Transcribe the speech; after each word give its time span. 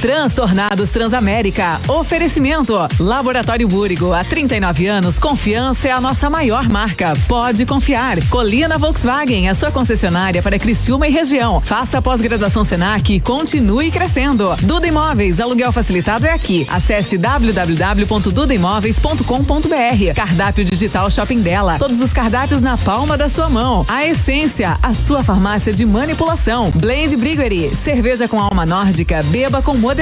Transtornados 0.00 0.88
Transamérica. 0.90 1.80
Oferecimento. 1.88 2.76
Laboratório 3.00 3.66
Búrigo. 3.66 4.12
Há 4.12 4.22
39 4.22 4.86
anos, 4.86 5.18
confiança 5.18 5.88
é 5.88 5.90
a 5.90 6.00
nossa 6.00 6.30
maior 6.30 6.68
marca. 6.68 7.14
Pode 7.26 7.66
confiar. 7.66 8.16
Colina 8.28 8.78
Volkswagen, 8.78 9.48
a 9.48 9.54
sua 9.54 9.72
concessionária 9.72 10.42
para 10.42 10.58
Criciúma 10.58 11.08
e 11.08 11.10
região. 11.10 11.60
Faça 11.60 12.02
pós-graduação 12.02 12.64
Senac 12.64 13.12
e 13.12 13.20
continue 13.20 13.90
crescendo. 13.90 14.54
Duda 14.62 14.86
Imóveis, 14.86 15.40
aluguel 15.40 15.72
facilitado 15.72 16.26
é 16.26 16.32
aqui. 16.32 16.64
Acesse 16.70 17.18
www.dudaimóveis.com.br. 17.18 20.14
Cardápio 20.14 20.64
digital 20.64 21.10
Shopping 21.10 21.40
dela. 21.40 21.76
Todos 21.78 22.00
os 22.00 22.12
cardápios 22.12 22.60
na 22.60 22.76
palma 22.76 23.16
da 23.16 23.28
sua 23.28 23.48
mão. 23.48 23.84
A 23.88 24.06
Essência, 24.06 24.76
a 24.82 24.94
sua 24.94 25.24
farmácia 25.24 25.72
de 25.72 25.86
manipulação. 25.86 26.70
Blade 26.74 27.16
Briguery, 27.16 27.70
cerveja 27.70 28.28
com 28.28 28.38
alma 28.38 28.66
nórdica, 28.66 29.22
beba 29.24 29.62
com 29.62 29.74
moderação. 29.74 29.95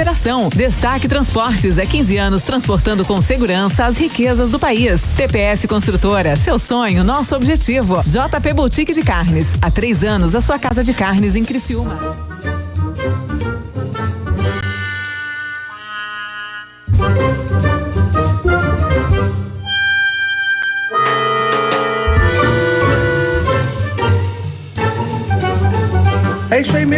Destaque 0.48 1.06
Transportes, 1.06 1.78
é 1.78 1.87
15 1.87 2.16
anos 2.19 2.42
transportando 2.42 3.05
com 3.05 3.20
segurança 3.20 3.84
as 3.84 3.96
riquezas 3.96 4.50
do 4.50 4.59
país. 4.59 5.02
TPS 5.16 5.66
Construtora, 5.66 6.34
seu 6.34 6.59
sonho, 6.59 7.05
nosso 7.05 7.36
objetivo. 7.36 8.02
JP 8.02 8.52
Boutique 8.55 8.92
de 8.92 9.02
Carnes, 9.02 9.55
há 9.62 9.70
três 9.70 10.02
anos 10.02 10.34
a 10.34 10.41
sua 10.41 10.59
casa 10.59 10.83
de 10.83 10.92
carnes 10.92 11.36
em 11.36 11.45
Criciúma. 11.45 12.34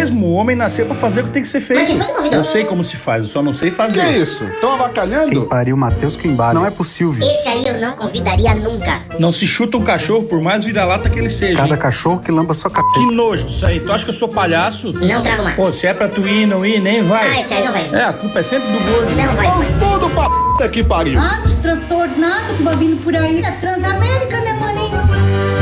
Mesmo, 0.07 0.27
o 0.27 0.33
homem 0.35 0.57
nasceu 0.57 0.87
pra 0.87 0.95
fazer 0.95 1.23
o 1.23 1.25
que 1.25 1.31
tem 1.31 1.43
que 1.43 1.49
ser 1.49 1.61
feito. 1.61 1.87
Que? 2.29 2.35
Eu 2.35 2.45
sei 2.45 2.65
como 2.65 2.83
se 2.85 2.97
faz, 2.97 3.25
eu 3.25 3.29
só 3.29 3.43
não 3.43 3.53
sei 3.53 3.71
fazer. 3.71 4.01
Que 4.01 4.19
isso? 4.19 4.45
Estão 4.45 4.75
avacalhando? 4.75 5.31
Quem 5.31 5.45
pariu, 5.49 5.77
Matheus 5.77 6.17
Quimbara. 6.17 6.55
Não 6.55 6.67
é 6.67 6.71
possível. 6.71 7.27
Esse 7.29 7.49
aí 7.49 7.65
eu 7.67 7.81
não 7.81 7.93
convidaria 7.97 8.55
nunca. 8.55 9.01
Não 9.19 9.33
se 9.33 9.47
chuta 9.47 9.77
um 9.77 9.83
cachorro, 9.83 10.25
por 10.25 10.41
mais 10.41 10.65
vira-lata 10.65 11.09
que 11.11 11.19
ele 11.19 11.31
seja. 11.31 11.57
Cada 11.57 11.75
hein? 11.75 11.81
cachorro 11.81 12.21
que 12.21 12.31
lamba 12.31 12.55
sua 12.55 12.71
Que 12.71 12.77
capeta. 12.77 13.13
nojo 13.13 13.47
disso 13.47 13.67
aí. 13.67 13.81
Tu 13.81 13.93
acha 13.93 14.05
que 14.05 14.11
eu 14.11 14.15
sou 14.15 14.29
palhaço? 14.29 14.93
Não 14.93 15.23
trago 15.23 15.43
mais. 15.43 15.57
Pô, 15.57 15.71
se 15.73 15.87
é 15.87 15.95
pra 15.95 16.09
tu 16.09 16.27
ir, 16.27 16.47
não 16.47 16.65
ir, 16.65 16.81
nem 16.81 17.03
vai. 17.03 17.29
Ah, 17.29 17.41
esse 17.41 17.55
aí 17.55 17.65
não 17.65 17.73
vai. 17.73 17.89
É, 17.93 18.05
a 18.05 18.13
culpa 18.13 18.39
é 18.39 18.43
sempre 18.43 18.69
do 18.69 18.79
gordo. 18.79 19.11
Não 19.17 19.35
vai, 19.35 19.47
tudo 19.79 20.11
pra 20.11 20.31
puta 20.31 20.69
que 20.69 20.85
pariu. 20.85 21.19
Ah, 21.21 21.43
os 21.45 21.55
transtornados 21.57 22.57
que 22.57 22.77
vindo 22.77 23.03
por 23.03 23.15
aí 23.15 23.41
da 23.41 23.53
Transamérica, 23.53 24.41
né? 24.41 24.57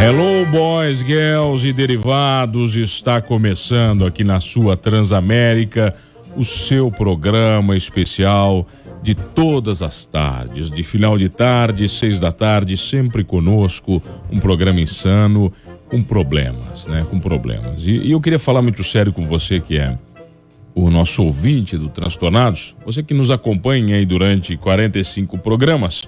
Hello, 0.01 0.45
boys, 0.47 0.99
girls 0.99 1.67
e 1.67 1.73
derivados. 1.73 2.77
Está 2.77 3.21
começando 3.23 4.05
aqui 4.05 4.23
na 4.23 4.41
sua 4.41 4.77
Transamérica 4.77 5.95
o 6.37 6.45
seu 6.45 6.91
programa 6.91 7.77
especial 7.77 8.67
de 9.03 9.15
todas 9.15 9.83
as 9.83 10.05
tardes, 10.05 10.71
de 10.71 10.83
final 10.83 11.17
de 11.17 11.29
tarde, 11.29 11.89
seis 11.89 12.19
da 12.19 12.33
tarde, 12.33 12.77
sempre 12.77 13.23
conosco. 13.23 14.03
Um 14.31 14.39
programa 14.39 14.81
insano 14.81 15.53
com 15.89 16.03
problemas, 16.03 16.87
né? 16.87 17.07
Com 17.11 17.21
problemas. 17.21 17.87
E, 17.87 17.99
e 17.99 18.11
eu 18.11 18.21
queria 18.21 18.39
falar 18.39 18.63
muito 18.63 18.83
sério 18.83 19.13
com 19.13 19.27
você 19.27 19.61
que 19.61 19.79
é 19.79 19.97
o 20.75 20.91
nosso 20.91 21.23
ouvinte 21.23 21.79
do 21.79 21.89
Transtornados, 21.89 22.75
você 22.85 23.03
que 23.03 23.15
nos 23.15 23.31
acompanha 23.31 23.95
aí 23.97 24.05
durante 24.05 24.57
45 24.57 25.39
programas, 25.39 26.03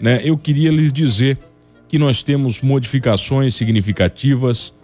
né? 0.00 0.20
Eu 0.24 0.38
queria 0.38 0.70
lhes 0.70 0.92
dizer 0.92 1.38
que 1.88 1.98
nós 1.98 2.22
temos 2.22 2.60
modificações 2.60 3.54
significativas 3.54 4.74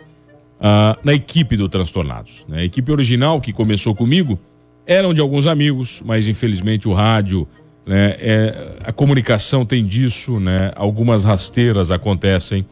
ah, 0.61 0.97
na 1.03 1.13
equipe 1.13 1.57
do 1.57 1.69
Transtornados. 1.69 2.45
né? 2.49 2.61
A 2.61 2.65
equipe 2.65 2.93
original 2.93 3.41
que 3.41 3.53
começou 3.53 3.95
comigo 3.95 4.39
eram 4.87 5.13
de 5.13 5.21
alguns 5.21 5.47
amigos, 5.47 6.01
mas 6.05 6.29
infelizmente 6.29 6.89
o 6.89 6.93
rádio, 6.93 7.49
né, 7.85 8.17
é, 8.21 8.77
a 8.85 8.93
comunicação 8.93 9.65
tem 9.65 9.85
disso, 9.85 10.39
né? 10.39 10.71
Algumas 10.77 11.25
rasteiras 11.25 11.91
acontecem 11.91 12.65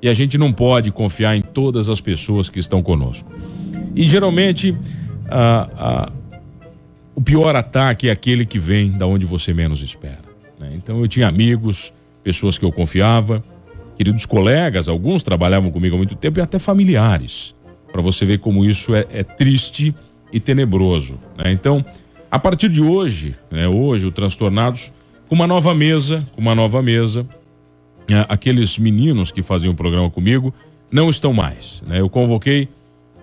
e 0.00 0.08
a 0.08 0.14
gente 0.14 0.38
não 0.38 0.52
pode 0.52 0.90
confiar 0.90 1.36
em 1.36 1.42
todas 1.42 1.88
as 1.88 2.00
pessoas 2.00 2.48
que 2.48 2.58
estão 2.58 2.82
conosco. 2.82 3.30
E 3.94 4.04
geralmente 4.04 4.76
o 7.14 7.20
pior 7.20 7.56
ataque 7.56 8.08
é 8.08 8.12
aquele 8.12 8.44
que 8.44 8.58
vem 8.58 8.90
da 8.90 9.06
onde 9.06 9.24
você 9.24 9.52
menos 9.52 9.82
espera. 9.82 10.20
né? 10.58 10.72
Então 10.74 11.00
eu 11.00 11.08
tinha 11.08 11.28
amigos, 11.28 11.92
pessoas 12.22 12.58
que 12.58 12.64
eu 12.64 12.72
confiava, 12.72 13.42
queridos 13.96 14.26
colegas, 14.26 14.88
alguns 14.88 15.22
trabalhavam 15.22 15.70
comigo 15.70 15.94
há 15.94 15.98
muito 15.98 16.14
tempo 16.14 16.38
e 16.38 16.42
até 16.42 16.58
familiares, 16.58 17.54
para 17.92 18.02
você 18.02 18.24
ver 18.24 18.38
como 18.38 18.64
isso 18.64 18.94
é, 18.94 19.06
é 19.10 19.22
triste 19.22 19.94
e 20.32 20.40
tenebroso. 20.40 21.18
né? 21.36 21.52
Então, 21.52 21.84
a 22.30 22.38
partir 22.38 22.68
de 22.68 22.82
hoje, 22.82 23.36
né, 23.50 23.68
hoje 23.68 24.06
o 24.06 24.10
Transtornados, 24.10 24.92
com 25.28 25.34
uma 25.34 25.46
nova 25.46 25.74
mesa, 25.74 26.26
com 26.34 26.40
uma 26.40 26.54
nova 26.54 26.82
mesa, 26.82 27.26
é, 28.08 28.26
aqueles 28.28 28.76
meninos 28.78 29.30
que 29.30 29.42
faziam 29.42 29.72
o 29.72 29.76
programa 29.76 30.10
comigo 30.10 30.52
não 30.90 31.08
estão 31.08 31.32
mais. 31.32 31.82
né? 31.86 32.00
Eu 32.00 32.08
convoquei 32.08 32.68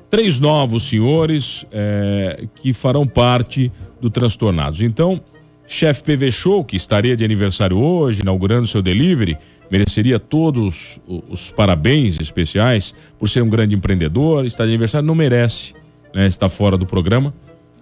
três 0.09 0.39
novos 0.39 0.83
senhores 0.83 1.65
é, 1.71 2.45
que 2.55 2.73
farão 2.73 3.05
parte 3.05 3.71
do 3.99 4.09
Transtornados. 4.09 4.81
Então, 4.81 5.21
chefe 5.67 6.03
PV 6.03 6.31
Show, 6.31 6.65
que 6.65 6.75
estaria 6.75 7.15
de 7.15 7.23
aniversário 7.23 7.77
hoje, 7.77 8.21
inaugurando 8.21 8.67
seu 8.67 8.81
delivery, 8.81 9.37
mereceria 9.71 10.19
todos 10.19 10.99
os 11.07 11.49
parabéns 11.49 12.19
especiais 12.19 12.93
por 13.17 13.29
ser 13.29 13.41
um 13.41 13.49
grande 13.49 13.73
empreendedor, 13.73 14.45
está 14.45 14.65
de 14.65 14.71
aniversário, 14.71 15.07
não 15.07 15.15
merece, 15.15 15.73
né? 16.13 16.27
está 16.27 16.49
fora 16.49 16.77
do 16.77 16.85
programa. 16.85 17.33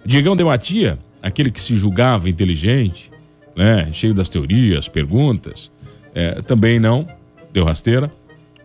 Diegão 0.06 0.36
de 0.36 0.44
Matia, 0.44 0.98
aquele 1.20 1.50
que 1.50 1.60
se 1.60 1.76
julgava 1.76 2.30
inteligente, 2.30 3.10
né? 3.56 3.88
cheio 3.92 4.14
das 4.14 4.28
teorias, 4.28 4.86
perguntas, 4.86 5.70
é, 6.14 6.40
também 6.42 6.78
não, 6.78 7.04
deu 7.52 7.64
rasteira. 7.64 8.10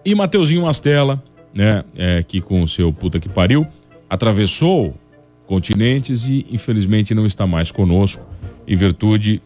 E 0.06 0.14
Mateuzinho 0.14 0.62
Mastella, 0.62 1.22
né, 1.52 1.84
é, 1.96 2.22
que 2.22 2.40
com 2.40 2.62
o 2.62 2.68
seu 2.68 2.94
puta 2.94 3.20
que 3.20 3.28
pariu, 3.28 3.66
atravessou 4.08 4.94
continentes 5.48 6.28
e 6.28 6.46
infelizmente 6.52 7.16
não 7.16 7.26
está 7.26 7.48
mais 7.48 7.72
conosco 7.72 8.24
em 8.68 8.76
virtude 8.76 9.42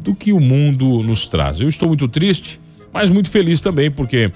do 0.00 0.14
que 0.14 0.32
o 0.32 0.38
mundo 0.38 1.02
nos 1.02 1.26
traz. 1.26 1.60
Eu 1.60 1.68
estou 1.68 1.88
muito 1.88 2.06
triste, 2.06 2.60
mas 2.94 3.10
muito 3.10 3.28
feliz 3.28 3.60
também 3.60 3.90
porque 3.90 4.32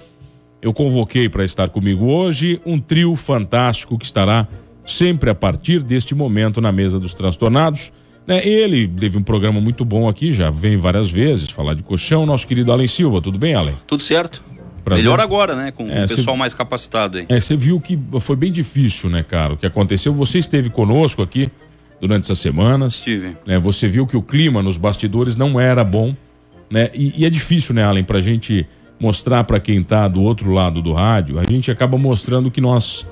eu 0.60 0.72
convoquei 0.74 1.28
para 1.28 1.44
estar 1.44 1.68
comigo 1.68 2.06
hoje 2.06 2.60
um 2.66 2.78
trio 2.78 3.14
fantástico 3.16 3.96
que 3.96 4.04
estará 4.04 4.46
sempre 4.84 5.30
a 5.30 5.34
partir 5.34 5.82
deste 5.82 6.14
momento 6.14 6.60
na 6.60 6.72
mesa 6.72 6.98
dos 6.98 7.14
transtornados. 7.14 7.92
Né? 8.26 8.46
Ele 8.46 8.86
teve 8.88 9.16
um 9.16 9.22
programa 9.22 9.60
muito 9.60 9.84
bom 9.84 10.08
aqui, 10.08 10.32
já 10.32 10.50
vem 10.50 10.76
várias 10.76 11.10
vezes 11.10 11.48
falar 11.50 11.74
de 11.74 11.82
colchão. 11.82 12.26
Nosso 12.26 12.46
querido 12.46 12.72
Allen 12.72 12.88
Silva, 12.88 13.20
tudo 13.22 13.38
bem, 13.38 13.54
Allen? 13.54 13.74
Tudo 13.86 14.02
certo. 14.02 14.42
Prazer. 14.84 15.04
Melhor 15.04 15.20
agora, 15.20 15.54
né? 15.54 15.70
Com 15.70 15.88
É, 15.90 16.04
o 16.04 16.08
pessoal 16.08 16.34
cê- 16.36 16.38
mais 16.40 16.54
capacitado 16.54 17.18
aí. 17.18 17.26
É, 17.28 17.40
você 17.40 17.56
viu 17.56 17.78
que 17.80 17.98
foi 18.20 18.36
bem 18.36 18.50
difícil, 18.50 19.08
né, 19.10 19.22
cara? 19.22 19.52
O 19.54 19.56
que 19.56 19.66
aconteceu. 19.66 20.12
Você 20.14 20.38
esteve 20.38 20.70
conosco 20.70 21.22
aqui 21.22 21.50
durante 22.00 22.24
essas 22.24 22.38
semanas. 22.38 22.94
Estive. 22.94 23.36
né? 23.46 23.58
Você 23.58 23.86
viu 23.88 24.06
que 24.06 24.16
o 24.16 24.22
clima 24.22 24.62
nos 24.62 24.78
bastidores 24.78 25.36
não 25.36 25.58
era 25.60 25.84
bom, 25.84 26.14
né? 26.70 26.90
E, 26.94 27.22
e 27.22 27.24
é 27.24 27.30
difícil, 27.30 27.74
né, 27.74 27.84
Allen, 27.84 28.04
pra 28.04 28.20
gente 28.20 28.66
mostrar 29.00 29.44
pra 29.44 29.60
quem 29.60 29.82
tá 29.82 30.08
do 30.08 30.22
outro 30.22 30.52
lado 30.52 30.82
do 30.82 30.92
rádio, 30.92 31.38
a 31.38 31.44
gente 31.44 31.70
acaba 31.70 31.96
mostrando 31.96 32.50
que 32.50 32.60
nós 32.60 33.06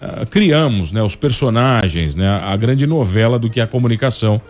ah, 0.00 0.24
criamos, 0.26 0.92
né, 0.92 1.02
os 1.02 1.16
personagens, 1.16 2.14
né, 2.14 2.28
a 2.28 2.56
grande 2.56 2.86
novela 2.86 3.38
do 3.38 3.50
que 3.50 3.60
é 3.60 3.64
a 3.64 3.66
comunicação. 3.66 4.40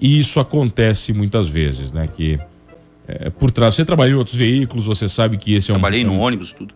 E 0.00 0.18
isso 0.18 0.40
acontece 0.40 1.12
muitas 1.12 1.48
vezes, 1.48 1.92
né, 1.92 2.08
que 2.14 2.38
é, 3.08 3.30
por 3.30 3.50
trás, 3.50 3.74
você 3.74 3.84
trabalhou 3.84 4.16
em 4.16 4.18
outros 4.18 4.36
veículos, 4.36 4.86
você 4.86 5.08
sabe 5.08 5.36
que 5.36 5.54
esse 5.54 5.70
é 5.70 5.74
um 5.74 5.76
Trabalhei 5.76 6.02
no 6.02 6.18
ônibus, 6.18 6.52
tudo. 6.52 6.74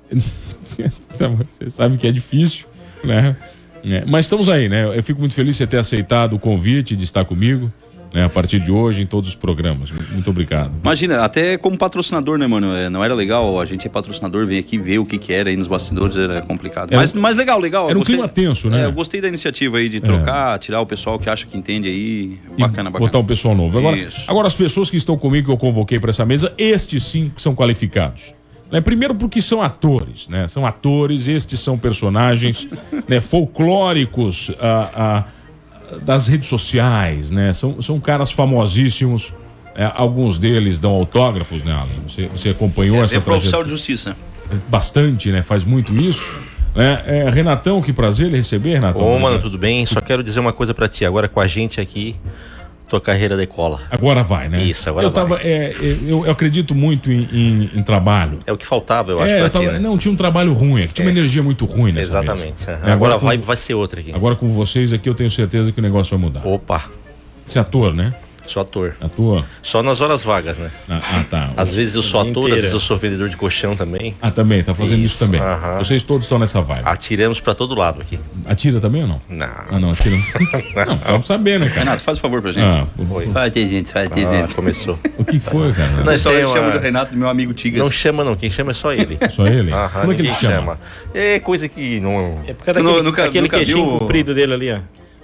você 1.50 1.68
sabe 1.68 1.96
que 1.96 2.06
é 2.06 2.12
difícil, 2.12 2.66
né? 3.02 3.36
É, 3.82 4.04
mas 4.06 4.26
estamos 4.26 4.48
aí, 4.48 4.68
né? 4.68 4.96
Eu 4.96 5.02
fico 5.02 5.18
muito 5.18 5.34
feliz 5.34 5.54
de 5.56 5.58
você 5.58 5.66
ter 5.66 5.78
aceitado 5.78 6.34
o 6.34 6.38
convite 6.38 6.94
de 6.94 7.02
estar 7.02 7.24
comigo, 7.24 7.72
né? 8.12 8.24
A 8.24 8.28
partir 8.28 8.58
de 8.60 8.70
hoje, 8.72 9.02
em 9.02 9.06
todos 9.06 9.30
os 9.30 9.36
programas. 9.36 9.90
Muito, 10.10 10.30
obrigado. 10.30 10.72
Imagina, 10.82 11.22
até 11.22 11.56
como 11.56 11.76
patrocinador, 11.78 12.38
né, 12.38 12.46
mano? 12.46 12.74
É, 12.74 12.88
Não 12.90 13.04
era 13.04 13.14
legal 13.14 13.60
a 13.60 13.64
gente 13.64 13.86
é 13.86 13.90
patrocinador, 13.90 14.46
vem 14.46 14.58
aqui 14.58 14.78
ver 14.78 14.98
o 14.98 15.04
que 15.06 15.16
que 15.18 15.32
era 15.32 15.48
aí 15.50 15.56
nos 15.56 15.68
bastidores, 15.68 16.16
era 16.16 16.40
complicado. 16.42 16.90
Era 16.90 17.00
mas, 17.00 17.12
mas 17.12 17.36
legal, 17.36 17.58
legal. 17.60 17.88
era 17.88 17.96
um 17.96 18.00
gostei- 18.00 18.16
clima 18.16 18.28
tenso, 18.28 18.68
né? 18.68 18.82
É, 18.82 18.84
eu 18.86 18.92
gostei 18.92 19.20
da 19.20 19.28
iniciativa 19.28 19.78
aí 19.78 19.88
de 19.88 20.00
trocar, 20.00 20.58
tirar 20.58 20.80
o 20.80 20.86
pessoal 20.86 21.18
que 21.18 21.30
acha 21.30 21.46
que 21.46 21.56
entende 21.56 21.88
aí. 21.88 22.38
Bacana, 22.58 22.90
bacana. 22.90 23.06
botar 23.06 23.18
um 23.18 23.24
pessoal 23.24 23.54
novo. 23.54 23.78
Agora, 23.78 23.96
Isso. 23.96 24.22
agora, 24.26 24.46
as 24.48 24.54
pessoas 24.54 24.90
que 24.90 24.96
estão 24.96 25.16
comigo, 25.16 25.46
que 25.46 25.52
eu 25.52 25.56
convoquei 25.58 25.98
para 26.00 26.10
essa 26.10 26.24
mesa, 26.26 26.52
estes 26.58 27.04
sim 27.04 27.30
são 27.36 27.54
qualificados. 27.54 28.34
Né? 28.70 28.80
Primeiro 28.80 29.14
porque 29.16 29.40
são 29.42 29.60
atores, 29.60 30.28
né? 30.28 30.46
São 30.46 30.64
atores, 30.64 31.26
estes 31.26 31.58
são 31.60 31.76
personagens 31.76 32.68
né? 33.08 33.20
folclóricos 33.20 34.50
ah, 34.60 35.24
das 36.02 36.26
redes 36.28 36.48
sociais, 36.48 37.30
né? 37.30 37.52
São, 37.52 37.80
são 37.82 37.98
caras 38.00 38.30
famosíssimos. 38.30 39.32
É, 39.74 39.90
alguns 39.94 40.36
deles 40.36 40.78
dão 40.78 40.90
autógrafos, 40.92 41.62
né, 41.62 41.72
Alan? 41.72 41.88
Você, 42.06 42.26
você 42.26 42.48
acompanhou 42.50 42.96
É, 42.98 43.04
essa 43.04 43.16
é 43.16 43.20
pro 43.20 43.34
oficial 43.34 43.62
trajetória 43.62 43.64
de 43.64 43.70
justiça. 43.70 44.16
bastante, 44.68 45.30
né? 45.30 45.42
Faz 45.42 45.64
muito 45.64 45.94
isso. 45.96 46.40
Né? 46.74 47.02
É, 47.06 47.30
Renatão, 47.30 47.80
que 47.80 47.92
prazer 47.92 48.28
lhe 48.30 48.36
receber, 48.36 48.74
Renatão. 48.74 49.06
Ô, 49.06 49.18
mano, 49.18 49.38
tudo 49.40 49.56
bem? 49.58 49.86
Só 49.86 50.00
quero 50.00 50.22
dizer 50.22 50.40
uma 50.40 50.52
coisa 50.52 50.74
pra 50.74 50.88
ti. 50.88 51.04
Agora 51.04 51.28
com 51.28 51.40
a 51.40 51.46
gente 51.46 51.80
aqui, 51.80 52.16
tua 52.90 53.00
carreira 53.00 53.36
decola. 53.36 53.80
Agora 53.90 54.22
vai, 54.24 54.48
né? 54.48 54.62
Isso, 54.64 54.88
agora 54.88 55.06
eu 55.06 55.10
tava, 55.12 55.38
é, 55.42 55.72
eu, 56.06 56.26
eu 56.26 56.30
acredito 56.32 56.74
muito 56.74 57.10
em, 57.10 57.28
em- 57.32 57.70
em 57.78 57.82
trabalho. 57.82 58.40
É 58.46 58.52
o 58.52 58.56
que 58.56 58.66
faltava, 58.66 59.12
eu 59.12 59.20
acho, 59.20 59.30
É, 59.32 59.40
eu 59.42 59.48
tava- 59.50 59.64
ti, 59.66 59.72
né? 59.72 59.78
não, 59.78 59.96
tinha 59.96 60.12
um 60.12 60.16
trabalho 60.16 60.52
ruim, 60.52 60.82
é 60.82 60.86
que 60.88 60.94
tinha 60.94 61.06
uma 61.06 61.12
energia 61.12 61.42
muito 61.42 61.64
ruim 61.64 61.92
nessa 61.92 62.10
Exatamente. 62.10 62.68
aham. 62.68 62.88
É, 62.88 62.92
agora 62.92 63.14
com- 63.18 63.26
vai, 63.26 63.38
vai 63.38 63.56
ser 63.56 63.74
outra 63.74 64.00
aqui. 64.00 64.12
Agora 64.12 64.34
com 64.34 64.48
vocês 64.48 64.92
aqui 64.92 65.08
eu 65.08 65.14
tenho 65.14 65.30
certeza 65.30 65.70
que 65.70 65.78
o 65.78 65.82
negócio 65.82 66.18
vai 66.18 66.26
mudar. 66.26 66.44
Opa, 66.46 66.84
Você 67.46 67.58
é 67.58 67.62
ator, 67.62 67.94
né? 67.94 68.12
Sou 68.50 68.62
ator. 68.62 68.94
Ator? 69.00 69.44
Só 69.62 69.82
nas 69.82 70.00
horas 70.00 70.22
vagas, 70.22 70.58
né? 70.58 70.70
Ah, 70.88 71.00
ah, 71.12 71.24
tá. 71.28 71.50
Às 71.56 71.74
vezes 71.74 71.94
eu 71.94 72.02
sou 72.02 72.20
ator, 72.20 72.30
às 72.30 72.38
inteiro. 72.40 72.54
vezes 72.56 72.72
eu 72.72 72.80
sou 72.80 72.96
vendedor 72.98 73.28
de 73.28 73.36
colchão 73.36 73.76
também. 73.76 74.14
Ah, 74.20 74.30
também, 74.30 74.62
tá 74.62 74.74
fazendo 74.74 75.04
isso, 75.04 75.14
Isso, 75.14 75.24
também. 75.24 75.40
aham. 75.40 75.78
Vocês 75.78 76.02
todos 76.02 76.24
estão 76.26 76.38
nessa 76.38 76.60
vibe. 76.60 76.82
Atiramos 76.84 77.40
pra 77.40 77.54
todo 77.54 77.74
lado 77.74 78.00
aqui. 78.02 78.18
Atira 78.46 78.80
também 78.80 79.02
ou 79.02 79.08
não? 79.08 79.22
Não. 79.28 79.46
Ah, 79.70 79.78
não, 79.78 79.90
atira. 79.92 80.16
não, 80.86 80.98
pra 80.98 81.22
saber, 81.22 81.58
né, 81.60 81.68
cara? 81.68 81.80
Renato, 81.80 82.02
faz 82.02 82.18
um 82.18 82.20
favor 82.20 82.42
pra 82.42 82.52
gente. 82.52 82.64
Ah, 82.64 82.86
Oi. 83.10 83.26
Faz 83.32 83.52
de 83.52 83.68
gente, 83.68 83.92
faz 83.92 84.10
de 84.10 84.24
Ah, 84.24 84.30
gente. 84.30 84.54
começou. 84.54 84.98
O 85.18 85.24
que 85.24 85.38
foi, 85.40 85.72
cara? 85.72 85.90
Não, 85.92 86.04
Não, 86.04 86.18
só 86.18 86.30
aí 86.30 86.36
é 86.36 86.38
ele 86.40 86.48
chama 86.48 86.66
uma- 86.68 86.72
do 86.72 86.78
Renato, 86.78 87.12
do 87.12 87.18
meu 87.18 87.28
amigo 87.28 87.52
Tigas. 87.54 87.78
Não 87.82 87.90
chama 87.90 88.24
não, 88.24 88.34
quem 88.36 88.50
chama 88.50 88.72
é 88.72 88.74
só 88.74 88.92
ele. 88.92 89.18
Só 89.30 89.46
ele? 89.46 89.72
Aham, 89.72 90.00
Como 90.00 90.12
é 90.12 90.14
que 90.16 90.22
ele 90.22 90.28
ninguém 90.30 90.40
chama? 90.50 90.78
É 91.14 91.38
coisa 91.38 91.68
que 91.68 92.00
não... 92.00 92.40
É 92.46 92.52
por 92.52 92.64
causa 92.64 92.80
Tu 92.80 92.84
daquele, 92.84 92.98
nu- 92.98 93.02
nunca- 93.02 93.24
aquele 93.24 93.42
nunca 93.42 93.56
queixinho 93.58 93.88
viu 93.90 93.98
comprido 94.00 94.34
dele 94.34 94.54
ali, 94.54 94.72
ó. 94.72 94.78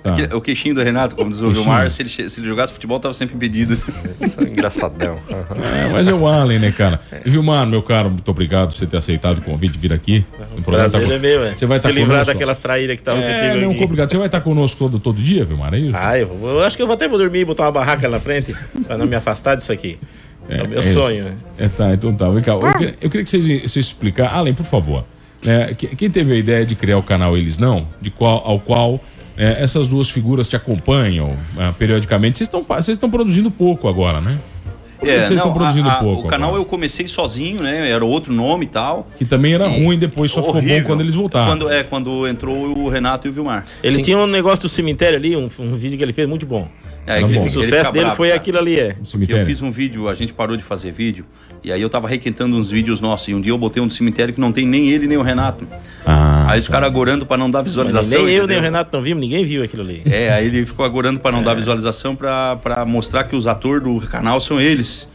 Tá. 0.07 0.15
Que- 0.29 0.35
O 0.37 0.41
queixinho 0.41 0.75
do 0.75 0.83
Renato, 0.83 1.17
como 1.17 1.31
diz 1.31 1.41
o. 1.41 1.51
Vilmar, 1.51 1.91
se 1.91 2.03
ele, 2.03 2.09
se 2.09 2.23
ele 2.41 2.47
jogasse 2.49 2.73
futebol, 2.73 3.01
tava 3.01 3.13
sempre 3.15 3.35
impedido. 3.35 3.75
Isso 4.21 4.41
é 4.41 4.45
engraçadão. 4.45 5.19
É, 5.57 5.89
mas 5.93 6.07
é 6.09 6.13
o 6.15 6.27
Allen, 6.27 6.59
né, 6.59 6.71
cara? 6.73 7.01
Vilmar, 7.25 7.67
meu 7.67 7.83
caro, 7.83 8.11
muito 8.11 8.29
obrigado 8.31 8.69
por 8.71 8.77
você 8.77 8.87
ter 8.87 8.97
aceitado 8.97 9.39
o 9.39 9.43
convite 9.43 9.73
de 9.73 9.79
vir 9.79 9.93
aqui. 9.93 10.25
O 10.57 10.63
programa 10.63 10.91
Prazer 10.91 11.09
tá- 11.09 11.15
é 11.15 11.19
meu, 11.19 11.45
é. 11.45 11.55
Você 11.55 11.67
vai 11.67 11.77
estar 11.79 11.89
Te 11.89 11.95
livrar 11.95 12.11
conosco. 12.19 12.33
daquelas 12.35 12.59
traíras 12.59 12.97
que 12.97 13.01
estavam 13.03 13.23
É, 13.23 13.49
contigo 13.51 13.65
não, 13.65 13.71
aqui. 13.73 13.85
obrigado. 13.85 14.11
Você 14.11 14.17
vai 14.19 14.27
estar 14.27 14.41
conosco 14.41 14.79
todo, 14.79 14.99
todo 14.99 15.21
dia, 15.21 15.45
Vilmar, 15.45 15.73
é 15.75 15.79
isso? 15.79 15.97
Ah, 15.97 16.19
eu, 16.19 16.27
vou- 16.29 16.51
eu 16.51 16.63
acho 16.63 16.77
que 16.77 16.83
eu 16.83 16.87
vou 16.87 16.95
até 16.95 17.09
vou 17.09 17.19
dormir 17.19 17.41
e 17.41 17.45
botar 17.45 17.65
uma 17.65 17.73
barraca 17.73 18.09
na 18.09 18.21
frente 18.21 18.55
pra 18.87 18.97
não 18.99 19.07
me 19.07 19.17
afastar 19.17 19.55
disso 19.57 19.73
aqui. 19.73 19.99
É, 20.49 20.63
o 20.63 20.69
meu 20.69 20.81
isso. 20.81 20.93
sonho, 20.93 21.25
né? 21.25 21.35
É, 21.59 21.69
tá, 21.69 21.93
então 21.93 22.15
tá. 22.15 22.29
Vem 22.31 22.43
cá. 22.43 22.53
Eu, 22.53 22.73
queria, 22.73 22.95
eu 23.01 23.11
queria 23.11 23.25
que 23.25 23.31
vocês, 23.31 23.45
vocês 23.63 23.87
explicassem. 23.87 24.33
Além, 24.37 24.55
por 24.55 24.67
favor. 24.67 25.05
né, 25.45 25.75
que- 25.75 25.95
quem 25.95 26.11
teve 26.11 26.33
a 26.33 26.37
ideia 26.37 26.65
de 26.67 26.75
criar 26.75 26.99
o 26.99 27.03
canal 27.03 27.37
Eles 27.37 27.59
Não, 27.59 27.87
de 28.01 28.11
qual, 28.11 28.43
ao 28.45 28.59
qual 28.59 29.01
é, 29.37 29.63
essas 29.63 29.87
duas 29.89 30.09
figuras 30.11 30.49
te 30.49 30.57
acompanham 30.57 31.37
é, 31.59 31.73
periodicamente, 31.73 32.39
vocês 32.39 32.47
estão 32.49 32.63
vocês 32.63 32.89
estão 32.97 33.11
produzindo 33.11 33.51
pouco 33.51 33.89
agora, 33.89 34.21
né? 34.21 34.39
Por 34.99 35.05
que 35.05 35.11
que 35.13 35.19
vocês 35.27 35.33
estão 35.33 35.51
É, 35.51 35.55
produzindo 35.55 35.89
a- 35.91 35.93
a- 35.93 35.97
pouco 35.97 36.27
O 36.27 36.31
canal 36.31 36.49
agora? 36.49 36.63
eu 36.63 36.67
comecei 36.67 37.07
sozinho, 37.07 37.63
né? 37.63 37.91
Era 37.91 38.03
outro 38.03 38.33
nome 38.33 38.65
e 38.65 38.69
tal. 38.69 39.07
Que 39.19 39.27
também 39.27 39.53
era 39.53 39.69
ruim, 39.69 39.99
depois 39.99 40.31
só 40.31 40.41
ficou 40.41 40.55
bom 40.55 40.67
Horrível. 40.67 40.85
quando 40.87 41.01
eles 41.03 41.15
voltaram. 41.15 41.49
Quando, 41.49 41.71
é, 41.71 41.83
quando 41.83 42.27
entrou 42.27 42.79
o 42.79 42.89
Renato 42.89 43.27
e 43.27 43.31
o 43.31 43.33
Vilmar. 43.33 43.67
Ele 43.83 43.97
Sim. 43.97 44.03
tinha 44.03 44.19
um 44.19 44.27
negócio 44.27 44.61
do 44.63 44.69
cemitério 44.71 45.19
ali, 45.19 45.37
um, 45.37 45.51
um 45.59 45.77
vídeo 45.77 45.99
que 45.99 46.03
ele 46.03 46.15
fez 46.15 46.27
muito 46.27 46.47
bom. 46.47 46.67
É, 47.07 47.19
que 47.19 47.25
bom. 47.25 47.29
ele 47.31 47.39
O 47.47 47.51
sucesso 47.51 47.93
dele 47.93 48.07
bravo, 48.07 48.17
foi 48.17 48.29
cara. 48.29 48.41
aquilo 48.41 48.59
ali, 48.59 48.81
é. 48.81 48.97
Eu 49.29 49.45
fiz 49.45 49.61
um 49.61 49.71
vídeo, 49.71 50.09
a 50.09 50.15
gente 50.15 50.33
parou 50.33 50.57
de 50.57 50.63
fazer 50.63 50.93
vídeo, 50.93 51.27
e 51.67 51.73
aí 51.73 51.83
eu 51.83 51.91
tava 51.91 52.07
requentando 52.07 52.57
uns 52.57 52.71
vídeos 52.71 53.01
nossos, 53.01 53.27
e 53.27 53.35
um 53.35 53.41
dia 53.41 53.51
eu 53.51 53.59
botei 53.59 53.83
um 53.83 53.89
do 53.89 53.93
cemitério 53.93 54.33
que 54.33 54.41
não 54.41 54.53
tem 54.53 54.65
nem 54.65 54.89
ele 54.89 55.09
nem 55.09 55.19
o 55.19 55.23
Renato. 55.23 55.67
Ah, 56.07 56.47
aí 56.49 56.61
os 56.61 56.69
caras 56.69 56.87
agorando 56.87 57.27
pra 57.27 57.37
não 57.37 57.51
dar 57.51 57.59
Mas 57.59 57.67
visualização. 57.67 58.09
nem 58.11 58.21
eu, 58.21 58.27
nem 58.29 58.37
entendeu? 58.37 58.59
o 58.59 58.63
Renato 58.63 58.97
não 58.97 59.03
vimos, 59.03 59.21
ninguém 59.21 59.45
viu 59.45 59.65
aquilo 59.65 59.83
ali. 59.83 60.01
É, 60.07 60.33
aí 60.33 60.47
ele 60.47 60.65
ficou 60.65 60.87
agorando 60.87 61.19
pra 61.19 61.33
não 61.33 61.43
dar 61.43 61.55
visualização 61.55 62.15
pra 62.15 62.85
mostrar 62.87 63.25
que 63.25 63.35
os 63.35 63.49
atores 63.49 63.83
do 63.83 64.01
canal 64.03 64.41
são 64.41 64.61
eles. 64.61 65.09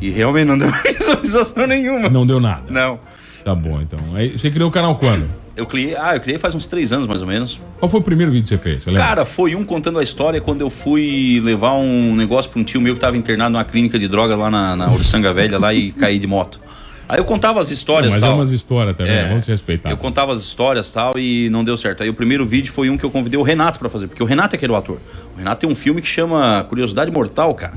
E 0.00 0.08
realmente 0.10 0.46
não 0.46 0.56
deu 0.56 0.70
visualização 0.96 1.66
nenhuma. 1.66 2.08
Não 2.08 2.24
deu 2.24 2.38
nada. 2.38 2.62
Não. 2.70 3.00
Tá 3.46 3.54
bom, 3.54 3.80
então. 3.80 4.00
Aí, 4.12 4.36
você 4.36 4.50
criou 4.50 4.68
o 4.68 4.72
canal 4.72 4.96
quando? 4.96 5.30
Eu 5.56 5.66
criei, 5.66 5.94
ah, 5.96 6.16
eu 6.16 6.20
criei 6.20 6.36
faz 6.36 6.52
uns 6.52 6.66
três 6.66 6.90
anos 6.90 7.06
mais 7.06 7.22
ou 7.22 7.28
menos. 7.28 7.60
Qual 7.78 7.88
foi 7.88 8.00
o 8.00 8.02
primeiro 8.02 8.32
vídeo 8.32 8.42
que 8.42 8.48
você 8.48 8.58
fez? 8.58 8.82
Você? 8.82 8.92
Cara, 8.92 9.24
foi 9.24 9.54
um 9.54 9.64
contando 9.64 10.00
a 10.00 10.02
história 10.02 10.40
quando 10.40 10.62
eu 10.62 10.68
fui 10.68 11.40
levar 11.44 11.74
um 11.74 12.16
negócio 12.16 12.50
pra 12.50 12.60
um 12.60 12.64
tio 12.64 12.80
meu 12.80 12.94
que 12.94 13.00
tava 13.00 13.16
internado 13.16 13.52
numa 13.52 13.62
clínica 13.64 14.00
de 14.00 14.08
droga 14.08 14.34
lá 14.34 14.50
na, 14.50 14.74
na 14.74 14.90
Uruçanga 14.92 15.32
Velha 15.32 15.60
lá 15.60 15.72
e 15.72 15.92
caí 15.96 16.18
de 16.18 16.26
moto. 16.26 16.60
Aí 17.08 17.20
eu 17.20 17.24
contava 17.24 17.60
as 17.60 17.70
histórias 17.70 18.14
mas 18.14 18.20
tal. 18.20 18.32
é 18.32 18.34
umas 18.34 18.50
histórias 18.50 18.96
também, 18.96 19.12
É. 19.12 19.28
vamos 19.28 19.44
se 19.44 19.50
respeitar. 19.52 19.90
Eu 19.90 19.96
contava 19.96 20.32
as 20.32 20.40
histórias 20.40 20.90
tal 20.90 21.16
e 21.16 21.48
não 21.48 21.62
deu 21.62 21.76
certo. 21.76 22.02
Aí 22.02 22.08
o 22.08 22.14
primeiro 22.14 22.44
vídeo 22.44 22.72
foi 22.72 22.90
um 22.90 22.96
que 22.96 23.04
eu 23.04 23.12
convidei 23.12 23.38
o 23.38 23.44
Renato 23.44 23.78
pra 23.78 23.88
fazer, 23.88 24.08
porque 24.08 24.24
o 24.24 24.26
Renato 24.26 24.56
é 24.56 24.58
que 24.58 24.64
era 24.64 24.72
o 24.72 24.76
ator. 24.76 24.98
O 25.36 25.38
Renato 25.38 25.60
tem 25.60 25.70
um 25.70 25.74
filme 25.76 26.02
que 26.02 26.08
chama 26.08 26.66
Curiosidade 26.68 27.12
Mortal, 27.12 27.54
cara. 27.54 27.74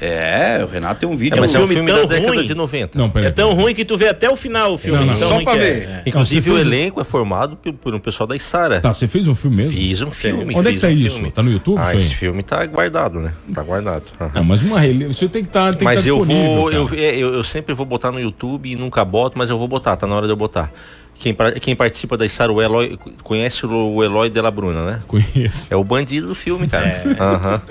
É, 0.00 0.64
o 0.64 0.68
Renato 0.68 1.00
tem 1.00 1.08
um 1.08 1.16
vídeo. 1.16 1.36
É, 1.36 1.40
mas 1.40 1.54
é 1.54 1.58
um 1.58 1.66
filme 1.66 1.74
filme 1.74 1.90
tão 1.90 2.02
da 2.02 2.14
década 2.14 2.36
ruim. 2.36 2.44
de 2.44 2.54
90. 2.54 2.98
Não, 2.98 3.10
peraí. 3.10 3.28
É 3.28 3.30
tão 3.32 3.52
ruim 3.52 3.74
que 3.74 3.84
tu 3.84 3.96
vê 3.96 4.08
até 4.08 4.30
o 4.30 4.36
final 4.36 4.74
o 4.74 4.78
filme. 4.78 4.98
Não, 4.98 5.06
não. 5.06 5.18
Tão 5.18 5.28
Só 5.28 5.42
pra 5.42 5.54
é. 5.54 5.58
ver. 5.58 5.82
É. 5.88 6.02
Inclusive 6.06 6.50
o 6.50 6.54
um- 6.54 6.58
elenco 6.58 7.00
é 7.00 7.04
formado 7.04 7.56
por, 7.56 7.72
por 7.72 7.94
um 7.94 7.98
pessoal 7.98 8.26
da 8.26 8.36
Isara. 8.36 8.80
Tá, 8.80 8.92
você 8.92 9.08
fez 9.08 9.26
um 9.26 9.34
filme 9.34 9.56
mesmo? 9.56 9.72
Fiz 9.72 10.00
um 10.00 10.10
filme. 10.10 10.54
Onde 10.54 10.68
é 10.68 10.72
fiz 10.72 10.80
que 10.80 10.86
tá 10.86 10.92
um 10.92 10.96
isso? 10.96 11.16
filme. 11.16 11.30
Tá 11.32 11.42
no 11.42 11.50
YouTube, 11.50 11.80
Ah, 11.82 11.94
esse 11.94 12.14
filme 12.14 12.42
tá 12.42 12.64
guardado, 12.66 13.18
né? 13.18 13.32
Tá 13.52 13.62
guardado. 13.62 14.04
Aham. 14.20 14.30
Não, 14.34 14.44
mas 14.44 14.62
uma 14.62 14.78
rele... 14.78 15.06
Você 15.06 15.28
tem 15.28 15.42
que 15.42 15.48
estar 15.48 15.74
tem 15.74 15.84
mas 15.84 16.00
que 16.00 16.04
tá 16.06 16.10
eu 16.10 16.24
vou, 16.24 16.70
eu, 16.70 16.88
é, 16.94 17.16
eu, 17.16 17.34
eu 17.34 17.44
sempre 17.44 17.74
vou 17.74 17.84
botar 17.84 18.12
no 18.12 18.20
YouTube 18.20 18.70
e 18.70 18.76
nunca 18.76 19.04
boto, 19.04 19.36
mas 19.36 19.50
eu 19.50 19.58
vou 19.58 19.66
botar, 19.66 19.96
tá 19.96 20.06
na 20.06 20.14
hora 20.14 20.26
de 20.26 20.32
eu 20.32 20.36
botar. 20.36 20.70
Quem, 21.18 21.36
quem 21.60 21.74
participa 21.74 22.16
da 22.16 22.24
Isara, 22.24 22.52
o 22.52 22.62
Eloy, 22.62 22.96
conhece 23.24 23.66
o 23.66 24.04
Eloy 24.04 24.30
de 24.30 24.40
la 24.40 24.50
Bruna, 24.50 24.84
né? 24.84 25.02
Conheço. 25.08 25.72
É 25.72 25.76
o 25.76 25.82
bandido 25.82 26.28
do 26.28 26.34
filme, 26.34 26.68
cara. 26.68 26.86
É. 26.86 27.02
Aham. 27.18 27.62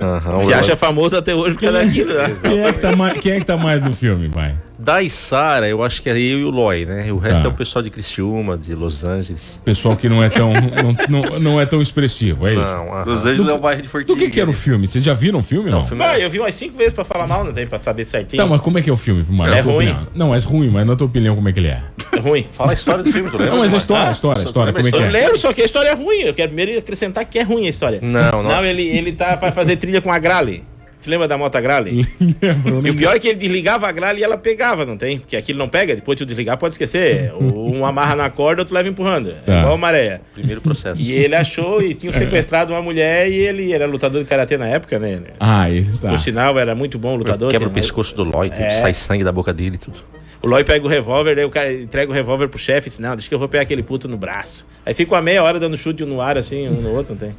Aham, 0.00 0.34
o 0.34 0.38
Se 0.38 0.42
Eloy- 0.46 0.54
acha 0.54 0.76
famoso 0.76 1.16
até 1.16 1.34
hoje 1.34 1.52
porque 1.52 1.66
é 1.66 1.72
daquilo, 1.72 2.12
né? 2.12 2.36
Quem 2.42 2.64
é, 2.64 2.72
que 2.72 2.78
tá 2.80 2.96
mais, 2.96 3.20
quem 3.20 3.32
é 3.32 3.38
que 3.38 3.46
tá 3.46 3.56
mais 3.56 3.80
no 3.80 3.94
filme, 3.94 4.26
vai? 4.28 4.54
Da 4.84 5.02
Isara, 5.02 5.66
eu 5.66 5.82
acho 5.82 6.02
que 6.02 6.10
é 6.10 6.12
eu 6.12 6.38
e 6.40 6.44
o 6.44 6.50
Loy, 6.50 6.84
né? 6.84 7.10
O 7.10 7.16
resto 7.16 7.42
Tá. 7.42 7.48
é 7.48 7.50
o 7.50 7.54
pessoal 7.54 7.82
de 7.82 7.88
Criciúma, 7.90 8.58
de 8.58 8.74
Los 8.74 9.02
Angeles. 9.02 9.62
Pessoal 9.64 9.96
que 9.96 10.08
não 10.08 10.22
é 10.22 10.28
tão, 10.28 10.52
não, 11.08 11.22
não, 11.30 11.40
não 11.40 11.60
é 11.60 11.64
tão 11.64 11.80
expressivo, 11.80 12.46
é 12.46 12.52
isso? 12.52 12.62
Não, 12.62 12.92
aham. 12.94 13.04
Los 13.06 13.24
Angeles 13.24 13.48
é 13.48 13.52
o 13.54 13.58
bairro 13.58 13.80
de 13.82 13.88
Forquilha. 13.88 14.14
Do 14.14 14.20
que, 14.22 14.28
que 14.30 14.40
era 14.40 14.50
o 14.50 14.52
filme? 14.52 14.86
Vocês 14.86 15.02
já 15.02 15.14
viram 15.14 15.38
o 15.38 15.42
filme 15.42 15.70
ou 15.70 15.76
não? 15.80 15.86
filme- 15.86 16.04
Vai, 16.04 16.22
eu 16.22 16.28
vi 16.28 16.38
umas 16.38 16.54
cinco 16.54 16.76
vezes 16.76 16.92
pra 16.92 17.02
falar 17.04 17.26
mal, 17.26 17.42
não 17.44 17.52
tem 17.52 17.66
pra 17.66 17.78
saber 17.78 18.04
certinho. 18.04 18.42
Tá, 18.42 18.46
mas 18.48 18.60
como 18.60 18.78
é 18.78 18.82
que 18.82 18.90
é 18.90 18.92
o 18.92 18.96
filme, 18.96 19.22
Vilmar? 19.22 19.48
É 19.52 19.60
ruim. 19.60 19.74
opinião. 19.76 20.06
Não, 20.14 20.28
mas 20.28 20.44
ruim, 20.44 20.68
mas 20.68 20.86
na 20.86 20.94
tua 20.94 21.06
opinião, 21.06 21.34
como 21.34 21.48
é 21.48 21.52
que 21.52 21.60
ele 21.60 21.68
é? 21.68 21.82
É 22.12 22.18
ruim. 22.20 22.46
Fala 22.52 22.72
a 22.72 22.74
história 22.74 23.02
do 23.02 23.10
filme, 23.10 23.30
tu 23.30 23.38
lembra? 23.38 23.52
Não, 23.52 23.58
mas 23.60 23.72
a 23.72 23.78
Vilmar? 23.78 23.80
história, 23.80 24.08
a 24.08 24.12
história, 24.12 24.42
a 24.42 24.44
história, 24.44 24.72
como 24.74 24.86
é 24.86 24.90
que 24.92 24.98
Eu 24.98 25.02
é? 25.04 25.10
lembro, 25.10 25.38
só 25.38 25.52
que 25.52 25.62
a 25.62 25.64
história 25.64 25.88
é 25.88 25.94
ruim. 25.94 26.20
Eu 26.20 26.34
quero 26.34 26.48
primeiro 26.52 26.78
acrescentar 26.78 27.24
que 27.24 27.38
é 27.38 27.42
ruim 27.42 27.66
a 27.66 27.70
história. 27.70 28.00
Não, 28.02 28.42
não. 28.42 28.50
Não, 28.50 28.64
ele, 28.66 28.82
ele 28.82 29.12
tá, 29.12 29.34
vai 29.36 29.50
fazer 29.50 29.76
trilha 29.76 30.02
com 30.02 30.12
a 30.12 30.18
Grale. 30.18 30.62
Você 31.04 31.10
lembra 31.10 31.28
da 31.28 31.36
moto 31.36 31.60
Grale? 31.60 32.08
Lembro, 32.40 32.86
E 32.86 32.90
o 32.90 32.94
pior 32.96 33.14
é 33.14 33.18
que 33.18 33.28
ele 33.28 33.36
desligava 33.38 33.86
a 33.86 33.92
gralha 33.92 34.18
e 34.18 34.22
ela 34.22 34.38
pegava, 34.38 34.86
não 34.86 34.96
tem? 34.96 35.18
Porque 35.18 35.36
aquilo 35.36 35.58
não 35.58 35.68
pega, 35.68 35.94
depois 35.94 36.16
de 36.16 36.24
tu 36.24 36.26
desligar 36.26 36.56
pode 36.56 36.72
esquecer. 36.72 37.30
Um 37.38 37.84
amarra 37.84 38.16
na 38.16 38.30
corda, 38.30 38.62
outro 38.62 38.74
leva 38.74 38.88
empurrando. 38.88 39.28
É 39.30 39.34
Tá. 39.44 39.58
igual 39.58 39.74
a 39.74 39.76
maré. 39.76 40.22
Primeiro 40.32 40.62
processo. 40.62 41.02
E 41.02 41.12
ele 41.12 41.34
achou 41.36 41.82
e 41.82 41.92
tinha 41.92 42.10
sequestrado 42.10 42.72
uma 42.72 42.80
mulher 42.80 43.28
e 43.30 43.34
ele 43.34 43.70
era 43.70 43.84
lutador 43.86 44.22
de 44.22 44.28
karatê 44.30 44.56
na 44.56 44.66
época, 44.66 44.98
né? 44.98 45.20
Ah, 45.38 45.68
ele 45.68 45.86
tá. 45.98 46.08
Por 46.08 46.18
sinal, 46.18 46.58
era 46.58 46.74
muito 46.74 46.98
bom 46.98 47.16
lutador. 47.16 47.50
Quebra 47.50 47.68
o 47.68 47.70
pescoço 47.70 48.14
do 48.16 48.24
Loy, 48.24 48.48
tudo, 48.48 48.62
É. 48.62 48.80
sai 48.80 48.94
sangue 48.94 49.22
da 49.24 49.30
boca 49.30 49.52
dele 49.52 49.76
e 49.76 49.78
tudo. 49.78 49.98
O 50.40 50.46
Loy 50.46 50.64
pega 50.64 50.86
o 50.86 50.88
revólver, 50.88 51.36
daí 51.36 51.44
o 51.44 51.50
cara 51.50 51.70
entrega 51.70 52.10
o 52.10 52.14
revólver 52.14 52.48
pro 52.48 52.58
chefe 52.58 52.88
e 52.88 52.90
diz, 52.90 52.98
não, 52.98 53.14
deixa 53.14 53.28
que 53.28 53.34
eu 53.34 53.38
vou 53.38 53.48
pegar 53.48 53.62
aquele 53.64 53.82
puto 53.82 54.08
no 54.08 54.16
braço. 54.16 54.66
Aí 54.86 54.94
fica 54.94 55.14
uma 55.14 55.20
meia 55.22 55.42
hora 55.42 55.60
dando 55.60 55.76
chute 55.76 56.02
um 56.02 56.06
no 56.06 56.20
ar, 56.22 56.38
assim, 56.38 56.66
um 56.66 56.80
no 56.80 56.94
outro, 56.94 57.12
não 57.14 57.18
tem? 57.18 57.36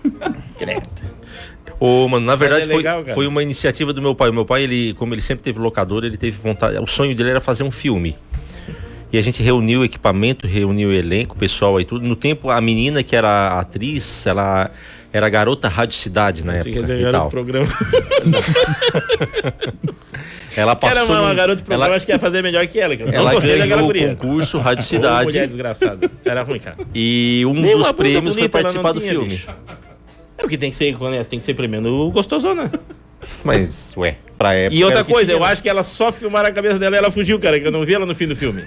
Credo. 0.58 0.82
Ô, 1.84 2.06
mano, 2.06 2.24
na 2.24 2.36
verdade 2.36 2.62
é 2.62 2.66
foi, 2.68 2.76
legal, 2.76 3.02
cara. 3.02 3.12
foi 3.12 3.26
uma 3.26 3.42
iniciativa 3.42 3.92
do 3.92 4.00
meu 4.00 4.14
pai. 4.14 4.30
O 4.30 4.32
meu 4.32 4.46
pai, 4.46 4.62
ele, 4.62 4.94
como 4.94 5.12
ele 5.14 5.20
sempre 5.20 5.42
teve 5.42 5.58
locador, 5.58 6.04
ele 6.04 6.16
teve 6.16 6.38
vontade. 6.40 6.78
O 6.78 6.86
sonho 6.86 7.12
dele 7.12 7.30
era 7.30 7.40
fazer 7.40 7.64
um 7.64 7.72
filme. 7.72 8.16
E 9.12 9.18
a 9.18 9.22
gente 9.22 9.42
reuniu 9.42 9.80
o 9.80 9.84
equipamento, 9.84 10.46
reuniu 10.46 10.90
o 10.90 10.92
elenco, 10.92 11.34
o 11.34 11.38
pessoal 11.38 11.76
aí 11.76 11.84
tudo. 11.84 12.06
No 12.06 12.14
tempo, 12.14 12.50
a 12.50 12.60
menina 12.60 13.02
que 13.02 13.16
era 13.16 13.58
atriz, 13.58 14.24
ela 14.28 14.70
era 15.12 15.28
garota 15.28 15.66
Rádio 15.66 15.96
Cidade 15.96 16.46
na 16.46 16.52
Assim, 16.52 16.70
quer 16.70 16.78
época. 16.78 16.94
dizer, 16.94 17.08
e 17.08 17.10
tal. 17.10 17.28
programa. 17.32 17.66
Ela 20.56 20.76
passou. 20.76 20.96
Era 20.96 21.04
uma, 21.04 21.20
uma 21.20 21.34
garota 21.34 21.56
de 21.56 21.62
programa, 21.64 21.86
ela, 21.86 21.96
acho 21.96 22.06
que 22.06 22.12
ia 22.12 22.18
fazer 22.20 22.42
melhor 22.42 22.64
que 22.68 22.78
ela. 22.78 22.96
que 22.96 23.02
ela 23.02 23.40
ganhou 23.40 23.90
o 23.90 23.92
concurso 23.92 24.58
Rádio 24.58 24.84
Ô, 24.84 24.86
Cidade. 24.86 25.24
mulher 25.24 25.48
desgraçada. 25.48 26.08
Era 26.24 26.44
ruim, 26.44 26.60
cara. 26.60 26.76
E 26.94 27.42
um 27.44 27.54
Nem 27.54 27.72
dos 27.72 27.78
bunda 27.88 27.94
prêmios 27.94 28.22
foi 28.22 28.34
bonita 28.34 28.48
participar 28.50 28.92
do 28.92 29.00
tinha, 29.00 29.12
filme. 29.12 29.28
bicho. 29.30 29.48
É 30.42 30.44
o 30.44 30.48
que 30.48 30.58
tem 30.58 30.70
que 30.70 30.76
ser, 30.76 30.96
quando 30.96 31.14
é, 31.14 31.22
tem 31.22 31.38
que 31.38 31.44
ser 31.44 31.54
premiando 31.54 31.88
o 31.88 32.10
gostosona. 32.10 32.70
Mas, 33.44 33.92
ué, 33.96 34.16
pra 34.36 34.52
época. 34.54 34.74
E 34.74 34.82
outra 34.82 35.04
coisa, 35.04 35.26
tinha, 35.26 35.36
eu 35.36 35.40
né? 35.40 35.52
acho 35.52 35.62
que 35.62 35.68
ela 35.68 35.84
só 35.84 36.10
filmaram 36.10 36.48
a 36.48 36.52
cabeça 36.52 36.78
dela 36.78 36.96
e 36.96 36.98
ela 36.98 37.10
fugiu, 37.10 37.38
cara, 37.38 37.60
que 37.60 37.66
eu 37.66 37.70
não 37.70 37.84
vi 37.84 37.94
ela 37.94 38.04
no 38.04 38.14
fim 38.14 38.26
do 38.26 38.34
filme. 38.34 38.64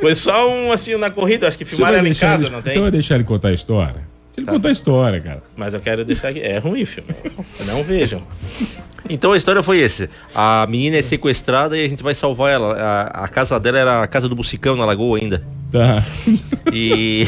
Foi 0.00 0.16
só 0.16 0.50
um, 0.50 0.72
assim, 0.72 0.96
na 0.96 1.10
corrida, 1.10 1.46
acho 1.46 1.56
que 1.56 1.64
Você 1.64 1.76
filmaram 1.76 1.98
ela 1.98 2.08
em 2.08 2.14
casa, 2.14 2.44
ele, 2.44 2.50
não 2.50 2.60
você 2.60 2.70
tem? 2.70 2.82
vai 2.82 2.90
deixar 2.90 3.14
ele 3.14 3.24
contar 3.24 3.48
a 3.48 3.52
história? 3.52 4.11
Ele 4.36 4.46
Tá. 4.46 4.52
contar 4.52 4.68
a 4.68 4.72
história, 4.72 5.20
cara. 5.20 5.42
Mas 5.56 5.74
eu 5.74 5.80
quero 5.80 6.04
deixar 6.04 6.28
aqui, 6.28 6.40
é 6.40 6.58
ruim 6.58 6.84
filme. 6.86 7.10
Não 7.66 7.82
vejam. 7.82 8.22
Então 9.10 9.32
a 9.32 9.36
história 9.36 9.62
foi 9.62 9.78
esse. 9.80 10.08
A 10.34 10.66
menina 10.70 10.96
é 10.96 11.02
sequestrada 11.02 11.76
e 11.76 11.84
a 11.84 11.88
gente 11.88 12.02
vai 12.02 12.14
salvar 12.14 12.52
ela. 12.52 12.72
A, 12.74 13.24
a 13.24 13.28
casa 13.28 13.58
dela 13.60 13.78
era 13.78 14.02
a 14.02 14.06
casa 14.06 14.28
do 14.28 14.34
Bucicão 14.36 14.74
na 14.76 14.84
Lagoa 14.86 15.18
ainda. 15.18 15.42
Tá. 15.70 16.02
E 16.72 17.26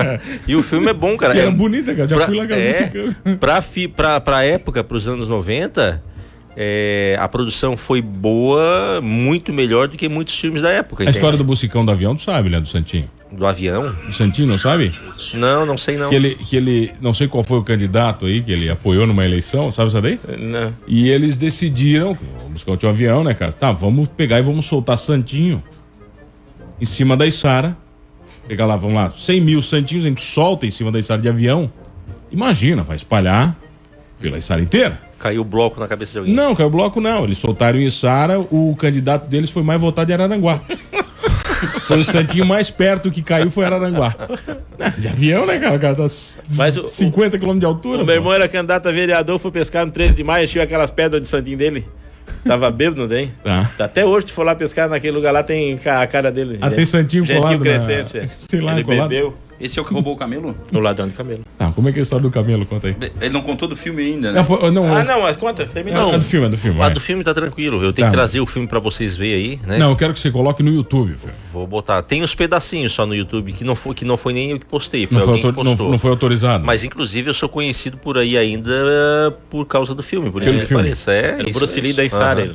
e 0.48 0.54
o 0.56 0.62
filme 0.62 0.88
é 0.88 0.94
bom, 0.94 1.16
cara. 1.16 1.34
E 1.34 1.40
era 1.40 1.48
É- 1.48 1.52
bonita, 1.52 1.94
cara. 1.94 2.08
Já 2.08 2.16
pra, 2.16 2.26
fui 2.26 2.36
lá 2.36 2.46
com 2.46 2.54
é, 2.54 3.34
pra, 3.38 3.60
fi, 3.60 3.88
pra, 3.88 4.20
pra 4.20 4.44
época, 4.44 4.82
pros 4.84 5.06
anos 5.08 5.28
90, 5.28 6.02
é, 6.56 7.16
a 7.20 7.28
produção 7.28 7.76
foi 7.76 8.00
boa, 8.00 9.00
muito 9.02 9.52
melhor 9.52 9.88
do 9.88 9.96
que 9.96 10.08
muitos 10.08 10.38
filmes 10.38 10.62
da 10.62 10.70
época. 10.70 11.02
A 11.02 11.04
entende? 11.04 11.18
história 11.18 11.36
do 11.36 11.44
Bucicão 11.44 11.84
do 11.84 11.90
avião, 11.90 12.16
tu 12.16 12.22
sabe, 12.22 12.48
né? 12.48 12.58
Do 12.58 12.66
Santinho. 12.66 13.10
do 13.30 13.46
avião? 13.46 13.92
Do 13.92 14.12
Santinho, 14.12 14.48
não 14.48 14.56
sabe? 14.56 14.94
Não, 15.34 15.66
não 15.66 15.76
sei 15.76 15.98
não. 15.98 16.08
Que 16.08 16.14
ele, 16.14 16.34
que 16.36 16.56
ele, 16.56 16.92
não 16.98 17.12
sei 17.12 17.28
qual 17.28 17.44
foi 17.44 17.58
o 17.58 17.62
candidato 17.62 18.24
aí 18.24 18.40
que 18.40 18.50
ele 18.50 18.70
apoiou 18.70 19.06
numa 19.06 19.22
eleição, 19.22 19.70
sabe 19.70 19.88
essa 19.88 20.00
daí? 20.00 20.18
Não. 20.38 20.72
E 20.88 21.10
eles 21.10 21.36
decidiram, 21.36 22.16
o 22.46 22.48
Buscão 22.48 22.74
tinha 22.74 22.88
um 22.88 22.92
avião, 22.92 23.22
né, 23.22 23.34
cara? 23.34 23.52
Tá, 23.52 23.70
vamos 23.70 24.08
pegar 24.08 24.38
e 24.38 24.42
vamos 24.42 24.64
soltar 24.64 24.96
Santinho 24.96 25.62
em 26.80 26.86
cima 26.86 27.18
da 27.18 27.26
Isara. 27.26 27.76
Pegar 28.48 28.64
lá, 28.64 28.76
vamos 28.76 28.94
lá, 28.94 29.10
100 29.10 29.40
mil 29.42 29.60
Santinhos, 29.60 30.06
a 30.06 30.08
gente 30.08 30.22
solta 30.22 30.64
em 30.64 30.70
cima 30.70 30.90
da 30.90 30.98
Isara 30.98 31.20
de 31.20 31.28
avião. 31.28 31.70
Imagina, 32.30 32.82
vai 32.82 32.96
espalhar 32.96 33.54
pela 34.18 34.38
Isara 34.38 34.62
inteira. 34.62 35.05
Caiu 35.18 35.40
o 35.40 35.44
bloco 35.44 35.80
na 35.80 35.88
cabeça 35.88 36.12
de 36.12 36.18
alguém. 36.18 36.34
Não, 36.34 36.54
caiu 36.54 36.66
o 36.68 36.70
bloco 36.70 37.00
não. 37.00 37.24
Eles 37.24 37.38
soltaram 37.38 37.78
em 37.78 37.84
Isara, 37.86 38.38
o 38.38 38.76
candidato 38.78 39.26
deles 39.28 39.50
foi 39.50 39.62
mais 39.62 39.80
votado 39.80 40.06
de 40.06 40.12
Araranguá. 40.12 40.60
foi 41.86 42.00
o 42.00 42.04
Santinho 42.04 42.44
mais 42.44 42.70
perto 42.70 43.10
que 43.10 43.22
caiu 43.22 43.50
foi 43.50 43.64
Araranguá. 43.64 44.14
De 44.98 45.08
avião, 45.08 45.46
né, 45.46 45.58
cara? 45.58 45.76
O 45.76 45.80
cara 45.80 45.94
tá 45.94 46.06
Mas 46.50 46.76
o- 46.76 46.86
50 46.86 47.38
km 47.38 47.58
de 47.58 47.64
altura. 47.64 48.02
O 48.02 48.06
meu 48.06 48.14
irmão 48.16 48.32
era 48.32 48.46
candidato 48.46 48.88
a 48.88 48.92
vereador, 48.92 49.38
foi 49.38 49.50
pescar 49.50 49.86
no 49.86 49.92
13 49.92 50.14
de 50.16 50.22
maio, 50.24 50.44
achou 50.44 50.60
aquelas 50.60 50.90
pedras 50.90 51.22
de 51.22 51.28
santinho 51.28 51.56
dele. 51.56 51.86
Tava 52.44 52.70
bêbado, 52.70 53.02
não 53.02 53.08
tem? 53.08 53.32
Tá. 53.42 53.70
Até 53.78 54.04
hoje, 54.04 54.26
tu 54.26 54.32
for 54.32 54.44
lá 54.44 54.54
pescar 54.54 54.88
naquele 54.88 55.12
lugar 55.16 55.32
lá, 55.32 55.42
tem 55.42 55.78
a 55.86 56.06
cara 56.06 56.30
dele. 56.30 56.58
Ah, 56.60 56.70
tem 56.70 56.84
santinho 56.86 57.26
colado 57.26 57.52
na- 57.52 57.58
Crescente. 57.58 58.18
é. 58.18 58.28
Tem 58.48 58.60
lá 58.60 58.72
Ele 58.72 58.84
colado? 58.84 59.08
bebeu 59.08 59.34
Esse 59.60 59.78
é 59.78 59.82
o 59.82 59.84
que 59.84 59.92
roubou 59.92 60.14
o 60.14 60.16
camelo? 60.16 60.54
no 60.70 60.80
ladrão 60.80 61.08
de 61.08 61.14
camelo. 61.14 61.40
Tá, 61.56 61.72
como 61.72 61.88
é 61.88 61.92
que 61.92 61.98
é 61.98 62.00
a 62.00 62.02
história 62.02 62.22
do 62.22 62.30
camelo? 62.30 62.66
Conta 62.66 62.88
aí. 62.88 62.96
Ele 63.20 63.32
não 63.32 63.40
contou 63.42 63.66
do 63.66 63.74
filme 63.76 64.02
ainda, 64.02 64.30
né? 64.32 64.38
Não, 64.38 64.44
foi- 64.44 64.70
não, 64.70 64.94
Ah, 64.94 65.00
essa- 65.00 65.14
não, 65.14 65.22
mas 65.22 65.36
conta, 65.36 65.64
termina. 65.66 65.98
é, 65.98 66.10
é 66.14 66.18
do 66.18 66.24
filme, 66.24 66.46
é 66.46 66.50
do 66.50 66.56
filme. 66.58 66.80
Ah, 66.82 66.88
do 66.90 67.00
filme 67.00 67.24
tá 67.24 67.32
tranquilo. 67.32 67.82
Eu 67.82 67.92
tenho 67.92 68.06
Tá. 68.06 68.10
que 68.10 68.16
trazer 68.16 68.40
o 68.40 68.46
filme 68.46 68.68
pra 68.68 68.78
vocês 68.80 69.16
verem 69.16 69.34
aí, 69.34 69.60
né? 69.66 69.78
Não, 69.78 69.90
eu 69.90 69.96
quero 69.96 70.12
que 70.12 70.20
você 70.20 70.30
coloque 70.30 70.62
no 70.62 70.70
YouTube, 70.70 71.16
filho. 71.16 71.32
Vou 71.52 71.66
botar. 71.66 72.02
Tem 72.02 72.22
os 72.22 72.34
pedacinhos 72.34 72.92
só 72.92 73.06
no 73.06 73.14
YouTube 73.14 73.52
que 73.52 73.64
não 73.64 73.74
foi, 73.74 73.94
que 73.94 74.04
não 74.04 74.16
foi 74.16 74.32
nem 74.34 74.50
eu 74.50 74.58
que 74.60 74.66
postei, 74.66 75.06
foi 75.06 75.14
Não 75.18 75.24
foi, 75.24 75.32
alguém 75.34 75.46
autor- 75.46 75.58
que 75.58 75.64
não, 75.64 75.76
postou. 75.76 75.90
não 75.92 75.98
foi 75.98 76.10
autorizado. 76.10 76.64
Mas 76.64 76.84
inclusive 76.84 77.30
eu 77.30 77.34
sou 77.34 77.48
conhecido 77.48 77.96
por 77.96 78.18
aí 78.18 78.36
ainda 78.36 79.34
por 79.48 79.64
causa 79.66 79.94
do 79.94 80.02
filme, 80.02 80.30
por 80.30 80.42
Pelo 80.42 80.60
filme. 80.60 80.82
pareça. 80.82 81.12
É, 81.12 81.38
o 81.46 81.52
Bruce 81.52 81.80
Lee 81.80 81.92
da 81.92 82.04
Isara, 82.04 82.42
Aham. 82.44 82.54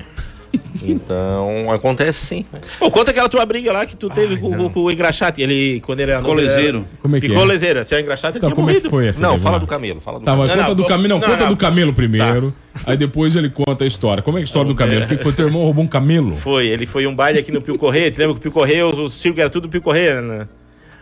Então, 0.84 1.72
acontece 1.72 2.26
sim. 2.26 2.46
Pô, 2.80 2.90
conta 2.90 3.12
aquela 3.12 3.30
tua 3.30 3.46
briga 3.46 3.72
lá 3.72 3.86
que 3.86 3.96
tu 3.96 4.10
teve 4.10 4.38
com, 4.38 4.52
com- 4.56 4.70
com 4.70 4.80
o 4.82 4.92
engraxate. 4.92 5.42
Ele, 5.42 5.80
quando 5.82 6.00
ele 6.00 6.12
era 6.12 6.22
Colezeiro. 6.22 6.86
Como 7.02 7.16
é 7.16 7.20
que 7.20 7.28
é? 7.28 7.30
Picolezeiro. 7.30 7.86
Se 7.86 7.96
é 7.96 8.02
engraxate, 8.02 8.38
ele 8.38 8.42
Tá, 8.42 8.48
tinha 8.48 8.56
como 8.56 8.70
é 8.70 8.74
que 8.74 8.80
morrido. 8.80 8.90
foi 8.90 9.08
essa? 9.08 9.22
Não, 9.22 9.38
fala 9.38 9.58
Vamos 9.58 9.60
do 9.60 9.64
lá. 9.64 9.68
camelo, 9.70 10.02
fala 10.02 10.20
do 10.20 10.26
Tá, 10.26 10.36
mas 10.36 10.48
Não, 10.50 10.56
conta 10.56 10.68
não, 10.70 10.76
do 10.76 10.86
camelo. 10.86 11.10
Não, 11.10 11.20
não, 11.20 11.28
conta 11.28 11.44
não. 11.44 11.50
do 11.50 11.58
camelo 11.58 11.94
primeiro. 11.94 12.54
Aí 12.86 12.98
depois 12.98 13.36
ele 13.36 13.50
conta 13.50 13.84
a 13.84 13.88
história. 13.88 14.24
Como 14.24 14.38
é 14.38 14.42
que 14.42 14.44
é 14.44 14.46
a 14.46 14.46
história 14.46 14.68
do 14.68 14.76
camelo? 14.76 15.06
O 15.06 15.08
que 15.08 15.18
foi? 15.18 15.32
Teu 15.34 15.46
irmão 15.48 15.64
roubou 15.64 15.84
um 15.84 15.88
camelo? 15.88 16.36
Foi, 16.36 16.68
ele 16.68 16.86
foi 16.86 17.06
um 17.08 17.16
baile 17.16 17.40
aqui 17.40 17.52
no 17.52 17.62
Pio 17.62 17.78
Correia. 17.78 18.06
Lembra 18.18 18.34
que 18.34 18.40
o 18.40 18.42
Pio 18.42 18.52
Correia, 18.52 18.88
o, 18.88 19.10
circo 19.10 19.40
era 19.40 19.50
tudo 19.50 19.70
Pio 19.70 19.82
Correia, 19.82 20.22
né? 20.22 20.48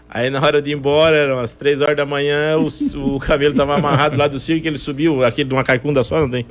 Aí 0.10 0.30
na 0.32 0.42
hora 0.44 0.60
de 0.62 0.72
ir 0.72 0.74
embora, 0.74 1.16
eram 1.16 1.40
as 1.40 1.54
três 1.54 1.82
horas 1.82 1.96
da 1.96 2.04
manhã, 2.06 2.58
o, 2.58 3.16
o 3.16 3.20
camelo 3.20 3.54
tava 3.54 3.76
amarrado 3.76 4.18
lá 4.18 4.28
do 4.28 4.40
circo, 4.40 4.66
ele 4.68 4.78
subiu, 4.80 5.24
aquele 5.24 5.48
de 5.48 5.54
uma 5.54 5.64
carcunda 5.64 6.04
só, 6.04 6.20
não 6.20 6.30
tem? 6.30 6.46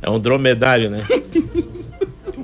É 0.00 0.08
um 0.08 0.20
dromedário, 0.20 0.88
né? 0.88 1.02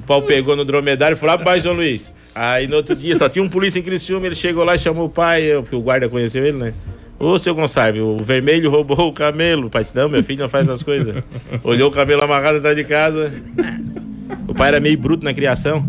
O 0.03 0.07
pau 0.07 0.23
pegou 0.23 0.57
no 0.57 0.65
dromedário 0.65 1.15
e 1.15 1.19
foi 1.19 1.29
lá 1.29 1.39
pro 1.39 1.61
João 1.61 1.77
Luiz. 1.77 2.13
Aí 2.35 2.67
no 2.67 2.77
outro 2.77 2.97
dia 2.97 3.17
só 3.17 3.29
tinha 3.29 3.43
um 3.45 3.49
polícia 3.49 3.79
em 3.79 3.83
Criciúma, 3.83 4.27
ele 4.27 4.35
chegou 4.35 4.65
lá 4.65 4.75
e 4.75 4.79
chamou 4.79 5.07
o 5.07 5.09
pai, 5.11 5.43
porque 5.61 5.77
o 5.77 5.81
guarda 5.81 6.09
conheceu 6.09 6.45
ele, 6.45 6.57
né? 6.57 6.75
Ô, 7.19 7.39
seu 7.39 7.55
Gonçalves, 7.55 8.03
o 8.03 8.17
vermelho 8.17 8.69
roubou 8.71 9.09
o 9.09 9.13
camelo. 9.13 9.67
O 9.67 9.71
pai 9.71 9.83
disse, 9.83 9.95
não, 9.95 10.09
meu 10.09 10.25
filho 10.25 10.41
não 10.41 10.49
faz 10.49 10.67
essas 10.69 10.83
coisas. 10.83 11.23
Olhou 11.63 11.89
o 11.89 11.93
camelo 11.93 12.25
amarrado 12.25 12.59
atrás 12.59 12.75
de 12.75 12.83
casa. 12.85 13.31
O 14.49 14.55
pai 14.55 14.69
era 14.69 14.81
meio 14.81 14.99
bruto 14.99 15.25
na 15.25 15.33
criação. 15.33 15.87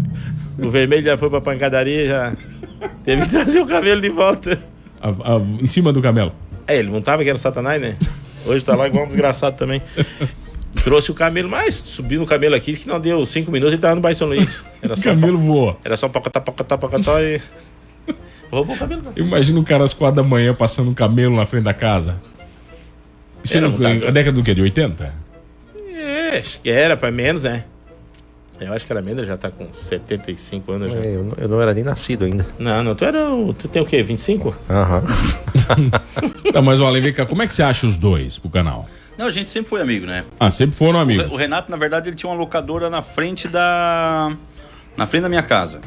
O 0.60 0.70
vermelho 0.70 1.04
já 1.04 1.18
foi 1.18 1.30
pra 1.32 1.42
pancadaria, 1.42 2.06
já 2.06 2.34
teve 3.04 3.24
que 3.24 3.30
trazer 3.30 3.60
o 3.62 3.66
camelo 3.66 4.00
de 4.00 4.10
volta. 4.10 4.62
A- 5.02 5.10
a- 5.10 5.42
em 5.60 5.66
cima 5.68 5.92
do 5.92 6.02
camelo. 6.04 6.32
É, 6.68 6.78
ele 6.78 6.92
não 6.92 7.02
tava 7.02 7.24
que 7.24 7.30
era 7.30 7.36
o 7.38 7.42
satanás, 7.42 7.82
né? 7.82 7.96
Hoje 8.46 8.64
tá 8.64 8.76
lá 8.76 8.88
igual 8.88 9.06
um 9.06 9.08
desgraçado 9.08 9.56
também. 9.58 9.82
Trouxe 10.84 11.12
o 11.12 11.14
camelo, 11.14 11.50
mas 11.50 11.76
subiu 11.76 12.20
no 12.22 12.26
camelo 12.26 12.56
aqui, 12.56 12.76
que 12.76 12.88
não 12.88 13.00
deu 13.00 13.26
cinco 13.26 13.52
minutos, 13.52 13.74
ele 13.74 13.82
tava 13.82 13.96
no 13.96 14.02
Bairro 14.02 14.18
São 14.18 14.28
Luís. 14.28 14.62
Era 14.82 14.94
O 14.94 14.98
só, 14.98 15.04
camelo 15.04 15.38
voou. 15.38 15.80
era 15.84 15.96
só 15.98 16.10
pacotá, 16.10 16.42
pacotá, 16.42 16.78
pacotá 16.78 17.22
e... 17.22 17.40
Roubou 18.52 18.76
o 18.76 18.80
camelo. 18.80 19.02
né? 19.04 19.12
Imagina 19.16 19.60
o 19.60 19.64
cara 19.64 19.84
às 19.84 19.94
quatro 19.94 20.16
da 20.22 20.24
manhã 20.28 20.54
passando 20.54 20.90
um 20.90 20.94
camelo 20.94 21.36
na 21.36 21.46
frente 21.46 21.64
da 21.64 21.74
casa. 21.74 22.16
Isso 23.44 23.56
Era 23.58 23.68
era 23.68 23.76
vontade. 23.76 24.08
a 24.08 24.12
década 24.12 24.36
do 24.36 24.44
quê? 24.44 24.54
De 24.54 24.62
80? 24.62 25.14
É, 25.96 26.38
acho 26.40 26.60
que 26.60 26.70
era, 26.70 26.96
para 26.98 27.12
menos, 27.12 27.44
né? 27.44 27.66
Eu 28.60 28.72
acho 28.72 28.86
que 28.86 28.92
era 28.94 29.02
menos, 29.02 29.26
já 29.28 29.36
tá 29.36 29.50
com 29.52 29.68
75 29.74 30.72
anos 30.72 30.92
já. 30.92 31.00
É, 31.00 31.16
eu, 31.16 31.24
não, 31.24 31.34
eu 31.38 31.48
não 31.50 31.62
era 31.62 31.74
nem 31.74 31.84
nascido 31.84 32.24
ainda. 32.26 32.46
Não, 32.58 32.84
não, 32.84 32.96
tu 32.96 33.04
era. 33.04 33.20
Tu 33.60 33.68
tem 33.68 33.82
o 33.82 33.86
quê? 33.86 34.02
25? 34.04 34.56
Aham. 34.70 35.04
Tá, 36.54 36.62
mas 36.62 36.80
olha, 36.80 37.02
vem 37.02 37.12
cá, 37.14 37.26
como 37.26 37.42
é 37.42 37.48
que 37.48 37.54
você 37.54 37.64
acha 37.64 37.88
os 37.88 37.98
dois 37.98 38.38
pro 38.38 38.50
canal? 38.50 38.88
Não, 39.18 39.28
a 39.28 39.32
gente 39.32 39.52
sempre 39.52 39.70
foi 39.70 39.82
amigo, 39.82 40.06
né? 40.06 40.24
Ah, 40.40 40.50
sempre 40.52 40.76
foram 40.76 41.00
O 41.00 41.02
amigos. 41.02 41.28
Re- 41.28 41.34
O 41.34 41.38
Renato, 41.38 41.70
na 41.72 41.78
verdade, 41.78 42.10
ele 42.10 42.16
tinha 42.16 42.30
uma 42.30 42.36
locadora 42.38 42.90
na 42.90 43.02
frente 43.02 43.48
da. 43.48 44.32
Na 44.98 45.06
frente 45.08 45.24
da 45.24 45.30
minha 45.30 45.44
casa. 45.44 45.82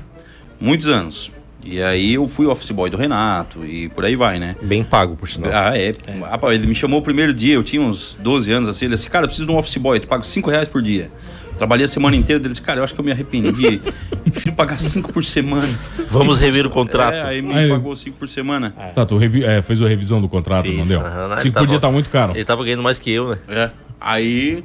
Muitos 0.61 0.87
anos. 0.87 1.31
E 1.65 1.83
aí 1.83 2.15
eu 2.15 2.29
fui 2.29 2.47
office 2.47 2.71
boy 2.71 2.89
do 2.89 2.97
Renato 2.97 3.65
e 3.67 3.89
por 3.89 4.05
aí 4.05 4.15
vai, 4.15 4.39
né? 4.39 4.55
Bem 4.63 4.85
pago, 4.85 5.17
por 5.17 5.29
sinal. 5.29 5.51
Ah, 5.53 5.77
é. 5.77 5.93
Rapaz, 6.31 6.55
ele 6.55 6.67
me 6.69 6.75
chamou 6.77 7.01
o 7.01 7.03
primeiro 7.03 7.35
dia, 7.35 7.55
eu 7.55 7.65
tinha 7.65 7.83
uns 7.83 8.17
12 8.21 8.53
anos 8.53 8.69
assim. 8.69 8.85
Ele 8.85 8.95
disse, 8.95 9.11
cara, 9.11 9.25
eu 9.25 9.29
preciso 9.29 9.49
de 9.49 9.53
um 9.53 9.57
office 9.59 9.77
boy, 9.77 9.99
tu 9.99 10.07
paga 10.07 10.23
5 10.23 10.49
reais 10.49 10.69
por 10.69 10.81
dia. 10.81 11.11
Trabalhei 11.57 11.85
a 11.85 11.89
semana 11.89 12.17
inteira, 12.17 12.41
ele 12.43 12.49
disse, 12.51 12.61
cara, 12.63 12.81
eu 12.81 12.85
acho 12.85 12.95
que 12.95 13.01
eu 13.01 13.05
me 13.05 13.11
arrependi. 13.13 13.81
Prefiro 14.31 14.55
pagar 14.55 14.79
5 14.79 15.13
por 15.13 15.25
semana. 15.25 15.67
Vamos 16.11 16.39
rever 16.39 16.67
o 16.67 16.71
contrato. 16.71 17.15
É, 17.15 17.23
aí 17.23 17.41
me 17.43 17.55
Aí 17.55 17.69
pagou 17.69 17.95
5 17.95 18.17
por 18.19 18.29
semana. 18.29 18.75
Tá, 18.95 19.07
tu 19.07 19.17
revi- 19.17 19.45
é, 19.45 19.63
fez 19.63 19.81
a 19.81 19.89
revisão 19.89 20.21
do 20.21 20.29
contrato, 20.29 20.67
não 20.71 20.79
Fiz, 20.79 20.89
deu? 20.89 21.01
ele 21.01 21.37
Cinco 21.41 21.55
tava- 21.55 21.67
por 21.67 21.71
dia 21.71 21.79
tá 21.81 21.91
muito 21.91 22.11
caro. 22.11 22.33
Ele 22.35 22.45
tava 22.45 22.63
ganhando 22.65 22.83
mais 22.83 22.99
que 22.99 23.11
eu, 23.11 23.31
né? 23.31 23.39
É. 23.49 23.71
Aí. 24.01 24.65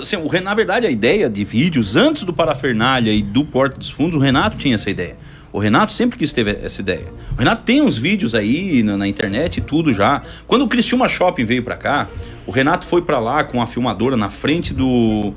assim, 0.00 0.16
o 0.16 0.40
na 0.42 0.54
verdade, 0.54 0.86
a 0.86 0.90
ideia 0.90 1.28
de 1.28 1.44
vídeos, 1.44 1.96
antes 1.96 2.22
do 2.22 2.32
Parafernália 2.32 3.12
e 3.12 3.22
do 3.22 3.44
Porta 3.44 3.78
dos 3.78 3.90
Fundos, 3.90 4.16
o 4.16 4.18
Renato 4.18 4.56
tinha 4.56 4.74
essa 4.74 4.88
ideia. 4.88 5.16
O 5.52 5.58
Renato 5.58 5.92
sempre 5.92 6.18
quis 6.18 6.32
ter 6.32 6.48
essa 6.64 6.80
ideia. 6.80 7.04
O 7.34 7.38
Renato 7.38 7.64
tem 7.64 7.82
uns 7.82 7.98
vídeos 7.98 8.34
aí 8.34 8.82
na, 8.82 8.96
na 8.96 9.06
internet 9.06 9.58
e 9.58 9.60
tudo 9.60 9.92
já. 9.92 10.22
Quando 10.46 10.62
o 10.62 10.68
Cristiúma 10.68 11.08
Shopping 11.10 11.44
veio 11.44 11.62
pra 11.62 11.76
cá, 11.76 12.08
o 12.46 12.50
Renato 12.50 12.86
foi 12.86 13.02
pra 13.02 13.18
lá 13.18 13.44
com 13.44 13.60
a 13.60 13.66
filmadora 13.66 14.16
na 14.16 14.30
frente 14.30 14.72
do. 14.72 15.34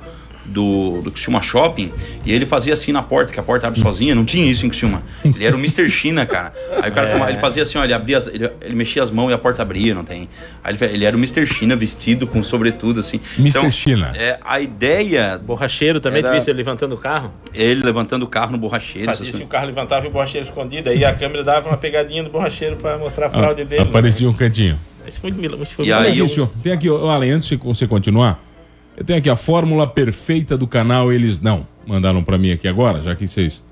Do, 0.47 1.01
do 1.01 1.11
Criciúma 1.11 1.41
Shopping 1.41 1.91
e 2.25 2.31
ele 2.31 2.45
fazia 2.45 2.73
assim 2.73 2.91
na 2.91 3.01
porta, 3.01 3.33
que 3.33 3.39
a 3.39 3.43
porta 3.43 3.67
abre 3.67 3.79
sozinha, 3.79 4.13
não 4.13 4.23
tinha 4.23 4.45
isso 4.49 4.65
em 4.65 4.69
Criciúma. 4.69 5.01
Ele 5.23 5.43
era 5.43 5.55
o 5.55 5.59
Mr. 5.59 5.89
China, 5.89 6.25
cara. 6.25 6.53
Aí 6.83 6.89
o 6.89 6.93
cara 6.93 7.07
filmava, 7.11 7.31
ele 7.31 7.39
fazia 7.39 7.63
assim, 7.63 7.77
ó, 7.77 7.83
ele 7.83 7.93
abria, 7.93 8.17
as- 8.19 8.27
ele, 8.27 8.49
ele 8.61 8.75
mexia 8.75 9.01
as 9.01 9.09
mãos 9.11 9.31
e 9.31 9.33
a 9.33 9.37
porta 9.37 9.61
abria, 9.63 9.93
não 9.95 10.03
tem. 10.03 10.29
Aí 10.63 10.75
ele, 10.79 10.93
ele 10.93 11.05
era 11.05 11.15
o 11.15 11.19
Mr. 11.19 11.45
China 11.47 11.75
vestido 11.75 12.27
com 12.27 12.43
sobretudo, 12.43 12.99
assim. 12.99 13.19
Mr. 13.39 13.71
China. 13.71 14.13
É, 14.15 14.37
a 14.45 14.59
ideia, 14.61 15.37
Borracheiro 15.43 15.99
também, 15.99 16.19
Era- 16.19 16.29
tu 16.29 16.33
viu 16.33 16.43
ele 16.47 16.57
levantando 16.57 16.93
o 16.95 16.97
carro? 16.97 17.31
ele 17.53 17.81
levantando 17.83 18.23
o 18.23 18.27
carro 18.27 18.51
no 18.51 18.57
borracheiro. 18.57 19.07
Fazia 19.07 19.25
se 19.25 19.29
o 19.29 19.31
coisas. 19.33 19.47
carro 19.49 19.65
levantava 19.65 20.05
e 20.05 20.09
o 20.09 20.11
borracheiro 20.11 20.45
escondido, 20.47 20.89
aí 20.89 21.03
a 21.03 21.13
câmera 21.13 21.43
dava 21.43 21.69
uma 21.69 21.77
pegadinha 21.77 22.21
no 22.21 22.29
borracheiro 22.29 22.75
pra 22.75 22.97
mostrar 22.97 23.27
a 23.27 23.29
fraude 23.29 23.61
Ah, 23.61 23.65
dele. 23.65 23.81
aparecia 23.83 24.29
um 24.29 24.33
cantinho. 24.33 24.77
Isso 25.07 25.21
foi 25.21 25.31
muito, 25.31 25.57
muito 25.57 25.71
foi 25.73 25.85
E 25.85 25.93
muito 25.93 26.07
aí 26.07 26.17
eu-. 26.19 26.47
Tem 26.63 26.71
aqui, 26.73 26.87
Além, 26.89 27.31
antes 27.31 27.47
de 27.47 27.55
você 27.57 27.87
continuar, 27.87 28.43
eu 28.97 29.03
tenho 29.03 29.19
aqui 29.19 29.29
a 29.29 29.35
fórmula 29.35 29.87
perfeita 29.87 30.57
do 30.57 30.67
canal 30.67 31.11
Eles 31.11 31.39
Não. 31.39 31.67
Mandaram 31.85 32.23
pra 32.23 32.37
mim 32.37 32.51
aqui 32.51 32.67
agora, 32.67 33.01
já 33.01 33.15
que 33.15 33.27
vocês 33.27 33.63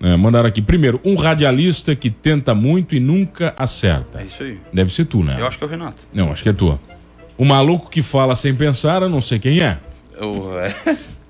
né, 0.00 0.16
mandaram 0.16 0.48
aqui. 0.48 0.62
Primeiro, 0.62 0.98
um 1.04 1.14
radialista 1.14 1.94
que 1.94 2.08
tenta 2.08 2.54
muito 2.54 2.94
e 2.94 3.00
nunca 3.00 3.54
acerta. 3.56 4.20
É 4.20 4.24
isso 4.24 4.42
aí. 4.42 4.58
Deve 4.72 4.90
ser 4.90 5.04
tu, 5.04 5.22
né? 5.22 5.36
Eu 5.38 5.46
acho 5.46 5.58
que 5.58 5.64
é 5.64 5.66
o 5.66 5.70
Renato. 5.70 6.00
Não, 6.12 6.32
acho 6.32 6.42
que 6.42 6.48
é 6.48 6.52
tua. 6.52 6.80
O 7.36 7.44
maluco 7.44 7.90
que 7.90 8.02
fala 8.02 8.34
sem 8.34 8.54
pensar, 8.54 9.02
eu 9.02 9.08
não 9.08 9.20
sei 9.20 9.38
quem 9.38 9.60
é. 9.60 9.78
Eu, 10.18 10.58
é. 10.58 10.74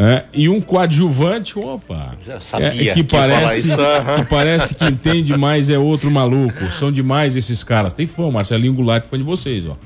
É, 0.00 0.26
e 0.32 0.48
um 0.48 0.60
coadjuvante, 0.60 1.58
opa. 1.58 2.14
Já 2.24 2.38
sabia 2.38 2.68
é, 2.68 2.94
que 2.94 3.02
que 3.02 3.02
parece 3.02 3.66
isso, 3.66 3.80
aham. 3.80 4.16
que 4.18 4.30
parece 4.30 4.72
que 4.72 4.84
entende 4.84 5.36
mais 5.36 5.70
é 5.70 5.76
outro 5.76 6.08
maluco. 6.08 6.72
São 6.72 6.92
demais 6.92 7.34
esses 7.34 7.64
caras. 7.64 7.92
Tem 7.92 8.06
fã, 8.06 8.30
Marcelinho 8.30 8.74
Goulart 8.74 9.06
fã 9.06 9.18
de 9.18 9.24
vocês, 9.24 9.66
ó. 9.66 9.76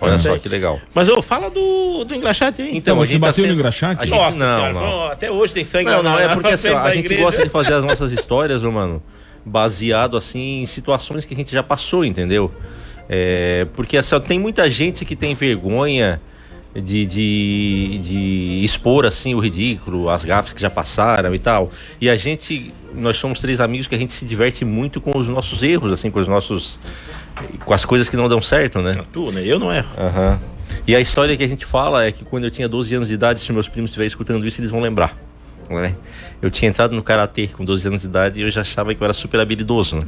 Olha 0.00 0.18
só 0.18 0.36
que 0.38 0.48
legal. 0.48 0.80
Mas 0.94 1.08
ô, 1.08 1.20
fala 1.22 1.48
do, 1.50 2.04
do 2.04 2.14
engraxate 2.14 2.62
aí. 2.62 2.76
Então, 2.76 2.96
Não, 2.96 3.02
a 3.02 3.06
gente 3.06 3.20
tá 3.20 3.26
bateu 3.28 3.42
no 3.44 3.48
sendo- 3.50 3.58
engraxate? 3.58 4.02
a 4.02 4.06
gente- 4.06 4.14
Nossa 4.16 4.36
não, 4.38 4.56
senhora, 4.56 4.72
não. 4.72 4.80
vamos- 4.80 5.12
até 5.12 5.30
hoje 5.30 5.54
tem 5.54 5.64
sangue 5.64 5.90
Não, 5.90 6.02
não, 6.02 6.12
na- 6.14 6.20
é 6.22 6.28
porque 6.34 6.50
assim, 6.54 6.68
a 6.68 6.90
gente 6.94 7.04
igreja. 7.06 7.22
gosta 7.22 7.42
de 7.44 7.48
fazer 7.48 7.74
as 7.74 7.82
nossas 7.84 8.12
histórias, 8.12 8.62
ô, 8.62 8.70
mano, 8.70 9.02
baseado 9.44 10.16
assim 10.16 10.62
em 10.62 10.66
situações 10.66 11.24
que 11.24 11.32
a 11.34 11.36
gente 11.36 11.52
já 11.52 11.62
passou, 11.62 12.04
entendeu? 12.04 12.52
É, 13.08 13.66
porque 13.74 13.96
assim, 13.96 14.14
ó, 14.14 14.20
tem 14.20 14.38
muita 14.38 14.68
gente 14.68 15.04
que 15.04 15.14
tem 15.14 15.34
vergonha 15.34 16.20
de, 16.74 17.06
de, 17.06 17.98
de 18.02 18.60
expor 18.64 19.06
assim 19.06 19.34
o 19.34 19.38
ridículo, 19.38 20.10
as 20.10 20.24
gafes 20.24 20.52
que 20.52 20.60
já 20.60 20.68
passaram 20.68 21.34
e 21.34 21.38
tal. 21.38 21.70
E 22.00 22.10
a 22.10 22.16
gente, 22.16 22.74
nós 22.92 23.16
somos 23.16 23.38
três 23.38 23.60
amigos 23.60 23.86
que 23.86 23.94
a 23.94 23.98
gente 23.98 24.12
se 24.12 24.26
diverte 24.26 24.64
muito 24.64 25.00
com 25.00 25.16
os 25.16 25.28
nossos 25.28 25.62
erros, 25.62 25.92
assim, 25.92 26.10
com 26.10 26.18
os 26.18 26.28
nossos. 26.28 26.78
Com 27.64 27.74
as 27.74 27.84
coisas 27.84 28.08
que 28.08 28.16
não 28.16 28.28
dão 28.28 28.40
certo, 28.40 28.80
né? 28.80 29.04
Tu, 29.12 29.32
né? 29.32 29.42
Eu 29.44 29.58
não 29.58 29.72
erro. 29.72 29.88
Aham. 29.98 30.38
E 30.86 30.94
a 30.94 31.00
história 31.00 31.36
que 31.36 31.42
a 31.44 31.48
gente 31.48 31.64
fala 31.64 32.04
é 32.04 32.12
que 32.12 32.24
quando 32.24 32.44
eu 32.44 32.50
tinha 32.50 32.68
12 32.68 32.94
anos 32.94 33.08
de 33.08 33.14
idade, 33.14 33.40
se 33.40 33.52
meus 33.52 33.68
primos 33.68 33.90
estiverem 33.90 34.08
escutando 34.08 34.46
isso, 34.46 34.60
eles 34.60 34.70
vão 34.70 34.80
lembrar. 34.80 35.16
Né? 35.68 35.94
Eu 36.40 36.48
tinha 36.48 36.68
entrado 36.68 36.94
no 36.94 37.02
karatê 37.02 37.48
com 37.48 37.64
12 37.64 37.88
anos 37.88 38.00
de 38.02 38.06
idade 38.06 38.38
e 38.38 38.42
eu 38.44 38.50
já 38.52 38.60
achava 38.60 38.94
que 38.94 39.02
eu 39.02 39.04
era 39.04 39.12
super 39.14 39.40
habilidoso, 39.40 39.96
né? 39.96 40.04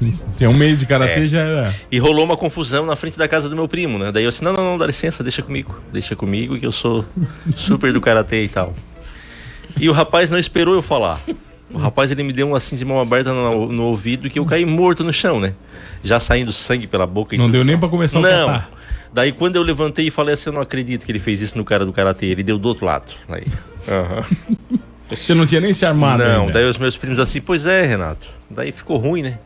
Tem 0.36 0.46
um 0.46 0.52
mês 0.52 0.80
de 0.80 0.86
karatê 0.86 1.24
É. 1.24 1.26
já 1.26 1.40
era. 1.40 1.74
E 1.90 1.98
rolou 1.98 2.24
uma 2.24 2.36
confusão 2.36 2.84
na 2.84 2.94
frente 2.94 3.16
da 3.16 3.26
casa 3.26 3.48
do 3.48 3.56
meu 3.56 3.66
primo, 3.66 3.98
né? 3.98 4.12
Daí 4.12 4.24
eu 4.24 4.30
disse, 4.30 4.44
não, 4.44 4.52
não, 4.52 4.62
não, 4.64 4.78
dá 4.78 4.86
licença, 4.86 5.22
deixa 5.22 5.40
comigo. 5.40 5.80
Deixa 5.92 6.14
comigo 6.14 6.58
que 6.58 6.66
eu 6.66 6.72
sou 6.72 7.06
super 7.56 7.90
do 7.92 8.00
karatê 8.00 8.44
e 8.44 8.48
tal. 8.48 8.74
E 9.80 9.88
o 9.88 9.92
rapaz 9.92 10.28
não 10.28 10.38
esperou 10.38 10.74
eu 10.74 10.82
falar. 10.82 11.20
O 11.70 11.76
rapaz, 11.78 12.10
ele 12.10 12.22
me 12.22 12.32
deu 12.32 12.48
um 12.48 12.54
assim 12.54 12.76
de 12.76 12.84
mão 12.84 12.98
aberta 13.00 13.32
no, 13.32 13.70
no 13.70 13.84
ouvido 13.84 14.30
que 14.30 14.38
eu 14.38 14.46
caí 14.46 14.64
morto 14.64 15.04
no 15.04 15.12
chão, 15.12 15.38
né? 15.38 15.52
Já 16.02 16.18
saindo 16.18 16.52
sangue 16.52 16.86
pela 16.86 17.06
boca 17.06 17.34
e 17.34 17.38
Não 17.38 17.44
tudo. 17.46 17.52
deu 17.52 17.64
nem 17.64 17.76
pra 17.78 17.88
começar 17.88 18.18
o 18.18 18.22
Não. 18.22 18.46
catar. 18.46 18.70
Daí 19.12 19.32
quando 19.32 19.56
eu 19.56 19.62
levantei 19.62 20.06
e 20.06 20.10
falei 20.10 20.34
assim, 20.34 20.48
eu 20.48 20.54
não 20.54 20.62
acredito 20.62 21.04
que 21.04 21.12
ele 21.12 21.18
fez 21.18 21.40
isso 21.40 21.56
no 21.58 21.64
cara 21.64 21.84
do 21.84 21.92
karatê. 21.92 22.26
Ele 22.26 22.42
deu 22.42 22.58
do 22.58 22.68
outro 22.68 22.86
lado. 22.86 23.12
Aí. 23.28 23.44
Aham. 23.88 24.24
Você 25.10 25.32
não 25.34 25.46
tinha 25.46 25.60
nem 25.60 25.72
se 25.72 25.86
armado 25.86 26.22
Não, 26.22 26.40
ainda. 26.42 26.52
daí 26.52 26.68
os 26.68 26.76
meus 26.76 26.94
primos 26.96 27.18
assim, 27.18 27.40
pois 27.40 27.64
é, 27.64 27.82
Renato. 27.86 28.28
Daí 28.50 28.70
ficou 28.72 28.98
ruim, 28.98 29.22
né? 29.22 29.38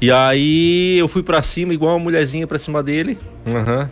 E 0.00 0.10
aí 0.12 0.96
eu 0.98 1.06
fui 1.08 1.22
pra 1.22 1.40
cima, 1.42 1.72
igual 1.72 1.94
uma 1.96 2.02
mulherzinha 2.04 2.46
pra 2.46 2.58
cima 2.58 2.82
dele. 2.82 3.16
Aham. 3.46 3.88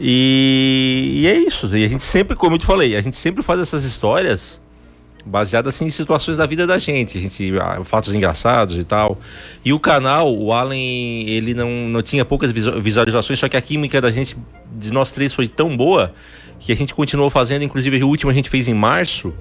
E, 0.00 1.20
e 1.22 1.26
é 1.26 1.36
isso. 1.38 1.68
E 1.76 1.84
a 1.84 1.88
gente 1.88 2.02
sempre, 2.04 2.36
como 2.36 2.54
eu 2.54 2.58
te 2.58 2.66
falei, 2.66 2.96
a 2.96 3.00
gente 3.00 3.16
sempre 3.16 3.42
faz 3.42 3.58
essas 3.60 3.84
histórias 3.84 4.60
baseadas 5.24 5.74
assim, 5.74 5.84
em 5.86 5.90
situações 5.90 6.36
da 6.36 6.46
vida 6.46 6.66
da 6.66 6.78
gente. 6.78 7.18
A 7.18 7.20
gente 7.20 7.52
ah, 7.60 7.80
fatos 7.84 8.14
engraçados 8.14 8.78
e 8.78 8.84
tal. 8.84 9.18
E 9.64 9.72
o 9.72 9.78
canal, 9.80 10.34
o 10.34 10.52
Allen, 10.52 11.28
ele 11.28 11.54
não, 11.54 11.70
não 11.88 12.02
tinha 12.02 12.24
poucas 12.24 12.50
visu- 12.50 12.80
visualizações, 12.80 13.38
só 13.38 13.48
que 13.48 13.56
a 13.56 13.60
química 13.60 14.00
da 14.00 14.10
gente, 14.10 14.36
de 14.78 14.92
nós 14.92 15.10
três, 15.10 15.32
foi 15.32 15.48
tão 15.48 15.76
boa 15.76 16.12
que 16.60 16.72
a 16.72 16.76
gente 16.76 16.94
continuou 16.94 17.30
fazendo. 17.30 17.62
Inclusive, 17.62 18.02
o 18.02 18.08
último 18.08 18.30
a 18.30 18.34
gente 18.34 18.48
fez 18.50 18.68
em 18.68 18.74
março. 18.74 19.32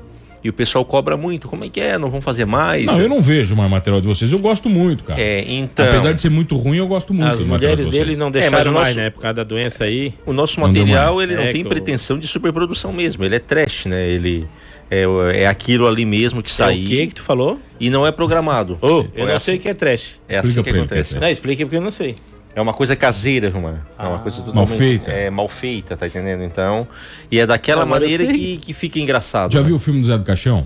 E 0.44 0.50
o 0.50 0.54
pessoal 0.54 0.86
cobra 0.86 1.18
muito. 1.18 1.48
Como 1.48 1.66
é 1.66 1.70
que 1.70 1.82
é? 1.82 1.98
Não 1.98 2.12
vão 2.12 2.22
fazer 2.22 2.46
mais? 2.46 2.86
Não, 2.86 3.02
eu 3.02 3.10
não 3.10 3.20
vejo 3.22 3.56
mais 3.56 3.70
material 3.72 4.00
de 4.00 4.08
vocês. 4.08 4.32
Eu 4.32 4.38
gosto 4.38 4.70
muito, 4.70 5.04
cara. 5.04 5.20
É, 5.20 5.44
então. 5.52 5.86
Apesar 5.86 6.14
de 6.14 6.22
ser 6.22 6.30
muito 6.30 6.56
ruim, 6.56 6.78
eu 6.78 6.88
gosto 6.88 7.12
muito 7.12 7.28
As 7.28 7.40
do 7.40 7.48
material 7.48 7.76
de 7.76 7.84
mulheres 7.86 8.06
dele 8.08 8.16
não 8.20 8.28
É, 8.28 8.32
mas 8.32 8.42
deixaram 8.44 8.72
mais, 8.72 8.86
nosso- 8.90 8.98
né? 9.00 9.10
Por 9.10 9.22
causa 9.24 9.34
da 9.34 9.44
doença 9.44 9.84
aí. 9.86 10.14
O 10.28 10.32
nosso 10.32 10.60
Não 10.60 10.68
material, 10.68 11.16
mais. 11.16 11.28
ele 11.28 11.36
não 11.38 11.44
É 11.44 11.52
tem 11.52 11.62
que 11.64 11.68
o- 11.68 11.70
pretensão 11.70 12.20
de 12.20 12.28
superprodução 12.28 12.94
mesmo. 12.94 13.26
Ele 13.26 13.36
é 13.36 13.40
trash, 13.40 13.88
né? 13.88 14.08
Ele 14.08 14.48
é, 14.90 15.04
é 15.44 15.48
aquilo 15.48 15.86
ali 15.88 16.06
mesmo 16.06 16.42
que 16.42 16.50
É 16.50 16.54
saiu. 16.54 16.84
o 16.84 16.88
que 16.88 17.08
que 17.08 17.16
tu 17.16 17.24
falou? 17.24 17.60
E 17.80 17.90
não 17.90 18.06
é 18.06 18.12
programado. 18.12 18.78
É 18.82 18.86
eu 19.22 19.26
não 19.28 19.36
assim- 19.36 19.46
sei 19.46 19.56
o 19.58 19.60
que 19.60 19.70
é 19.70 19.74
trash. 19.74 20.20
É 20.28 20.38
assim 20.40 20.50
Explica 20.50 20.64
que 20.64 20.70
pra 20.70 20.78
ele 20.80 20.86
o 20.86 20.88
que 20.88 20.94
é 20.94 20.98
acontece. 21.00 21.20
Não, 21.20 21.30
explique 21.30 21.66
porque 21.66 21.78
eu 21.78 21.82
não 21.82 21.92
sei. 21.92 22.16
É 22.56 22.62
uma 22.62 22.74
coisa 22.74 22.96
caseira, 22.96 23.50
Romano. 23.52 23.80
É 24.00 24.02
uma 24.04 24.16
Ah, 24.16 24.20
coisa 24.20 24.38
Mal 24.38 24.46
totalmente 24.48 24.78
feita. 24.78 25.12
É 25.12 25.30
mal 25.30 25.48
feita, 25.48 25.96
tá 25.96 26.08
entendendo? 26.08 26.44
Então, 26.44 26.88
e 27.32 27.40
é 27.40 27.46
daquela 27.46 27.84
Agora 27.84 28.04
eu 28.04 28.10
maneira 28.10 28.34
que, 28.34 28.58
que 28.58 28.74
fica 28.74 28.98
engraçado. 29.00 29.54
Já 29.54 29.60
né? 29.60 29.66
viu 29.68 29.76
o 29.76 29.80
filme 29.80 30.02
do 30.02 30.08
Zé 30.08 30.18
do 30.18 30.24
Caixão? 30.24 30.66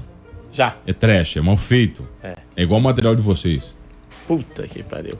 Já. 0.54 0.75
É 0.88 0.94
trash, 0.94 1.36
é 1.38 1.42
mal 1.42 1.58
feito. 1.58 2.08
É. 2.24 2.36
É 2.56 2.63
igual 2.63 2.80
o 2.80 2.84
material 2.84 3.13
de 3.16 3.22
vocês. 3.22 3.75
Puta 4.38 4.66
que 4.66 4.82
pariu. 4.82 5.14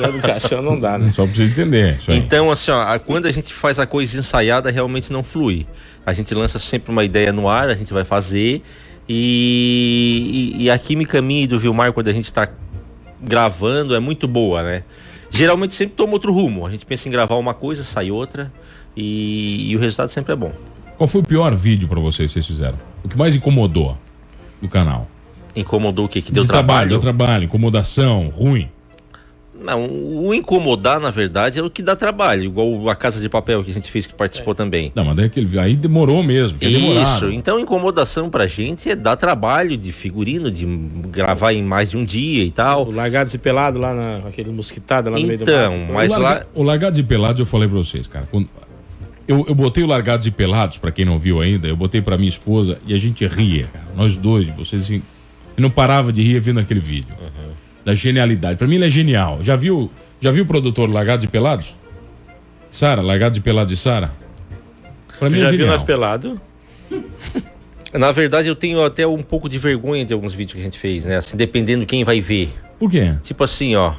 Já 0.00 0.10
do 0.10 0.18
caixão 0.18 0.60
não 0.62 0.80
dá, 0.80 0.98
né? 0.98 1.12
Só 1.12 1.24
pra 1.24 1.32
vocês 1.34 1.50
aí. 2.10 2.18
Então, 2.18 2.50
assim, 2.50 2.72
ó, 2.72 2.80
a- 2.82 2.98
quando 2.98 3.26
a 3.26 3.30
gente 3.32 3.52
faz 3.54 3.78
a 3.78 3.86
coisa 3.86 4.18
ensaiada, 4.18 4.68
realmente 4.70 5.12
não 5.12 5.22
flui. 5.22 5.64
A 6.04 6.12
gente 6.12 6.34
lança 6.34 6.58
sempre 6.58 6.90
uma 6.90 7.04
ideia 7.04 7.32
no 7.32 7.48
ar, 7.48 7.68
a 7.68 7.74
gente 7.76 7.92
vai 7.92 8.04
fazer. 8.04 8.62
E, 9.08 10.54
e- 10.58 10.64
e 10.64 10.70
a 10.70 10.76
química 10.78 11.22
minha 11.22 11.44
e 11.44 11.46
do 11.46 11.56
Vilmar, 11.58 11.92
quando 11.92 12.08
a 12.08 12.12
gente 12.12 12.32
tá 12.32 12.48
gravando, 13.22 13.94
é 13.94 14.00
muito 14.00 14.26
boa, 14.26 14.62
né? 14.62 14.82
Geralmente 15.30 15.74
sempre 15.76 15.94
toma 15.94 16.14
outro 16.14 16.32
rumo. 16.32 16.66
A 16.66 16.70
gente 16.70 16.84
pensa 16.84 17.08
em 17.08 17.12
gravar 17.12 17.36
uma 17.36 17.54
coisa, 17.54 17.84
sai 17.84 18.10
outra. 18.10 18.52
E, 18.96 19.70
e 19.70 19.76
o 19.76 19.78
resultado 19.78 20.08
sempre 20.08 20.32
é 20.32 20.36
bom. 20.36 20.50
Qual 20.96 21.06
foi 21.06 21.20
o 21.20 21.24
pior 21.24 21.54
vídeo 21.54 21.86
pra 21.86 22.00
vocês 22.00 22.28
que 22.28 22.32
vocês 22.34 22.46
fizeram? 22.46 22.78
O 23.04 23.08
que 23.08 23.16
mais 23.16 23.36
incomodou 23.36 23.96
do 24.60 24.68
canal? 24.68 25.08
Incomodou 25.56 26.06
o 26.06 26.08
quê? 26.08 26.20
Que 26.22 26.30
deu 26.32 26.42
de 26.42 26.48
trabalho? 26.48 26.90
Deu 26.90 26.98
trabalho, 26.98 27.44
incomodação, 27.44 28.28
ruim. 28.28 28.68
Não, 29.60 29.86
o 29.88 30.32
incomodar, 30.32 31.00
na 31.00 31.10
verdade, 31.10 31.58
é 31.58 31.62
o 31.62 31.68
que 31.68 31.82
dá 31.82 31.96
trabalho. 31.96 32.44
Igual 32.44 32.88
a 32.88 32.94
Casa 32.94 33.20
de 33.20 33.28
Papel 33.28 33.64
que 33.64 33.72
a 33.72 33.74
gente 33.74 33.90
fez, 33.90 34.06
que 34.06 34.14
participou 34.14 34.54
também. 34.54 34.92
Não, 34.94 35.04
mas 35.04 35.16
daí 35.16 35.26
aquele, 35.26 35.58
aí 35.58 35.74
demorou 35.74 36.22
mesmo, 36.22 36.58
é 36.60 36.68
Isso, 36.68 36.78
demorado. 36.80 37.32
então 37.32 37.58
incomodação 37.58 38.30
pra 38.30 38.46
gente 38.46 38.88
é 38.88 38.94
dar 38.94 39.16
trabalho 39.16 39.76
de 39.76 39.90
figurino, 39.90 40.48
de 40.48 40.64
gravar 41.10 41.52
em 41.54 41.62
mais 41.64 41.90
de 41.90 41.96
um 41.96 42.04
dia 42.04 42.44
e 42.44 42.48
O 42.48 42.52
tal. 42.52 42.88
largado 42.92 43.30
e 43.34 43.36
pelado 43.38 43.80
lá 43.80 43.92
na 43.92 44.28
aquele 44.28 44.52
mosquitado 44.52 45.10
lá 45.10 45.18
no 45.18 45.26
meio 45.26 45.38
do 45.38 45.42
Então, 45.42 45.86
mas 45.92 46.08
o, 46.12 46.12
lá. 46.12 46.18
larga, 46.18 46.46
o 46.54 46.62
Largados 46.62 46.98
e 47.00 47.02
Pelados 47.02 47.40
eu 47.40 47.46
falei 47.46 47.66
pra 47.66 47.78
vocês, 47.78 48.06
cara. 48.06 48.28
quando- 48.30 48.48
eu, 49.26 49.44
eu 49.48 49.54
botei 49.56 49.82
o 49.82 49.88
Largados 49.88 50.24
e 50.28 50.30
Pelados, 50.30 50.78
pra 50.78 50.92
quem 50.92 51.04
não 51.04 51.18
viu 51.18 51.40
ainda, 51.40 51.66
eu 51.66 51.76
botei 51.76 52.00
pra 52.00 52.16
minha 52.16 52.28
esposa 52.28 52.78
e 52.86 52.94
a 52.94 52.98
gente 52.98 53.26
ria, 53.26 53.66
cara. 53.72 53.86
Nós 53.96 54.16
dois, 54.16 54.46
vocês 54.50 54.88
eu 55.58 55.62
não 55.62 55.70
parava 55.70 56.12
de 56.12 56.22
rir 56.22 56.38
vendo 56.40 56.60
aquele 56.60 56.78
vídeo. 56.80 57.14
Da 57.84 57.94
genialidade. 57.94 58.56
Pra 58.56 58.66
mim 58.68 58.76
ele 58.76 58.86
é 58.86 58.90
genial. 58.90 59.38
Já 59.42 59.56
viu, 59.56 59.90
já 60.20 60.30
viu 60.30 60.44
o 60.44 60.46
produtor 60.46 60.88
Largados 60.88 61.24
e 61.24 61.28
Pelados? 61.28 61.76
Sara, 62.70 63.02
Largados 63.02 63.38
e 63.38 63.40
Pelados 63.40 63.72
de 63.72 63.76
Sara? 63.78 64.12
Pra 65.18 65.28
mim 65.28 65.40
Já 65.40 65.46
é 65.46 65.50
viu 65.50 65.58
genial. 65.58 65.72
nós 65.74 65.82
pelado? 65.82 66.40
Na 67.92 68.12
verdade, 68.12 68.46
eu 68.46 68.54
tenho 68.54 68.84
até 68.84 69.06
um 69.06 69.22
pouco 69.22 69.48
de 69.48 69.58
vergonha 69.58 70.04
de 70.04 70.12
alguns 70.12 70.32
vídeos 70.32 70.54
que 70.54 70.60
a 70.60 70.64
gente 70.64 70.78
fez, 70.78 71.04
né? 71.04 71.16
Assim, 71.16 71.36
dependendo 71.36 71.84
quem 71.86 72.04
vai 72.04 72.20
ver. 72.20 72.50
Por 72.78 72.90
quê? 72.90 73.14
Tipo 73.22 73.42
assim, 73.44 73.74
ó. 73.74 73.94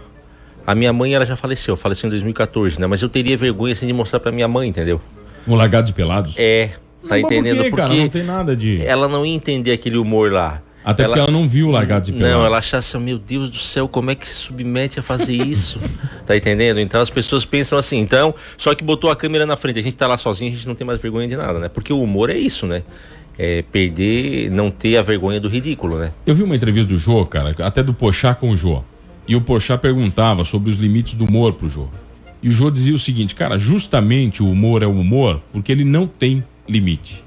A 0.65 0.75
minha 0.75 0.93
mãe, 0.93 1.15
ela 1.15 1.25
já 1.25 1.35
faleceu, 1.35 1.75
faleceu 1.75 2.07
em 2.07 2.11
2014, 2.11 2.79
né? 2.79 2.85
Mas 2.87 3.01
eu 3.01 3.09
teria 3.09 3.35
vergonha, 3.35 3.73
assim, 3.73 3.87
de 3.87 3.93
mostrar 3.93 4.19
pra 4.19 4.31
minha 4.31 4.47
mãe, 4.47 4.69
entendeu? 4.69 5.01
O 5.47 5.55
Largados 5.55 5.89
e 5.89 5.93
Pelados? 5.93 6.35
É, 6.37 6.67
tá 7.01 7.07
por 7.09 7.17
entendendo? 7.17 7.63
quê, 7.63 7.71
cara? 7.71 7.87
Porque 7.87 8.01
Não 8.01 8.09
tem 8.09 8.23
nada 8.23 8.55
de... 8.55 8.85
ela 8.85 9.07
não 9.07 9.25
ia 9.25 9.33
entender 9.33 9.71
aquele 9.71 9.97
humor 9.97 10.31
lá. 10.31 10.61
Até 10.83 11.03
porque 11.03 11.19
ela 11.19 11.31
não 11.31 11.47
viu 11.47 11.69
Largados 11.69 12.09
e 12.09 12.13
Pelados. 12.13 12.31
Não, 12.31 12.45
ela 12.45 12.57
achasse, 12.57 12.97
meu 12.97 13.17
Deus 13.17 13.49
do 13.49 13.57
céu, 13.57 13.87
como 13.87 14.11
é 14.11 14.15
que 14.15 14.27
se 14.27 14.35
submete 14.35 14.99
a 14.99 15.03
fazer 15.03 15.33
isso? 15.33 15.79
tá 16.25 16.35
entendendo? 16.35 16.79
Então 16.79 17.01
as 17.01 17.09
pessoas 17.09 17.45
pensam 17.45 17.77
assim, 17.77 17.97
então, 17.97 18.33
só 18.57 18.73
que 18.73 18.83
botou 18.83 19.11
a 19.11 19.15
câmera 19.15 19.45
na 19.45 19.57
frente, 19.57 19.79
a 19.79 19.83
gente 19.83 19.97
tá 19.97 20.07
lá 20.07 20.17
sozinho, 20.17 20.51
a 20.51 20.55
gente 20.55 20.67
não 20.67 20.75
tem 20.75 20.87
mais 20.87 21.01
vergonha 21.01 21.27
de 21.27 21.35
nada, 21.35 21.59
né? 21.59 21.69
Porque 21.69 21.91
o 21.91 22.01
humor 22.01 22.29
é 22.29 22.37
isso, 22.37 22.65
né? 22.65 22.83
É 23.37 23.61
perder, 23.61 24.49
não 24.51 24.71
ter 24.71 24.97
a 24.97 25.01
vergonha 25.01 25.39
do 25.39 25.47
ridículo, 25.47 25.97
né? 25.99 26.11
Eu 26.25 26.35
vi 26.35 26.43
uma 26.43 26.55
entrevista 26.55 26.93
do 26.93 26.97
Jô, 26.97 27.25
cara, 27.25 27.53
até 27.59 27.83
do 27.83 27.93
Pochá 27.93 28.33
com 28.33 28.51
o 28.51 28.55
Jô. 28.55 28.83
E 29.27 29.35
o 29.35 29.41
Pochá 29.41 29.77
perguntava 29.77 30.43
sobre 30.43 30.71
os 30.71 30.77
limites 30.77 31.13
do 31.13 31.25
humor 31.25 31.53
pro 31.53 31.69
Jô. 31.69 31.87
E 32.41 32.49
o 32.49 32.51
Jô 32.51 32.71
dizia 32.71 32.95
o 32.95 32.99
seguinte, 32.99 33.35
cara, 33.35 33.57
justamente 33.57 34.41
o 34.41 34.49
humor 34.49 34.81
é 34.81 34.87
o 34.87 34.97
humor 34.97 35.41
porque 35.51 35.71
ele 35.71 35.83
não 35.83 36.07
tem 36.07 36.43
limite. 36.67 37.23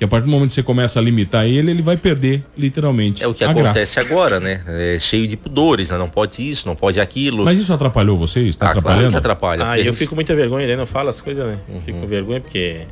E 0.00 0.04
a 0.04 0.08
partir 0.08 0.26
do 0.26 0.30
momento 0.30 0.48
que 0.50 0.54
você 0.54 0.62
começa 0.62 1.00
a 1.00 1.02
limitar 1.02 1.44
ele, 1.46 1.72
ele 1.72 1.82
vai 1.82 1.96
perder, 1.96 2.44
literalmente, 2.56 3.22
É 3.24 3.26
o 3.26 3.34
que 3.34 3.42
a 3.42 3.50
acontece 3.50 3.96
graça. 3.96 4.00
agora, 4.00 4.38
né? 4.38 4.62
É 4.66 4.96
cheio 5.00 5.26
de 5.26 5.36
pudores, 5.36 5.90
né? 5.90 5.98
Não 5.98 6.08
pode 6.08 6.48
isso, 6.48 6.68
não 6.68 6.76
pode 6.76 7.00
aquilo. 7.00 7.44
Mas 7.44 7.58
isso 7.58 7.72
atrapalhou 7.72 8.16
vocês? 8.16 8.54
Tá 8.54 8.66
ah, 8.66 8.68
claro 8.70 8.78
atrapalhando? 8.80 9.10
que 9.12 9.16
atrapalha. 9.18 9.64
Ah, 9.66 9.78
eu 9.78 9.84
gente- 9.86 9.96
fico 9.96 10.10
com 10.10 10.14
muita 10.14 10.34
vergonha, 10.36 10.66
daí 10.68 10.76
não 10.76 10.86
fala 10.86 11.10
as 11.10 11.20
coisas, 11.20 11.44
né? 11.44 11.58
Uhum. 11.68 11.80
Fico 11.84 11.98
com 12.00 12.06
vergonha 12.06 12.40
porque 12.40 12.82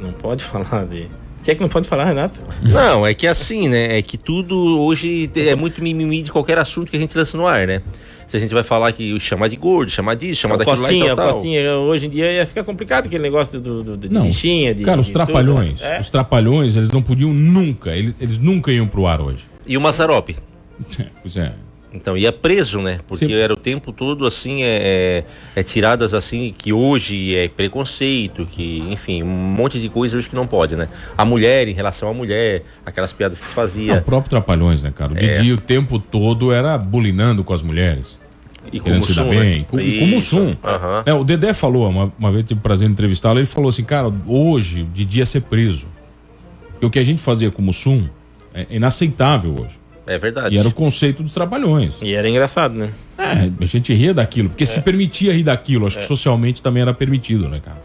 não 0.00 0.10
pode 0.10 0.42
falar 0.44 0.84
de. 0.86 1.02
O 1.02 1.44
que 1.44 1.52
é 1.52 1.54
que 1.54 1.60
não 1.60 1.68
pode 1.68 1.88
falar, 1.88 2.04
Renato? 2.06 2.40
Não, 2.62 3.06
é 3.06 3.14
que 3.14 3.26
assim, 3.26 3.68
né? 3.68 3.96
É 3.96 4.02
que 4.02 4.18
tudo 4.18 4.80
hoje 4.80 5.30
é 5.36 5.54
muito 5.54 5.80
mimimi 5.82 6.22
de 6.22 6.32
qualquer 6.32 6.58
assunto 6.58 6.90
que 6.90 6.96
a 6.96 7.00
gente 7.00 7.16
lança 7.16 7.38
no 7.38 7.46
ar, 7.46 7.66
né? 7.68 7.80
Se 8.28 8.36
a 8.36 8.40
gente 8.40 8.52
vai 8.52 8.62
falar 8.62 8.92
que 8.92 9.18
chamar 9.18 9.48
de 9.48 9.56
gordo, 9.56 9.90
chamar 9.90 10.14
disso, 10.14 10.42
chamar 10.42 10.54
O 10.54 10.58
daquilo 10.58 10.82
lá 10.82 10.92
e 10.92 10.98
Costinha, 10.98 11.16
tal, 11.16 11.24
o 11.26 11.28
tal. 11.28 11.34
Costinha, 11.34 11.76
hoje 11.76 12.06
em 12.06 12.10
dia 12.10 12.30
ia 12.30 12.46
ficar 12.46 12.62
complicado 12.62 13.06
aquele 13.06 13.22
negócio 13.22 13.58
do, 13.58 13.82
do, 13.82 13.96
de 13.96 14.08
Não, 14.10 14.26
lixinha, 14.26 14.74
de. 14.74 14.84
cara, 14.84 15.00
os 15.00 15.06
de 15.06 15.12
tudo, 15.14 15.24
trapalhões, 15.24 15.80
né? 15.80 15.96
É. 15.96 16.00
os 16.00 16.10
trapalhões, 16.10 16.76
eles 16.76 16.90
não 16.90 17.02
podiam 17.02 17.32
nunca, 17.32 17.96
eles, 17.96 18.14
eles 18.20 18.38
nunca 18.38 18.70
iam 18.70 18.86
pro 18.86 19.06
ar 19.06 19.20
hoje. 19.20 19.48
E 19.66 19.76
o 19.76 19.80
Mazzaropi. 19.80 20.36
Pois 21.22 21.36
é. 21.36 21.52
Então, 21.92 22.16
ia 22.18 22.30
preso, 22.32 22.80
né? 22.82 23.00
Porque 23.08 23.26
Sim. 23.26 23.32
era 23.32 23.52
o 23.52 23.56
tempo 23.56 23.92
todo 23.92 24.26
assim, 24.26 24.62
é, 24.62 25.24
é, 25.54 25.60
é 25.60 25.62
tiradas 25.62 26.12
assim, 26.12 26.54
que 26.56 26.70
hoje 26.72 27.34
é 27.34 27.48
preconceito, 27.48 28.44
que, 28.46 28.80
enfim, 28.90 29.22
um 29.22 29.26
monte 29.26 29.80
de 29.80 29.88
coisa 29.88 30.16
hoje 30.16 30.28
que 30.28 30.34
não 30.34 30.46
pode, 30.46 30.76
né? 30.76 30.88
A 31.16 31.24
mulher, 31.24 31.66
em 31.66 31.72
relação 31.72 32.08
à 32.08 32.12
mulher, 32.14 32.62
aquelas 32.84 33.12
piadas 33.12 33.40
que 33.40 33.46
se 33.46 33.52
É, 33.52 33.54
fazia. 33.54 33.94
o 33.94 34.02
próprio 34.02 34.28
Trapalhões, 34.30 34.82
né, 34.82 34.92
cara? 34.94 35.12
O 35.14 35.16
É. 35.16 35.18
Didi 35.20 35.52
o 35.52 35.56
tempo 35.56 35.98
todo 35.98 36.52
era 36.52 36.76
bulinando 36.76 37.42
com 37.42 37.54
as 37.54 37.62
mulheres. 37.62 38.20
E 38.70 38.80
com 38.80 38.90
o 38.90 38.94
Mussum, 38.96 39.30
bem. 39.30 39.60
né? 39.60 39.64
Com, 39.66 39.80
e 39.80 39.98
com 40.00 40.06
Mussum. 40.08 40.54
aham. 40.62 41.02
É, 41.06 41.14
o 41.14 41.24
Dedé 41.24 41.54
falou, 41.54 41.88
uma, 41.88 42.12
uma 42.18 42.30
vez 42.30 42.44
tive 42.44 42.60
o 42.60 42.62
prazer 42.62 42.86
de 42.86 42.92
entrevistá-lo, 42.92 43.38
ele 43.38 43.46
falou 43.46 43.70
assim, 43.70 43.82
cara, 43.82 44.12
hoje 44.26 44.82
o 44.82 44.86
Didi 44.92 45.20
ia 45.20 45.26
ser 45.26 45.40
preso. 45.40 45.86
Porque 46.72 46.84
o 46.84 46.90
que 46.90 46.98
a 46.98 47.04
gente 47.04 47.22
fazia 47.22 47.50
com 47.50 47.62
o 47.62 47.64
Mussum 47.64 48.06
é 48.52 48.66
inaceitável 48.68 49.54
hoje. 49.58 49.78
É 50.08 50.18
verdade. 50.18 50.56
E 50.56 50.58
era 50.58 50.66
o 50.66 50.72
conceito 50.72 51.22
dos 51.22 51.34
Trapalhões. 51.34 51.94
E 52.00 52.14
era 52.14 52.28
engraçado, 52.28 52.74
né? 52.74 52.90
É, 53.18 53.50
a 53.62 53.66
gente 53.66 53.92
ria 53.92 54.14
daquilo, 54.14 54.48
porque 54.48 54.64
se 54.64 54.80
permitia 54.80 55.32
rir 55.32 55.42
daquilo, 55.42 55.86
acho 55.86 55.98
que 55.98 56.06
socialmente 56.06 56.62
também 56.62 56.80
era 56.80 56.94
permitido, 56.94 57.48
né, 57.48 57.60
cara? 57.62 57.82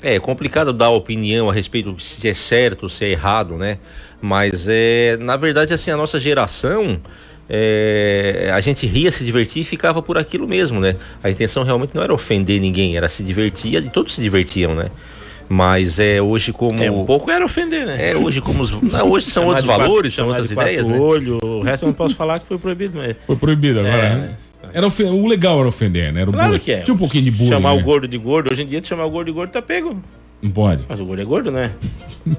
É 0.00 0.18
complicado 0.18 0.72
dar 0.72 0.90
opinião 0.90 1.50
a 1.50 1.52
respeito 1.52 1.94
se 1.98 2.28
é 2.28 2.34
certo, 2.34 2.88
se 2.88 3.04
é 3.04 3.10
errado, 3.10 3.56
né? 3.56 3.78
Mas 4.20 4.66
é, 4.68 5.16
na 5.18 5.36
verdade, 5.36 5.74
assim, 5.74 5.90
a 5.90 5.96
nossa 5.96 6.20
geração 6.20 7.00
é, 7.48 8.50
a 8.54 8.60
gente 8.60 8.86
ria, 8.86 9.10
se 9.10 9.24
divertia 9.24 9.62
e 9.62 9.64
ficava 9.64 10.00
por 10.00 10.16
aquilo 10.16 10.46
mesmo, 10.46 10.80
né? 10.80 10.96
A 11.22 11.30
intenção 11.30 11.64
realmente 11.64 11.94
não 11.94 12.02
era 12.02 12.14
ofender 12.14 12.60
ninguém, 12.60 12.96
era 12.96 13.08
se 13.08 13.22
divertir 13.22 13.74
e 13.74 13.90
todos 13.90 14.14
se 14.14 14.20
divertiam, 14.20 14.74
né? 14.74 14.90
Mas 15.52 15.98
é 15.98 16.22
hoje 16.22 16.50
como. 16.50 16.82
É, 16.82 16.90
um 16.90 17.04
pouco 17.04 17.30
era 17.30 17.44
ofender, 17.44 17.84
né? 17.86 18.10
É, 18.12 18.16
hoje 18.16 18.40
como 18.40 18.62
os. 18.62 18.70
Não, 18.80 19.10
hoje 19.10 19.26
são 19.26 19.44
outros 19.44 19.64
valores, 19.66 20.14
são 20.14 20.28
outras 20.28 20.50
ideias, 20.50 20.86
né? 20.86 20.98
olho, 20.98 21.38
o 21.42 21.60
resto 21.60 21.82
eu 21.84 21.88
não 21.88 21.92
posso 21.94 22.14
falar 22.14 22.40
que 22.40 22.46
foi 22.46 22.56
proibido, 22.56 22.96
mas. 22.96 23.14
Foi 23.26 23.36
proibido 23.36 23.80
agora, 23.80 23.94
É. 23.96 24.14
né? 24.14 24.36
Era 24.72 24.86
O 24.86 25.26
legal 25.26 25.58
era 25.58 25.68
ofender, 25.68 26.10
né? 26.10 26.22
Era 26.22 26.30
o 26.30 26.32
Claro 26.32 26.48
bullying. 26.50 26.62
que 26.62 26.72
é. 26.72 26.80
Tinha 26.80 26.94
um 26.94 26.98
pouquinho 26.98 27.24
de 27.24 27.30
bullying, 27.30 27.50
Chamar 27.50 27.74
né? 27.74 27.82
o 27.82 27.84
gordo 27.84 28.08
de 28.08 28.16
gordo, 28.16 28.50
hoje 28.50 28.62
em 28.62 28.66
dia, 28.66 28.80
tu 28.80 28.86
chamar 28.86 29.04
o 29.04 29.10
gordo 29.10 29.26
de 29.26 29.32
gordo 29.32 29.50
tá 29.50 29.60
pego. 29.60 30.00
Não 30.40 30.50
pode. 30.50 30.84
Mas 30.88 30.98
o 31.00 31.04
gordo 31.04 31.20
é 31.20 31.24
gordo, 31.26 31.50
né? 31.50 31.72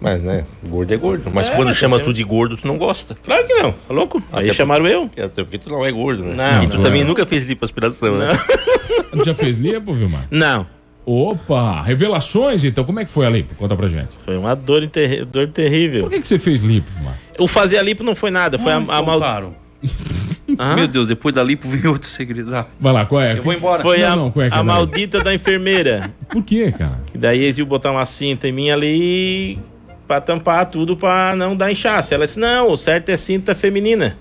Mas, 0.00 0.20
né? 0.22 0.44
Gordo 0.68 0.92
é 0.92 0.96
gordo. 0.96 1.30
Mas 1.32 1.48
É, 1.48 1.54
quando 1.54 1.68
mas 1.68 1.76
chama 1.76 1.98
tu 2.00 2.12
de 2.12 2.24
gordo, 2.24 2.56
tu 2.56 2.66
não 2.66 2.78
gosta. 2.78 3.16
Claro 3.24 3.46
que 3.46 3.54
não, 3.54 3.72
tá 3.72 3.94
louco? 3.94 4.22
Aí 4.32 4.46
Até 4.46 4.54
chamaram 4.54 4.86
eu. 4.88 5.02
porque- 5.06 5.20
Até 5.20 5.42
porque 5.44 5.58
tu 5.58 5.68
não 5.70 5.84
é 5.84 5.92
gordo, 5.92 6.22
né? 6.24 6.34
Não, 6.34 6.64
e 6.64 6.66
tu 6.68 6.74
não 6.76 6.82
também 6.82 7.02
é. 7.02 7.04
nunca 7.04 7.24
fez 7.26 7.44
lipoaspiração, 7.44 8.16
né? 8.18 8.28
Já 9.24 9.34
fez 9.34 9.58
lipo, 9.58 9.92
Vilmar? 9.94 10.26
Não. 10.30 10.66
Opa! 11.06 11.82
Revelações, 11.82 12.64
então. 12.64 12.84
Como 12.84 12.98
é 13.00 13.04
que 13.04 13.10
foi 13.10 13.26
a 13.26 13.30
lipo? 13.30 13.54
Conta 13.54 13.76
pra 13.76 13.88
gente. 13.88 14.08
Foi 14.24 14.36
uma 14.36 14.54
dor, 14.56 14.86
terri- 14.88 15.24
dor 15.24 15.48
terrível. 15.48 16.04
Por 16.04 16.10
que, 16.10 16.20
que 16.20 16.28
você 16.28 16.38
fez 16.38 16.62
lipo, 16.62 16.90
Vilmar? 16.90 17.18
O 17.38 17.46
fazer 17.46 17.76
a 17.78 17.82
lipo 17.82 18.02
não 18.02 18.14
foi 18.14 18.30
nada, 18.30 18.58
foi 18.58 18.72
a, 18.72 18.76
a 18.76 19.02
mal... 19.02 19.54
Meu 20.76 20.88
Deus, 20.88 21.06
depois 21.06 21.34
da 21.34 21.42
lipo 21.42 21.68
vem 21.68 21.86
outro 21.90 22.08
segredo. 22.08 22.54
Ah, 22.56 22.66
Vai 22.80 22.92
lá, 22.92 23.04
qual 23.04 23.20
é? 23.20 23.36
Eu 23.36 23.42
vou 23.42 23.52
embora. 23.52 23.82
Foi 23.82 23.98
Não, 23.98 24.12
a, 24.12 24.16
não, 24.16 24.30
qual 24.30 24.46
é 24.46 24.50
que 24.50 24.56
a 24.56 24.60
é, 24.60 24.62
maldita 24.62 25.20
da 25.20 25.34
enfermeira. 25.34 26.10
Por 26.30 26.42
quê, 26.42 26.72
cara? 26.72 27.00
E 27.14 27.18
daí 27.18 27.42
eles 27.42 27.58
iam 27.58 27.66
botar 27.66 27.90
uma 27.90 28.06
cinta 28.06 28.48
em 28.48 28.52
mim 28.52 28.70
ali 28.70 29.58
pra 30.06 30.20
tampar 30.20 30.66
tudo 30.70 30.96
pra 30.96 31.34
não 31.36 31.54
dar 31.56 31.70
inchaço. 31.70 32.14
Ela 32.14 32.24
disse, 32.24 32.38
não, 32.38 32.70
o 32.70 32.76
certo 32.76 33.10
é 33.10 33.16
cinta 33.16 33.54
feminina. 33.54 34.16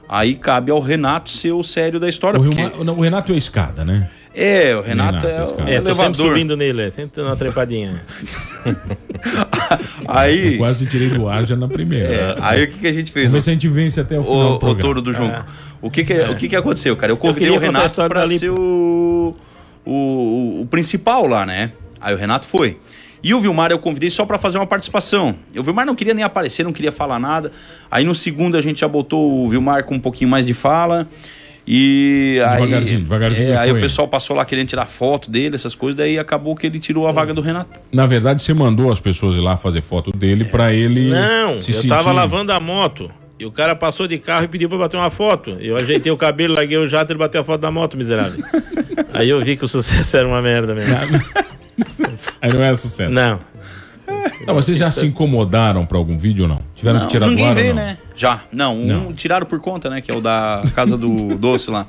Aí 0.09 0.35
cabe 0.35 0.71
ao 0.71 0.81
Renato 0.81 1.31
ser 1.31 1.53
o 1.53 1.63
sério 1.63 2.01
da 2.01 2.09
história. 2.09 2.41
O, 2.41 2.45
porque- 2.45 2.63
Vilmar- 2.63 2.85
não, 2.85 2.97
o 2.97 3.03
Renato 3.03 3.33
é 3.33 3.35
a 3.35 3.39
escada, 3.39 3.85
né? 3.85 4.09
É, 4.40 4.77
o 4.77 4.83
Renato, 4.83 5.18
Renato, 5.18 5.27
é 5.27 5.42
o 5.42 5.55
cara. 5.57 5.70
É, 5.70 5.81
tô 5.81 5.87
sempre 5.87 6.03
elevador. 6.05 6.29
subindo 6.29 6.57
nele, 6.57 6.83
é, 6.83 6.90
sempre 6.90 7.11
dando 7.16 7.27
uma 7.27 7.37
trepadinha. 7.37 8.01
Aí, 10.07 10.53
Eu 10.55 10.59
quase 10.59 10.87
tirei 10.87 11.11
do 11.11 11.29
ar 11.29 11.44
já 11.44 11.57
na 11.57 11.68
primeira. 11.68 12.09
é, 12.12 12.35
aí 12.40 12.64
o 12.64 12.68
que, 12.68 12.79
que 12.79 12.87
a 12.87 12.92
gente 12.92 13.11
fez? 13.12 13.27
Vamos 13.27 13.33
ver 13.35 13.40
se 13.42 13.51
a 13.51 13.53
gente 13.53 13.68
vence 13.68 14.01
até 14.01 14.18
o 14.18 14.22
final 14.22 14.37
do 14.37 14.44
O, 14.51 14.55
o 14.55 14.59
programa. 14.59 14.83
touro 14.83 15.03
do 15.03 15.12
Junco. 15.12 15.44
O, 15.81 15.90
que, 15.90 16.05
que, 16.05 16.14
o 16.14 16.37
que, 16.37 16.48
que 16.48 16.57
aconteceu, 16.57 16.96
cara? 16.96 17.12
Eu 17.12 17.16
convidei 17.16 17.48
queria 17.48 17.59
o 17.59 17.61
Renato 17.61 18.01
Lipo. 18.01 18.38
ser 18.38 18.51
o, 18.51 19.37
o, 19.85 19.90
o, 19.90 20.61
o 20.62 20.66
principal 20.70 21.27
lá, 21.27 21.44
né? 21.44 21.72
Aí 22.01 22.14
o 22.14 22.16
Renato 22.18 22.46
foi. 22.46 22.79
E 23.22 23.35
o 23.35 23.40
Vilmar 23.40 23.72
eu 23.72 23.79
convidei 23.79 24.11
só 24.11 24.24
pra 24.24 24.38
fazer 24.38 24.59
uma 24.59 24.66
participação. 24.66 25.35
O 25.57 25.62
Vilmar 25.62 25.85
não 25.85 25.94
queria 25.94 26.14
nem 26.14 26.22
aparecer, 26.24 26.62
não 26.64 26.72
queria 26.72 26.92
falar 26.92 27.18
nada. 27.18 27.51
Aí 27.90 28.05
no 28.05 28.14
segundo 28.14 28.57
a 28.57 28.61
gente 28.62 28.81
já 28.81 28.88
botou 28.88 29.44
o 29.44 29.48
Vilmar 29.48 29.85
com 29.85 29.96
um 29.96 30.01
pouquinho 30.01 30.31
mais 30.31 30.46
de 30.46 30.55
fala. 30.55 31.09
E 31.71 32.41
aí, 32.47 32.55
Devagarzinho, 32.63 33.01
devagarzinho 33.01 33.53
é, 33.53 33.57
aí 33.59 33.71
o 33.71 33.79
pessoal 33.79 34.09
passou 34.09 34.35
lá 34.35 34.43
querendo 34.43 34.69
tirar 34.69 34.87
foto 34.87 35.31
dele, 35.31 35.55
essas 35.55 35.75
coisas, 35.75 35.95
daí 35.95 36.19
acabou 36.19 36.57
que 36.57 36.67
ele 36.67 36.79
tirou 36.79 37.07
a 37.07 37.13
vaga 37.13 37.35
do 37.35 37.43
Renato. 37.43 37.71
Na 37.93 38.07
verdade, 38.07 38.41
você 38.41 38.55
mandou 38.55 38.91
as 38.91 39.01
pessoas 39.01 39.37
ir 39.37 39.41
lá 39.41 39.55
fazer 39.59 39.83
foto 39.83 40.11
dele 40.11 40.47
pra 40.47 40.73
ele 40.73 41.11
Não, 41.11 41.61
se 41.61 41.73
eu 41.73 41.75
sentir... 41.75 41.89
tava 41.89 42.11
lavando 42.11 42.53
a 42.53 42.59
moto. 42.59 43.11
E 43.39 43.45
o 43.45 43.53
cara 43.53 43.77
passou 43.77 44.09
de 44.09 44.17
carro 44.17 44.47
e 44.47 44.49
pediu 44.49 44.67
pra 44.67 44.77
eu 44.77 44.81
bater 44.81 44.97
uma 44.97 45.11
foto. 45.11 45.59
Eu 45.61 45.77
ajeitei 45.77 46.11
o 46.11 46.17
cabelo, 46.17 46.55
larguei 46.55 46.79
o 46.79 46.87
jato 46.87 47.11
e 47.11 47.13
ele 47.13 47.19
bateu 47.19 47.43
a 47.43 47.45
foto 47.45 47.61
da 47.61 47.71
moto, 47.71 47.99
miserável. 47.99 48.43
Aí 49.13 49.29
eu 49.29 49.39
vi 49.45 49.55
que 49.55 49.65
o 49.65 49.69
sucesso 49.69 50.17
era 50.17 50.27
uma 50.27 50.41
merda 50.41 50.75
mesmo. 50.75 50.97
Aí 52.41 52.51
não 52.51 52.63
era 52.63 52.77
sucesso. 52.77 53.15
Não. 53.15 53.39
Não, 54.47 54.55
vocês 54.55 54.79
já 54.79 54.91
se 54.91 55.05
incomodaram 55.05 55.85
pra 55.85 55.99
algum 55.99 56.17
vídeo 56.17 56.45
ou 56.45 56.49
não? 56.49 56.63
Tiveram 56.75 57.01
Não, 57.01 57.07
que 57.07 57.13
tirar 57.13 57.27
do 57.27 57.33
ninguém 57.33 57.47
ar 57.47 57.51
ou 57.51 57.55
vê, 57.57 57.69
não? 57.69 57.75
né? 57.75 57.99
Já. 58.19 58.43
Não, 58.53 58.77
um 58.77 58.87
Não. 58.87 59.13
tiraram 59.13 59.47
por 59.47 59.61
conta, 59.61 59.89
né? 59.89 60.01
Que 60.03 60.11
é 60.11 60.15
o 60.15 60.21
da 60.21 60.63
Casa 60.75 60.97
do 60.99 61.15
Doce 61.39 61.71
lá. 61.71 61.87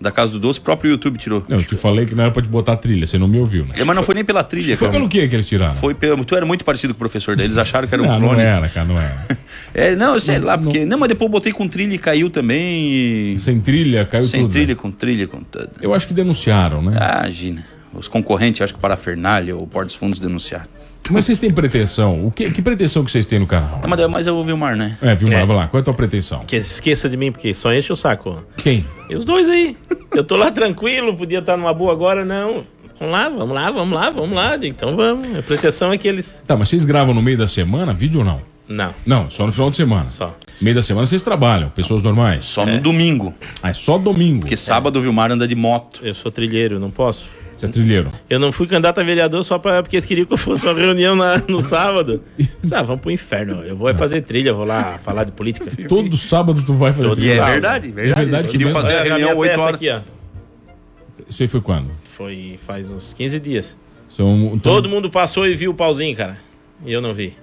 Da 0.00 0.10
Casa 0.12 0.32
do 0.32 0.38
Doce, 0.38 0.58
o 0.58 0.62
próprio 0.62 0.90
YouTube 0.92 1.18
tirou. 1.18 1.44
Não, 1.48 1.58
eu 1.58 1.64
te 1.64 1.76
falei 1.76 2.04
que 2.06 2.14
não 2.14 2.22
era 2.24 2.32
pra 2.32 2.42
te 2.42 2.48
botar 2.48 2.76
trilha, 2.76 3.06
você 3.06 3.16
não 3.18 3.26
me 3.28 3.38
ouviu, 3.38 3.64
né? 3.64 3.74
É, 3.76 3.84
Mas 3.84 3.96
não 3.96 4.02
foi 4.02 4.14
nem 4.14 4.24
pela 4.24 4.44
trilha, 4.44 4.76
Foi 4.76 4.88
cara. 4.88 4.98
pelo 4.98 5.08
que 5.08 5.26
que 5.26 5.34
eles 5.36 5.46
tiraram? 5.48 5.74
Foi 5.74 5.94
pelo. 5.94 6.24
Tu 6.24 6.36
era 6.36 6.44
muito 6.46 6.64
parecido 6.64 6.92
com 6.94 6.98
o 6.98 6.98
professor 6.98 7.34
deles, 7.36 7.56
acharam 7.58 7.88
que 7.88 7.94
era 7.94 8.02
um 8.02 8.06
não, 8.06 8.20
não 8.20 8.28
clone. 8.28 8.42
era, 8.42 8.68
cara, 8.68 8.86
não 8.86 8.96
era. 8.98 9.26
É, 9.76 9.96
não, 9.96 10.16
sei 10.20 10.38
lá, 10.38 10.56
porque. 10.56 10.84
Não, 10.84 10.96
mas 10.96 11.08
depois 11.08 11.26
eu 11.26 11.32
botei 11.32 11.52
com 11.52 11.66
trilha 11.66 11.94
e 11.94 11.98
caiu 11.98 12.30
também. 12.30 13.32
E... 13.34 13.38
Sem 13.40 13.60
trilha, 13.60 14.04
caiu 14.04 14.24
Sem 14.24 14.42
tudo. 14.42 14.52
trilha, 14.52 14.76
com 14.76 14.88
trilha, 14.88 15.26
com 15.26 15.42
tudo. 15.42 15.68
Eu 15.80 15.92
acho 15.92 16.06
que 16.06 16.14
denunciaram, 16.14 16.80
né? 16.80 16.96
Ah, 17.00 17.22
Imagina. 17.24 17.64
Os 17.92 18.06
concorrentes, 18.06 18.60
acho 18.62 18.72
que 18.74 18.78
Parafernália 18.80 19.56
ou 19.56 19.66
Portos 19.66 19.96
Fundos 19.96 20.20
denunciaram. 20.20 20.66
Mas 21.10 21.24
vocês 21.26 21.36
têm 21.38 21.50
pretensão? 21.52 22.26
O 22.26 22.30
que, 22.30 22.50
que 22.50 22.62
pretensão 22.62 23.04
que 23.04 23.10
vocês 23.10 23.26
têm 23.26 23.38
no 23.38 23.46
canal? 23.46 23.80
Não, 23.82 23.88
mas, 23.90 24.10
mas 24.10 24.26
eu 24.26 24.34
ouvi 24.36 24.52
o 24.52 24.56
mar, 24.56 24.74
né? 24.74 24.96
É, 25.02 25.14
Vilmar, 25.14 25.40
É. 25.40 25.46
vai 25.46 25.56
lá. 25.56 25.68
Qual 25.68 25.78
é 25.78 25.82
a 25.82 25.84
tua 25.84 25.94
pretensão? 25.94 26.40
Que 26.46 26.56
esqueça 26.56 27.08
de 27.08 27.16
mim, 27.16 27.30
porque 27.30 27.52
só 27.52 27.72
enche 27.74 27.92
o 27.92 27.96
saco. 27.96 28.42
Quem? 28.56 28.84
E 29.10 29.14
os 29.16 29.24
dois 29.24 29.48
aí. 29.48 29.76
Eu 30.14 30.24
tô 30.24 30.36
lá 30.36 30.50
tranquilo, 30.50 31.14
podia 31.16 31.40
estar 31.40 31.56
numa 31.56 31.74
boa 31.74 31.92
agora, 31.92 32.24
não. 32.24 32.64
Vamos 32.98 33.12
lá, 33.12 33.28
vamos 33.28 33.54
lá, 33.54 33.70
vamos 33.70 33.94
lá, 33.94 34.10
vamos 34.10 34.32
lá. 34.32 34.56
Então 34.62 34.96
vamos. 34.96 35.36
A 35.38 35.42
proteção 35.42 35.92
é 35.92 35.98
que 35.98 36.06
eles. 36.08 36.40
Tá, 36.46 36.56
mas 36.56 36.68
vocês 36.68 36.84
gravam 36.84 37.12
no 37.12 37.20
meio 37.20 37.36
da 37.36 37.48
semana, 37.48 37.92
vídeo 37.92 38.20
ou 38.20 38.24
não? 38.26 38.40
Não, 38.66 38.94
Não, 39.04 39.28
só 39.28 39.44
no 39.44 39.52
final 39.52 39.68
de 39.68 39.76
semana. 39.76 40.06
só. 40.06 40.34
Meio 40.58 40.74
da 40.74 40.82
semana 40.82 41.04
vocês 41.06 41.22
trabalham, 41.22 41.68
pessoas 41.68 42.02
normais. 42.02 42.46
Só 42.46 42.64
no 42.64 42.80
domingo. 42.80 43.34
Ah, 43.62 43.68
é 43.68 43.72
só 43.74 43.98
domingo. 43.98 44.40
Porque 44.40 44.56
sábado 44.56 44.98
o 44.98 45.02
Vilmar 45.02 45.30
anda 45.30 45.46
de 45.46 45.54
moto. 45.54 46.00
Eu 46.02 46.14
sou 46.14 46.32
trilheiro, 46.32 46.80
não 46.80 46.90
posso. 46.90 47.26
Você 47.64 47.70
é 47.70 47.72
trilheiro. 47.72 48.12
Eu 48.28 48.38
não 48.38 48.52
fui 48.52 48.66
candidato 48.66 48.98
a 49.00 49.02
vereador 49.02 49.42
só 49.44 49.58
pra, 49.58 49.82
porque 49.82 49.96
eles 49.96 50.04
queriam 50.06 50.26
que 50.26 50.32
eu 50.32 50.36
fosse 50.38 50.64
uma 50.66 50.74
reunião 50.74 51.14
na- 51.16 51.38
no 51.48 51.60
sábado. 51.60 52.22
Ah, 52.70 52.82
vamos 52.82 53.00
pro 53.02 53.10
inferno. 53.10 53.62
Eu 53.64 53.76
vou 53.76 53.88
é 53.88 53.94
fazer 53.94 54.20
trilha, 54.22 54.52
vou 54.52 54.64
lá 54.64 54.98
falar 54.98 55.24
de 55.24 55.32
política. 55.32 55.66
Todo 55.88 56.16
sábado 56.16 56.62
tu 56.64 56.74
vai 56.74 56.92
fazer 56.92 57.08
Todo 57.08 57.18
E 57.18 57.22
é 57.22 57.24
trilha. 57.24 57.34
sábado. 57.36 57.52
verdade, 57.52 57.90
verdade. 57.90 58.10
É 58.20 58.22
verdade 58.24 58.42
Eles 58.42 58.52
que 58.52 58.58
podiam 58.58 58.68
mesmo? 58.68 58.80
fazer 58.82 58.92
a 58.92 59.00
Olha 59.00 59.08
reunião 59.08 59.28
minha 59.30 59.38
8 59.40 59.50
testa 59.50 59.62
horas. 59.62 59.74
aqui, 59.76 59.90
ó. 59.90 60.00
Isso 61.28 61.42
aí 61.42 61.48
foi 61.48 61.60
quando? 61.60 61.90
Foi 62.16 62.58
faz 62.66 62.90
uns 62.92 63.12
15 63.12 63.40
dias. 63.40 63.76
São, 64.08 64.36
então, 64.54 64.72
Todo 64.74 64.88
mundo 64.88 65.10
passou 65.10 65.46
e 65.46 65.54
viu 65.54 65.70
o 65.70 65.74
pauzinho, 65.74 66.16
cara. 66.16 66.36
E 66.84 66.92
eu 66.92 67.00
não 67.00 67.14
vi. 67.14 67.34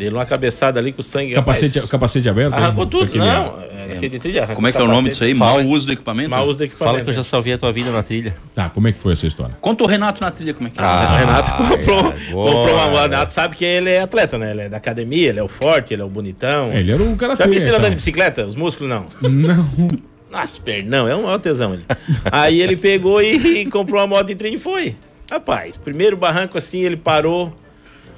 Dei 0.00 0.08
uma 0.08 0.24
cabeçada 0.24 0.80
ali 0.80 0.92
com 0.92 1.00
o 1.02 1.04
sangue. 1.04 1.34
capacete, 1.34 1.74
rapaz. 1.78 1.90
capacete 1.90 2.28
aberto? 2.28 2.54
Arrancou 2.54 2.86
tudo. 2.86 3.04
Aquele- 3.04 3.22
Não, 3.22 3.58
é, 3.70 3.96
cheio 3.98 4.10
de 4.10 4.18
trilha. 4.18 4.46
Como 4.46 4.66
é 4.66 4.72
que 4.72 4.78
é 4.78 4.82
o 4.82 4.88
nome 4.88 5.10
disso 5.10 5.22
aí? 5.24 5.34
Mau 5.34 5.60
uso 5.62 5.86
do 5.86 5.92
equipamento? 5.92 6.30
Mau 6.30 6.46
uso 6.48 6.58
do 6.60 6.64
equipamento. 6.64 6.92
Fala 6.94 7.04
que 7.04 7.10
eu 7.10 7.14
já 7.14 7.22
salvei 7.22 7.52
a 7.52 7.58
tua 7.58 7.70
vida 7.70 7.90
na 7.90 8.02
trilha. 8.02 8.34
Tá, 8.54 8.70
como 8.70 8.88
é 8.88 8.92
que 8.92 8.98
foi 8.98 9.12
essa 9.12 9.26
história? 9.26 9.56
Conta 9.60 9.84
o 9.84 9.86
Renato 9.86 10.22
na 10.22 10.30
trilha 10.30 10.54
como 10.54 10.68
é 10.68 10.70
que 10.70 10.80
é. 10.80 10.84
O 10.84 11.16
Renato 11.18 11.50
comprou, 11.50 11.98
agora. 12.00 12.16
comprou 12.30 12.74
uma. 12.74 12.86
O 12.86 13.02
Renato 13.02 13.34
sabe 13.34 13.56
que 13.56 13.64
ele 13.64 13.90
é 13.90 14.00
atleta, 14.00 14.38
né? 14.38 14.52
Ele 14.52 14.60
é 14.62 14.68
da 14.70 14.78
academia, 14.78 15.28
ele 15.28 15.38
é 15.38 15.42
o 15.42 15.48
forte, 15.48 15.92
ele 15.92 16.00
é 16.00 16.04
o 16.04 16.08
bonitão. 16.08 16.72
É, 16.72 16.80
ele 16.80 16.92
era 16.92 17.02
um 17.02 17.14
cara 17.14 17.36
Já 17.36 17.44
vi 17.46 17.56
ele 17.56 17.64
andando 17.68 17.72
de 17.80 17.86
então. 17.88 17.94
bicicleta? 17.96 18.46
Os 18.46 18.56
músculos 18.56 18.88
não. 18.88 19.06
Não. 19.28 19.68
Nossa, 20.32 20.60
pernão, 20.62 21.06
é 21.06 21.14
um 21.14 21.24
maior 21.24 21.38
tesão 21.38 21.74
ele. 21.74 21.84
Aí 22.32 22.62
ele 22.62 22.76
pegou 22.76 23.20
e, 23.20 23.62
e 23.62 23.66
comprou 23.66 24.00
uma 24.00 24.06
moto 24.06 24.28
de 24.28 24.34
trem 24.36 24.54
e 24.54 24.58
foi. 24.58 24.94
Rapaz, 25.30 25.76
primeiro 25.76 26.16
barranco 26.16 26.56
assim, 26.56 26.78
ele 26.80 26.96
parou, 26.96 27.52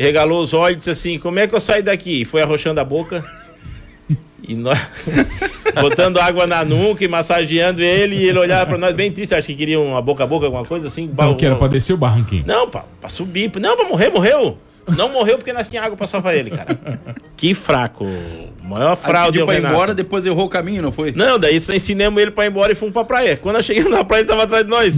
regalou 0.03 0.43
os 0.43 0.53
olhos 0.53 0.77
e 0.77 0.79
disse 0.79 0.91
assim: 0.91 1.19
Como 1.19 1.39
é 1.39 1.47
que 1.47 1.55
eu 1.55 1.61
saio 1.61 1.83
daqui? 1.83 2.23
E 2.23 2.25
foi 2.25 2.43
arrochando 2.43 2.81
a 2.81 2.85
boca. 2.85 3.25
E 4.45 4.57
nós 4.57 4.77
botando 5.81 6.19
água 6.19 6.49
na 6.49 6.65
nuca 6.65 7.05
e 7.05 7.07
massageando 7.07 7.81
ele, 7.81 8.17
e 8.17 8.29
ele 8.29 8.41
olhava 8.41 8.71
pra 8.71 8.77
nós 8.77 8.93
bem 8.93 9.13
triste, 9.13 9.37
acho 9.37 9.47
que 9.47 9.55
queria 9.55 9.79
uma 9.79 10.03
boca 10.03 10.25
a 10.25 10.27
boca, 10.27 10.47
alguma 10.47 10.65
coisa 10.65 10.89
assim. 10.89 11.09
Não, 11.17 11.37
que 11.37 11.47
era 11.47 11.55
pra 11.55 11.69
descer 11.69 11.93
o 11.93 11.97
barranquinho. 11.97 12.43
Não, 12.45 12.69
pra, 12.69 12.83
pra 13.01 13.09
subir. 13.09 13.53
Não, 13.61 13.77
pra 13.77 13.87
morrer, 13.87 14.11
morreu. 14.11 14.59
Não 14.97 15.09
morreu 15.09 15.39
porque 15.39 15.53
nós 15.53 15.69
tínhamos 15.69 15.87
água 15.87 15.97
pra 15.97 16.07
salvar 16.07 16.37
ele, 16.37 16.51
cara. 16.51 16.77
Que 17.37 17.55
fraco. 17.55 18.07
Maior 18.63 18.91
Aí 18.91 18.97
fraude 18.97 19.39
pediu 19.39 19.41
é 19.41 19.45
o 19.45 19.47
pra 19.47 19.55
ir 19.57 19.65
embora, 19.65 19.95
depois 19.95 20.25
errou 20.25 20.47
o 20.47 20.49
caminho, 20.49 20.81
não 20.81 20.93
foi? 20.93 21.11
Não, 21.11 21.41
daí 21.41 21.61
só 21.61 21.73
ensinamos 21.73 22.23
ele 22.23 22.31
pra 22.31 22.45
ir 22.45 22.51
embora 22.51 22.71
e 22.71 22.75
fomos 22.77 22.93
pra 22.93 23.05
praia. 23.05 23.37
Quando 23.37 23.57
nós 23.57 23.65
chegamos 23.65 23.91
na 23.91 24.05
praia, 24.05 24.21
ele 24.21 24.29
tava 24.29 24.45
atrás 24.45 24.65
de 24.65 24.71
nós. 24.71 24.95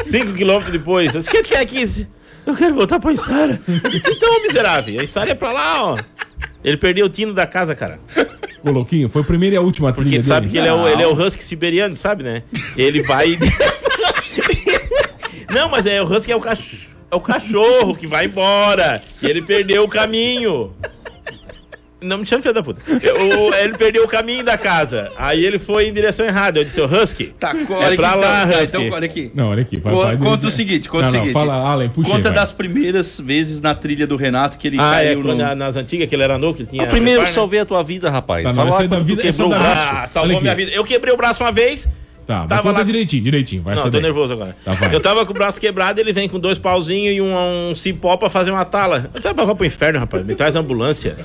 Cinco 0.00 0.32
quilômetros 0.32 0.72
depois. 0.72 1.14
Eu 1.14 1.20
disse, 1.20 1.30
o 1.30 1.32
que 1.32 1.42
quer 1.42 1.60
aqui? 1.60 2.06
Eu 2.46 2.54
quero 2.54 2.74
voltar 2.74 3.00
pra 3.00 3.12
Içara. 3.12 3.60
Então, 3.68 4.42
miserável, 4.42 5.00
a 5.00 5.04
Içara 5.04 5.30
é 5.30 5.34
pra 5.34 5.52
lá, 5.52 5.84
ó. 5.84 5.98
Ele 6.62 6.76
perdeu 6.76 7.06
o 7.06 7.08
tino 7.08 7.32
da 7.32 7.46
casa, 7.46 7.74
cara. 7.74 7.98
Ô, 8.62 8.70
Louquinho, 8.70 9.08
foi 9.08 9.22
a 9.22 9.24
primeira 9.24 9.54
e 9.54 9.58
a 9.58 9.60
última 9.60 9.92
Porque 9.92 10.08
trilha 10.10 10.22
tu 10.22 10.26
sabe 10.26 10.48
que 10.48 10.58
ele 10.58 10.66
é, 10.68 10.72
o, 10.72 10.88
ele 10.88 11.02
é 11.02 11.06
o 11.06 11.12
husky 11.14 11.42
siberiano, 11.42 11.94
sabe, 11.96 12.22
né? 12.24 12.42
Ele 12.76 13.02
vai... 13.02 13.32
e- 13.32 13.38
Não, 15.52 15.68
mas 15.68 15.86
é 15.86 16.02
o 16.02 16.04
husky 16.04 16.32
é 16.32 16.36
o, 16.36 16.40
cach... 16.40 16.88
é 17.10 17.16
o 17.16 17.20
cachorro 17.20 17.94
que 17.94 18.06
vai 18.06 18.26
embora. 18.26 19.02
E 19.22 19.26
ele 19.26 19.42
perdeu 19.42 19.84
o 19.84 19.88
caminho. 19.88 20.72
Não 22.06 22.18
me 22.18 22.26
chame 22.26 22.42
filho 22.42 22.54
da 22.54 22.62
puta. 22.62 22.80
O- 22.88 23.54
ele 23.54 23.76
perdeu 23.76 24.04
o 24.04 24.08
caminho 24.08 24.44
da 24.44 24.56
casa. 24.56 25.10
Aí 25.18 25.44
ele 25.44 25.58
foi 25.58 25.88
em 25.88 25.92
direção 25.92 26.24
errada. 26.24 26.60
Eu 26.60 26.64
disse, 26.64 26.80
ô 26.80 26.86
husky, 26.86 27.26
Tá, 27.38 27.50
é 27.50 27.72
olha 27.72 27.96
pra 27.96 28.10
aqui, 28.10 28.18
lá, 28.18 28.42
então, 28.44 28.50
tá, 28.50 28.62
husky. 28.62 28.64
então, 28.86 28.90
olha 28.96 29.04
aqui. 29.06 29.30
Não, 29.34 29.48
olha 29.50 29.62
aqui. 29.62 29.76
Vai, 29.80 29.92
Co- 29.92 30.02
vai, 30.02 30.16
conta 30.16 30.36
vai. 30.42 30.48
o 30.48 30.52
seguinte, 30.52 30.88
conta 30.88 31.04
não, 31.04 31.10
o 31.10 31.12
não, 31.12 31.20
seguinte. 31.20 31.32
fala, 31.32 31.54
Allen, 31.54 31.88
puxa 31.90 32.10
Conta 32.10 32.28
aí, 32.28 32.34
das 32.34 32.52
primeiras 32.52 33.18
vezes 33.20 33.60
na 33.60 33.74
trilha 33.74 34.06
do 34.06 34.16
Renato 34.16 34.56
que 34.58 34.66
ele 34.68 34.76
Ah, 34.80 35.02
é, 35.02 35.06
caiu 35.08 35.22
quando 35.22 35.38
no... 35.38 35.44
a- 35.44 35.54
nas 35.54 35.76
antigas 35.76 36.08
que 36.08 36.14
ele 36.14 36.22
era 36.22 36.38
novo, 36.38 36.54
que 36.54 36.62
ele 36.62 36.68
tinha... 36.70 36.84
O 36.84 36.88
primeiro 36.88 37.20
reparo, 37.20 37.28
né? 37.30 37.34
salvei 37.34 37.60
a 37.60 37.66
tua 37.66 37.82
vida, 37.82 38.10
rapaz. 38.10 38.42
Tá, 38.42 38.50
não, 38.50 38.56
Fala 38.56 38.68
essa 38.70 38.84
é 38.84 38.88
da 38.88 38.98
vida- 39.00 39.26
essa 39.26 39.42
quebrou 39.42 39.52
é 39.58 39.60
o 39.60 39.62
braço. 39.62 39.96
Ah, 39.96 40.06
salvou 40.06 40.40
minha 40.40 40.54
vida. 40.54 40.70
Eu 40.72 40.84
quebrei 40.84 41.12
o 41.12 41.16
braço 41.16 41.42
uma 41.42 41.52
vez. 41.52 41.88
Tá, 42.26 42.40
vai 42.40 42.48
Tava 42.48 42.62
conta 42.62 42.78
lá- 42.78 42.84
direitinho, 42.84 43.22
direitinho. 43.22 43.62
Vai 43.62 43.76
não, 43.76 43.84
tô 43.84 43.90
daí. 43.90 44.02
nervoso 44.02 44.32
agora. 44.32 44.56
Tá, 44.64 44.72
vai. 44.72 44.92
eu 44.94 45.00
tava 45.00 45.24
com 45.24 45.30
o 45.30 45.34
braço 45.34 45.60
quebrado, 45.60 46.00
ele 46.00 46.12
vem 46.12 46.28
com 46.28 46.40
dois 46.40 46.58
pauzinhos 46.58 47.14
e 47.16 47.20
um, 47.20 47.70
um 47.70 47.74
cipó 47.76 48.16
pra 48.16 48.28
fazer 48.28 48.50
uma 48.50 48.64
tala. 48.64 49.08
Disse, 49.14 49.28
ah, 49.28 49.32
vai 49.32 49.54
pro 49.54 49.64
inferno, 49.64 50.00
rapaz. 50.00 50.26
Me 50.26 50.34
traz 50.34 50.56
ambulância. 50.56 51.16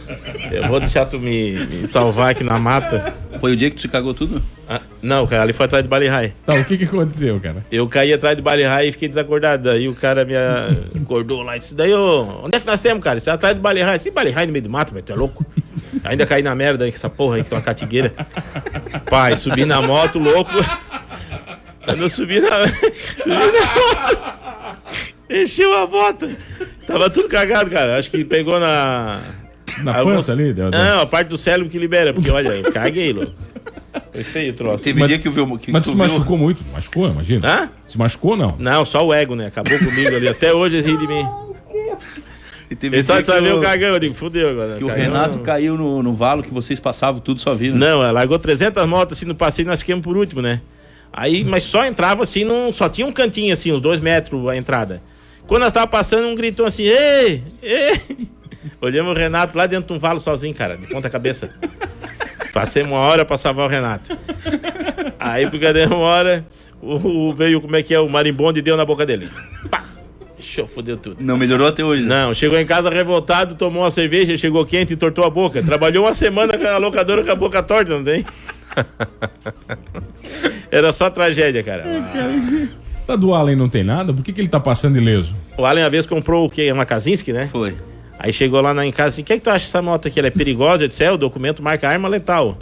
Eu 0.52 0.68
vou 0.68 0.80
deixar 0.80 1.06
tu 1.08 1.18
me, 1.18 1.54
me 1.54 1.88
salvar 1.88 2.32
aqui 2.32 2.44
na 2.44 2.60
mata. 2.60 3.16
Foi 3.40 3.54
o 3.54 3.56
dia 3.56 3.70
que 3.72 3.78
tu 3.78 3.82
se 3.82 3.88
cagou 3.88 4.14
tudo? 4.14 4.44
Ah, 4.70 4.80
não, 5.02 5.26
cara, 5.26 5.42
ali 5.42 5.54
foi 5.54 5.66
atrás 5.66 5.84
de 5.84 5.90
Bali 5.90 6.08
High. 6.08 6.34
Tá, 6.46 6.54
o 6.54 6.64
que 6.64 6.78
que 6.78 6.84
aconteceu, 6.84 7.40
cara? 7.40 7.66
Eu 7.72 7.88
caí 7.88 8.14
atrás 8.14 8.36
de 8.36 8.42
Bali 8.44 8.64
High 8.64 8.90
e 8.90 8.92
fiquei 8.92 9.08
desacordado. 9.10 9.64
Daí 9.64 9.90
o 9.90 9.96
cara 9.96 10.24
me 10.24 10.34
acordou 11.02 11.42
lá 11.42 11.56
e 11.56 11.60
disse: 11.60 11.74
Daí, 11.74 11.92
ô, 11.94 12.42
onde 12.44 12.56
é 12.58 12.60
que 12.60 12.68
nós 12.68 12.80
temos, 12.80 13.04
cara? 13.04 13.18
Isso 13.18 13.30
é 13.30 13.34
atrás 13.34 13.56
de 13.56 13.60
Bali 13.62 13.82
High. 13.82 14.00
Sim, 14.00 14.12
Bali 14.12 14.30
High 14.30 14.46
no 14.46 14.52
meio 14.54 14.64
do 14.64 14.70
mato, 14.70 14.94
velho, 14.94 15.04
tu 15.04 15.12
é 15.12 15.16
louco? 15.16 15.44
Ainda 16.04 16.26
caí 16.26 16.42
na 16.44 16.54
merda 16.56 16.86
aí, 16.86 16.92
com 16.92 16.98
essa 16.98 17.10
porra 17.10 17.36
aí, 17.38 17.44
que 17.44 17.50
tem 17.50 17.58
uma 17.58 17.64
catigueira. 17.64 18.14
Pai, 19.10 19.38
subi 19.38 19.66
na 19.66 19.82
moto, 19.82 20.20
louco. 20.20 20.52
Quando 21.86 22.02
eu 22.02 22.10
subi 22.10 22.40
na, 22.40 22.50
subi 22.68 23.30
na 23.30 23.76
moto, 23.76 24.78
encheu 25.30 25.76
a 25.76 25.88
moto. 25.88 26.30
Tava 26.86 27.10
tudo 27.10 27.28
cagado, 27.28 27.70
cara. 27.70 27.98
Acho 27.98 28.10
que 28.12 28.24
pegou 28.24 28.60
na. 28.60 29.20
Na 29.84 29.98
Alguns- 29.98 30.16
pança 30.16 30.32
ali? 30.34 30.54
Deu- 30.54 30.70
deu- 30.70 30.80
Não, 30.80 31.02
a 31.02 31.06
parte 31.06 31.28
do 31.30 31.38
cérebro 31.38 31.70
que 31.70 31.80
libera, 31.80 32.14
porque 32.14 32.30
olha, 32.30 32.50
eu 32.50 32.72
caguei, 32.72 33.14
louco. 33.14 33.32
Foi 34.12 34.24
feio 34.24 34.52
o 34.52 34.56
troço. 34.56 34.84
Teve 34.84 35.00
Mas- 35.00 35.08
dia 35.10 35.18
que 35.20 35.28
eu 35.28 35.32
vi 35.32 35.58
que 35.58 35.72
Mas 35.72 35.82
tu 35.82 35.86
se 35.92 35.96
viu- 35.96 35.98
machucou 35.98 36.38
muito? 36.38 36.64
Machucou, 36.72 37.10
imagina. 37.10 37.48
Hã? 37.48 37.70
Se 37.88 37.98
machucou, 37.98 38.36
não? 38.38 38.56
Não, 38.60 38.86
só 38.86 39.06
o 39.06 39.14
ego, 39.14 39.36
né? 39.36 39.48
Acabou 39.48 39.78
comigo 39.80 40.16
ali. 40.16 40.28
Até 40.28 40.54
hoje 40.54 40.78
ele 40.78 40.92
ri 40.92 40.98
de 40.98 41.08
mim. 41.08 41.26
E 42.70 42.76
teve 42.76 42.98
Ele 42.98 43.04
só 43.04 43.14
dia 43.14 43.22
de 43.22 43.28
saber 43.28 43.54
o 43.54 43.60
cagão, 43.62 43.90
eu 43.90 44.00
digo, 44.00 44.14
fudeu 44.14 44.50
agora. 44.50 44.78
Que 44.78 44.84
o 44.84 44.88
Cagão. 44.88 45.04
Renato 45.04 45.40
caiu 45.40 45.76
no, 45.78 46.02
no 46.02 46.14
valo 46.14 46.42
que 46.44 46.54
vocês 46.54 46.80
passavam 46.80 47.20
tudo 47.20 47.42
só 47.42 47.54
viram. 47.54 47.76
Não, 47.78 48.02
ela 48.02 48.12
largou 48.12 48.38
300 48.40 48.86
motos 48.86 49.18
assim 49.18 49.26
no 49.26 49.36
passeio 49.36 49.66
e 49.66 49.68
nós 49.68 49.82
ficamos 49.82 50.04
por 50.04 50.16
último, 50.16 50.42
né? 50.42 50.62
Aí, 51.14 51.44
mas 51.44 51.64
só 51.64 51.86
entrava 51.86 52.24
assim, 52.24 52.44
num, 52.46 52.72
só 52.72 52.88
tinha 52.88 53.06
um 53.06 53.12
cantinho 53.12 53.54
assim, 53.54 53.72
uns 53.72 53.82
dois 53.82 54.00
metros 54.02 54.48
a 54.48 54.56
entrada. 54.56 55.02
Quando 55.46 55.64
nós 55.64 55.72
tava 55.74 55.88
passando, 55.88 56.28
um 56.28 56.36
gritou 56.36 56.66
assim, 56.66 56.84
ei, 56.84 57.44
ei. 57.62 58.00
Olhamos 58.80 59.12
o 59.12 59.16
Renato 59.16 59.58
lá 59.58 59.66
dentro 59.68 59.88
de 59.88 59.94
um 59.94 60.00
valo 60.00 60.20
sozinho, 60.20 60.54
cara, 60.56 60.78
de 60.78 60.88
ponta 60.88 61.10
cabeça. 61.10 61.50
Passei 62.54 62.84
uma 62.84 62.98
hora 63.00 63.24
pra 63.26 63.38
salvar 63.38 63.66
o 63.66 63.70
Renato. 63.70 64.18
Aí, 65.20 65.50
porque 65.50 65.72
deu 65.74 65.88
uma 65.88 65.98
hora, 65.98 66.46
o, 66.82 67.30
o- 67.30 67.34
veio, 67.34 67.62
como 67.62 67.76
é 67.76 67.84
que 67.84 67.94
é, 67.94 68.00
o 68.00 68.10
marimbondo 68.10 68.60
e 68.60 68.62
deu 68.62 68.76
na 68.78 68.86
boca 68.86 69.06
dele. 69.06 69.30
Pá! 69.70 69.84
Show, 70.40 70.68
fodeu 70.68 70.98
tudo. 70.98 71.18
Não 71.24 71.38
melhorou 71.38 71.68
até 71.68 71.84
hoje. 71.84 72.04
né? 72.04 72.26
Não, 72.26 72.34
chegou 72.34 72.58
em 72.60 72.66
casa 72.66 72.90
revoltado, 72.90 73.54
tomou 73.56 73.84
uma 73.84 73.92
cerveja, 73.92 74.36
chegou 74.38 74.66
quente 74.66 74.92
e 74.92 74.96
entortou 74.96 75.24
a 75.24 75.30
boca. 75.30 75.62
Trabalhou 75.62 76.06
uma 76.06 76.14
semana 76.16 76.58
com 76.58 76.66
a 76.68 76.78
locadora 76.78 77.24
com 77.24 77.32
a 77.32 77.36
boca 77.36 77.62
torta, 77.62 77.92
não 77.96 78.04
tem? 78.04 78.26
Era 80.72 80.92
só 80.92 81.10
tragédia, 81.10 81.64
cara. 81.64 81.86
Tá 83.06 83.16
do 83.16 83.34
Allen 83.34 83.56
não 83.56 83.68
tem 83.68 83.84
nada? 83.84 84.14
Por 84.14 84.24
que, 84.24 84.32
que 84.32 84.40
ele 84.40 84.48
tá 84.48 84.60
passando 84.60 84.98
ileso? 84.98 85.36
O 85.58 85.66
Allen 85.66 85.84
uma 85.84 85.90
vez 85.90 86.06
comprou 86.06 86.46
o 86.46 86.50
quê? 86.50 86.72
Uma 86.72 86.86
Kazinski, 86.86 87.34
né? 87.34 87.48
Foi. 87.52 87.76
Aí 88.18 88.32
chegou 88.32 88.62
lá 88.62 88.74
na, 88.74 88.86
em 88.86 88.92
casa 88.92 89.10
assim, 89.10 89.24
o 89.24 89.26
que, 89.26 89.34
é 89.34 89.38
que 89.38 89.44
tu 89.44 89.50
acha 89.50 89.66
dessa 89.66 89.82
moto 89.82 90.08
aqui? 90.08 90.20
Ela 90.20 90.28
é 90.28 90.32
perigosa? 90.32 90.84
Eu 90.84 90.88
disse, 90.88 91.04
é, 91.04 91.12
o 91.12 91.18
documento 91.18 91.64
marca 91.64 91.90
arma 91.90 92.08
letal. 92.08 92.58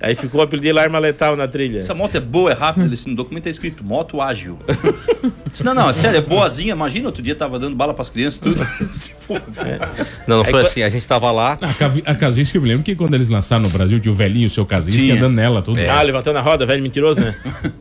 Aí 0.00 0.14
ficou 0.14 0.40
o 0.40 0.44
apelido 0.44 0.64
dele 0.64 0.78
arma 0.78 0.98
letal 0.98 1.36
na 1.36 1.48
trilha. 1.48 1.78
Essa 1.78 1.94
moto 1.94 2.14
é 2.14 2.20
boa, 2.20 2.52
é 2.52 2.54
rápida. 2.54 2.86
Ele, 2.86 2.96
no 3.06 3.16
documento 3.16 3.44
tá 3.44 3.50
escrito 3.50 3.82
moto 3.82 4.20
ágil. 4.20 4.58
Disse, 5.50 5.64
não, 5.64 5.74
não, 5.74 5.90
é 5.90 5.92
sério, 5.92 6.18
é 6.18 6.20
boazinha. 6.20 6.72
Imagina, 6.72 7.06
outro 7.06 7.22
dia 7.22 7.34
tava 7.34 7.58
dando 7.58 7.74
bala 7.74 7.92
pras 7.92 8.08
crianças 8.08 8.38
tudo. 8.38 8.66
Não, 10.26 10.38
não 10.38 10.44
Aí 10.44 10.50
foi 10.50 10.62
assim. 10.62 10.82
A 10.82 10.88
gente 10.88 11.06
tava 11.06 11.30
lá. 11.30 11.58
A, 11.60 12.12
a 12.12 12.14
Kazinski, 12.14 12.56
eu 12.56 12.62
me 12.62 12.68
lembro 12.68 12.84
que 12.84 12.94
quando 12.94 13.14
eles 13.14 13.28
lançaram 13.28 13.62
no 13.62 13.68
Brasil, 13.68 13.98
tinha 13.98 14.12
o 14.12 14.14
velhinho, 14.14 14.46
o 14.46 14.50
seu 14.50 14.64
Kazinski, 14.64 15.10
andando 15.10 15.34
nela, 15.34 15.62
tudo. 15.62 15.78
Ah, 15.80 16.02
levantando 16.02 16.38
a 16.38 16.42
roda, 16.42 16.64
velho 16.64 16.82
mentiroso, 16.82 17.20
né? 17.20 17.34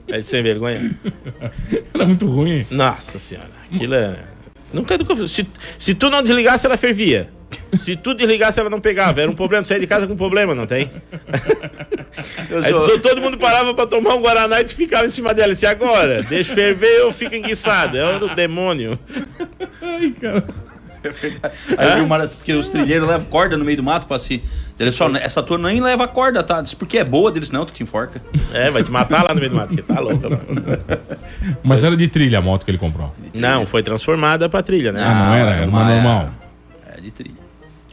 Velho 0.08 0.24
sem 0.24 0.42
vergonha. 0.42 0.98
Era 1.94 2.06
muito 2.06 2.26
ruim. 2.26 2.66
Nossa 2.72 3.20
senhora, 3.20 3.52
aquilo 3.72 3.94
é. 3.94 4.37
Nunca, 4.74 4.98
nunca 4.98 5.28
se, 5.28 5.48
se 5.80 5.94
tu 5.96 6.10
não 6.10 6.22
desligasse, 6.22 6.66
ela 6.66 6.78
fervia. 6.78 7.30
Se 7.74 7.96
tu 7.96 8.14
desligasse, 8.14 8.60
ela 8.60 8.70
não 8.70 8.80
pegava. 8.82 9.22
Era 9.22 9.32
um 9.32 9.34
problema, 9.36 9.64
tu 9.64 9.68
saía 9.70 9.80
de 9.80 9.88
casa 9.88 10.06
com 10.06 10.16
problema, 10.18 10.54
não 10.54 10.66
tem? 10.68 10.92
Aí 12.64 12.72
só- 12.72 12.98
todo 13.00 13.22
mundo 13.22 13.38
parava 13.38 13.74
pra 13.74 13.86
tomar 13.86 14.16
um 14.16 14.22
Guaraná 14.22 14.60
e 14.62 14.66
tu 14.66 14.76
ficava 14.76 15.06
em 15.06 15.10
cima 15.10 15.34
dela. 15.34 15.52
E 15.52 15.54
disse, 15.54 15.66
agora, 15.66 16.22
deixa 16.24 16.54
ferver 16.54 17.00
eu 17.00 17.12
fico 17.14 17.36
enguiçado. 17.36 17.98
É 17.98 18.18
o 18.18 18.36
demônio. 18.36 19.00
Ai, 19.82 20.12
cara. 20.20 20.44
Aí 21.78 21.90
eu 21.90 21.96
vi 21.96 22.02
uma, 22.02 22.28
porque 22.28 22.54
os 22.54 22.70
trilheiros 22.70 23.08
levam 23.08 23.26
corda 23.28 23.58
no 23.58 23.64
meio 23.66 23.78
do 23.78 23.84
mato 23.84 24.06
pra 24.08 24.18
se. 24.20 24.42
Ele 24.80 24.92
só, 24.92 25.08
essa 25.16 25.42
tua 25.42 25.58
nem 25.58 25.82
leva 25.82 26.08
corda, 26.08 26.44
tá? 26.44 26.62
Disse, 26.62 26.76
porque 26.76 26.98
é 27.00 27.04
boa 27.04 27.32
deles, 27.32 27.50
não, 27.52 27.66
tu 27.66 27.74
te 27.74 27.82
enforca. 27.84 28.22
É, 28.54 28.70
vai 28.70 28.84
te 28.84 28.92
matar 28.92 29.24
lá 29.24 29.34
no 29.34 29.40
meio 29.40 29.50
do 29.50 29.56
mato, 29.56 29.70
porque 29.70 29.82
tá 29.82 30.00
louca, 30.00 30.30
mano. 30.30 30.44
Mas 31.64 31.84
era 31.84 31.96
de 31.98 32.08
trilha 32.08 32.40
a 32.40 32.42
moto 32.42 32.64
que 32.66 32.72
ele 32.72 32.78
comprou. 32.78 33.14
Não, 33.34 33.66
foi 33.66 33.82
transformada 33.84 34.48
pra 34.50 34.62
trilha, 34.62 34.92
né? 34.92 35.04
Ah, 35.04 35.26
não 35.26 35.34
era? 35.34 35.52
Era 35.56 35.68
uma 35.68 35.82
uma- 35.82 35.94
normal. 35.94 36.30
É 36.96 37.02
de 37.02 37.12
trilha. 37.12 37.37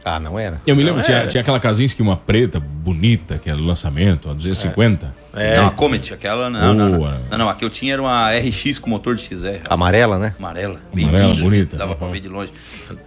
Ah, 0.05 0.19
não 0.19 0.37
era. 0.37 0.61
Eu 0.67 0.75
me 0.75 0.83
lembro, 0.83 0.97
Não, 0.97 1.03
tinha, 1.03 1.17
é. 1.17 1.25
tinha 1.27 1.41
aquela 1.41 1.59
Kazinski, 1.59 1.99
uma 1.99 2.15
preta, 2.15 2.59
bonita, 2.59 3.39
que 3.39 3.49
era 3.49 3.57
o 3.57 3.65
lançamento, 3.65 4.29
a 4.29 4.33
250. 4.33 5.11
É. 5.33 5.57
Não, 5.57 5.65
a 5.65 5.71
Comet, 5.71 6.13
aquela. 6.13 6.47
Não, 6.47 6.75
não, 6.75 6.89
não. 6.89 6.99
Não, 7.31 7.37
não, 7.39 7.49
a 7.49 7.55
que 7.55 7.65
eu 7.65 7.71
tinha 7.71 7.93
era 7.93 8.01
uma 8.01 8.29
RX 8.31 8.77
com 8.77 8.87
motor 8.87 9.15
de 9.15 9.23
XR. 9.23 9.61
Amarela, 9.67 10.19
né? 10.19 10.35
Amarela. 10.37 10.79
Amarela, 10.93 11.33
linda, 11.33 11.43
bonita. 11.43 11.77
Dava 11.77 11.95
pra 11.95 12.07
ver 12.07 12.19
de 12.19 12.29
longe. 12.29 12.51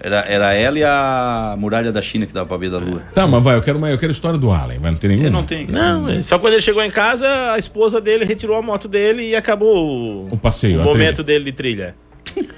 Era, 0.00 0.24
era 0.28 0.52
ela 0.54 0.76
e 0.76 0.82
a 0.82 1.54
muralha 1.56 1.92
da 1.92 2.02
China 2.02 2.26
que 2.26 2.32
dava 2.32 2.46
pra 2.46 2.56
ver 2.56 2.68
da 2.68 2.78
lua. 2.78 3.00
Tá, 3.14 3.28
mas 3.28 3.44
vai, 3.44 3.54
eu 3.54 3.62
quero, 3.62 3.78
uma, 3.78 3.88
eu 3.88 3.96
quero 3.96 4.11
a 4.11 4.12
história 4.12 4.37
do 4.37 4.50
Allen, 4.50 4.80
vai, 4.80 4.90
não 4.90 4.98
tem 4.98 5.11
nenhuma? 5.11 5.28
Eu 5.28 5.32
não 5.32 5.44
tenho. 5.44 5.70
Não, 5.70 6.08
é 6.08 6.20
só 6.20 6.37
quando 6.37 6.54
ele 6.54 6.62
chegou 6.62 6.82
em 6.82 6.90
casa, 6.90 7.52
a 7.52 7.58
esposa 7.58 8.00
dele 8.00 8.24
retirou 8.24 8.56
a 8.56 8.62
moto 8.62 8.88
dele 8.88 9.22
e 9.22 9.37
acabou 9.37 10.28
o, 10.28 10.37
passeio, 10.37 10.80
o 10.80 10.84
momento 10.84 11.22
dele 11.22 11.44
de 11.44 11.52
trilha. 11.52 11.94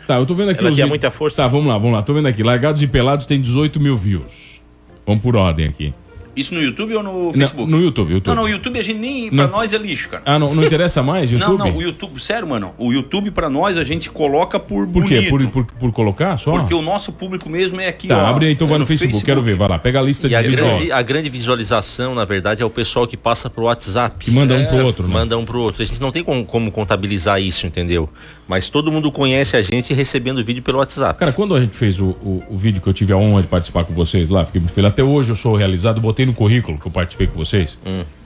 Tá, 0.07 0.16
eu 0.16 0.27
tô 0.27 0.35
vendo 0.35 0.51
aqui 0.51 0.61
Ela 0.61 0.71
os 0.71 0.75
tinha 0.75 0.87
muita 0.87 1.11
força. 1.11 1.43
Tá, 1.43 1.49
vamos 1.49 1.66
lá, 1.66 1.79
vamos 1.79 1.93
lá. 1.93 2.03
Tô 2.03 2.12
vendo 2.14 2.27
aqui. 2.27 2.43
Largados 2.43 2.83
e 2.83 2.87
Pelados 2.87 3.27
tem 3.27 3.40
18 3.40 3.81
mil 3.81 3.97
views. 3.97 4.61
Vamos 5.07 5.23
por 5.23 5.37
ordem 5.37 5.66
aqui. 5.66 5.95
Isso 6.40 6.55
no 6.55 6.62
YouTube 6.62 6.94
ou 6.94 7.03
no 7.03 7.24
Não, 7.26 7.33
Facebook? 7.33 7.70
no 7.70 7.81
YouTube, 7.81 8.12
YouTube. 8.14 8.35
Não, 8.35 8.42
no 8.42 8.48
YouTube 8.48 8.79
a 8.79 8.83
gente 8.83 8.98
nem. 8.98 9.31
Não. 9.31 9.46
Pra 9.48 9.57
nós 9.59 9.72
é 9.72 9.79
lixo, 9.79 10.09
cara. 10.09 10.22
Ah, 10.26 10.38
não, 10.38 10.55
não 10.55 10.64
interessa 10.64 11.03
mais 11.03 11.31
YouTube? 11.33 11.59
Não, 11.59 11.66
não, 11.66 11.76
o 11.76 11.83
YouTube, 11.83 12.20
sério, 12.20 12.48
mano. 12.48 12.72
O 12.79 12.92
YouTube 12.92 13.31
pra 13.31 13.48
nós 13.50 13.79
a 13.79 13.85
gente 13.85 14.11
coloca 14.11 14.59
por 14.59 14.87
Por 14.87 15.05
quê? 15.05 15.26
Por, 15.29 15.46
por, 15.48 15.64
por 15.66 15.92
colocar 15.92 16.37
só? 16.38 16.53
Porque 16.53 16.74
o 16.74 16.83
nosso 16.83 17.12
público 17.12 17.48
mesmo 17.48 17.81
é 17.81 17.88
aqui, 17.88 18.09
Tá, 18.09 18.18
ó. 18.18 18.26
abre 18.26 18.46
aí 18.46 18.53
então, 18.53 18.66
vai 18.66 18.76
é 18.76 18.79
no 18.79 18.87
Facebook, 18.87 19.24
quero 19.24 19.42
ver, 19.42 19.55
vai 19.57 19.68
lá. 19.68 19.79
Pega 19.79 19.98
a 19.98 20.03
lista 20.03 20.26
E 20.29 20.35
a 20.35 20.42
de 20.42 20.48
grande, 20.50 20.90
a 20.92 21.03
grande 21.03 21.29
visualização, 21.29 22.14
na 22.14 22.24
verdade, 22.24 22.62
é 22.62 22.64
o 22.64 22.70
pessoal 22.70 23.07
que 23.07 23.16
passa 23.16 23.48
pro 23.50 23.64
WhatsApp. 23.64 24.16
Que 24.24 24.31
manda 24.31 24.55
um 24.55 24.61
É, 24.61 24.64
pro 24.64 24.85
outro, 24.85 25.07
né? 25.07 25.12
Manda 25.14 25.37
um 25.38 25.44
pro 25.44 25.61
outro. 25.61 25.83
A 25.83 25.87
gente 25.87 26.00
não 26.00 26.11
tem 26.11 26.22
como, 26.24 26.44
como 26.44 26.70
contabilizar 26.72 27.40
isso, 27.40 27.66
entendeu? 27.66 28.09
Mas 28.48 28.68
todo 28.68 28.90
mundo 28.90 29.12
conhece 29.12 29.57
a 29.57 29.62
gente 29.62 29.94
recebendo 29.94 30.44
vídeo 30.44 30.62
pelo 30.62 30.79
WhatsApp. 30.79 31.18
Cara, 31.18 31.33
quando 31.33 31.55
a 31.55 31.61
gente 31.61 31.76
fez 31.76 32.00
o, 32.00 32.07
o, 32.07 32.42
o 32.48 32.57
vídeo 32.59 32.83
que 32.83 32.88
eu 32.88 32.92
tive 32.92 33.12
a 33.12 33.16
honra 33.16 33.42
de 33.42 33.48
participar 33.48 33.85
com 33.85 33.92
vocês 33.92 34.29
lá, 34.29 34.44
fiquei 34.44 34.61
muito 34.61 34.72
feliz. 34.72 34.90
Até 34.90 35.05
hoje 35.05 35.31
eu 35.31 35.37
sou 35.37 35.55
realizado, 35.55 36.00
botei 36.00 36.26
no 36.26 36.30
currículo 36.33 36.79
que 36.79 36.87
eu 36.87 36.90
participei 36.93 37.27
com 37.27 37.35
vocês. 37.35 37.79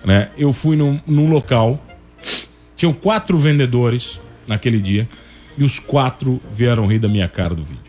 Né? 0.05 0.31
Eu 0.37 0.53
fui 0.53 0.77
num, 0.77 1.01
num 1.07 1.31
local, 1.31 1.83
tinham 2.77 2.93
quatro 2.93 3.37
vendedores 3.39 4.21
naquele 4.47 4.81
dia. 4.81 5.09
e 5.57 5.63
os 5.65 5.79
quatro 5.79 6.41
vieram 6.51 6.87
rir 6.87 6.99
da 6.99 7.09
minha 7.09 7.29
cara 7.29 7.55
do 7.55 7.63
vídeo. 7.63 7.83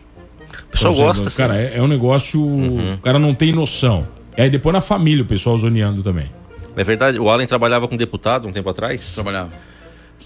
O 0.68 0.70
pessoal 0.70 0.92
Então, 0.94 1.04
gosta, 1.06 1.30
Cara, 1.32 1.54
sim. 1.54 1.58
é, 1.60 1.76
é 1.78 1.82
um 1.82 1.88
negócio. 1.88 2.40
O 2.40 2.98
cara 3.02 3.18
não 3.18 3.34
tem 3.34 3.52
noção. 3.52 4.06
E 4.36 4.42
aí 4.42 4.50
depois 4.50 4.72
na 4.72 4.80
família 4.80 5.22
o 5.22 5.26
pessoal 5.26 5.56
zoneando 5.58 6.02
também. 6.02 6.26
É 6.76 6.84
verdade, 6.84 7.18
o 7.18 7.28
Allen 7.30 7.46
trabalhava 7.46 7.88
com 7.88 7.96
deputado 7.96 8.46
um 8.46 8.52
tempo 8.52 8.68
atrás. 8.68 9.12
Trabalhava. 9.14 9.50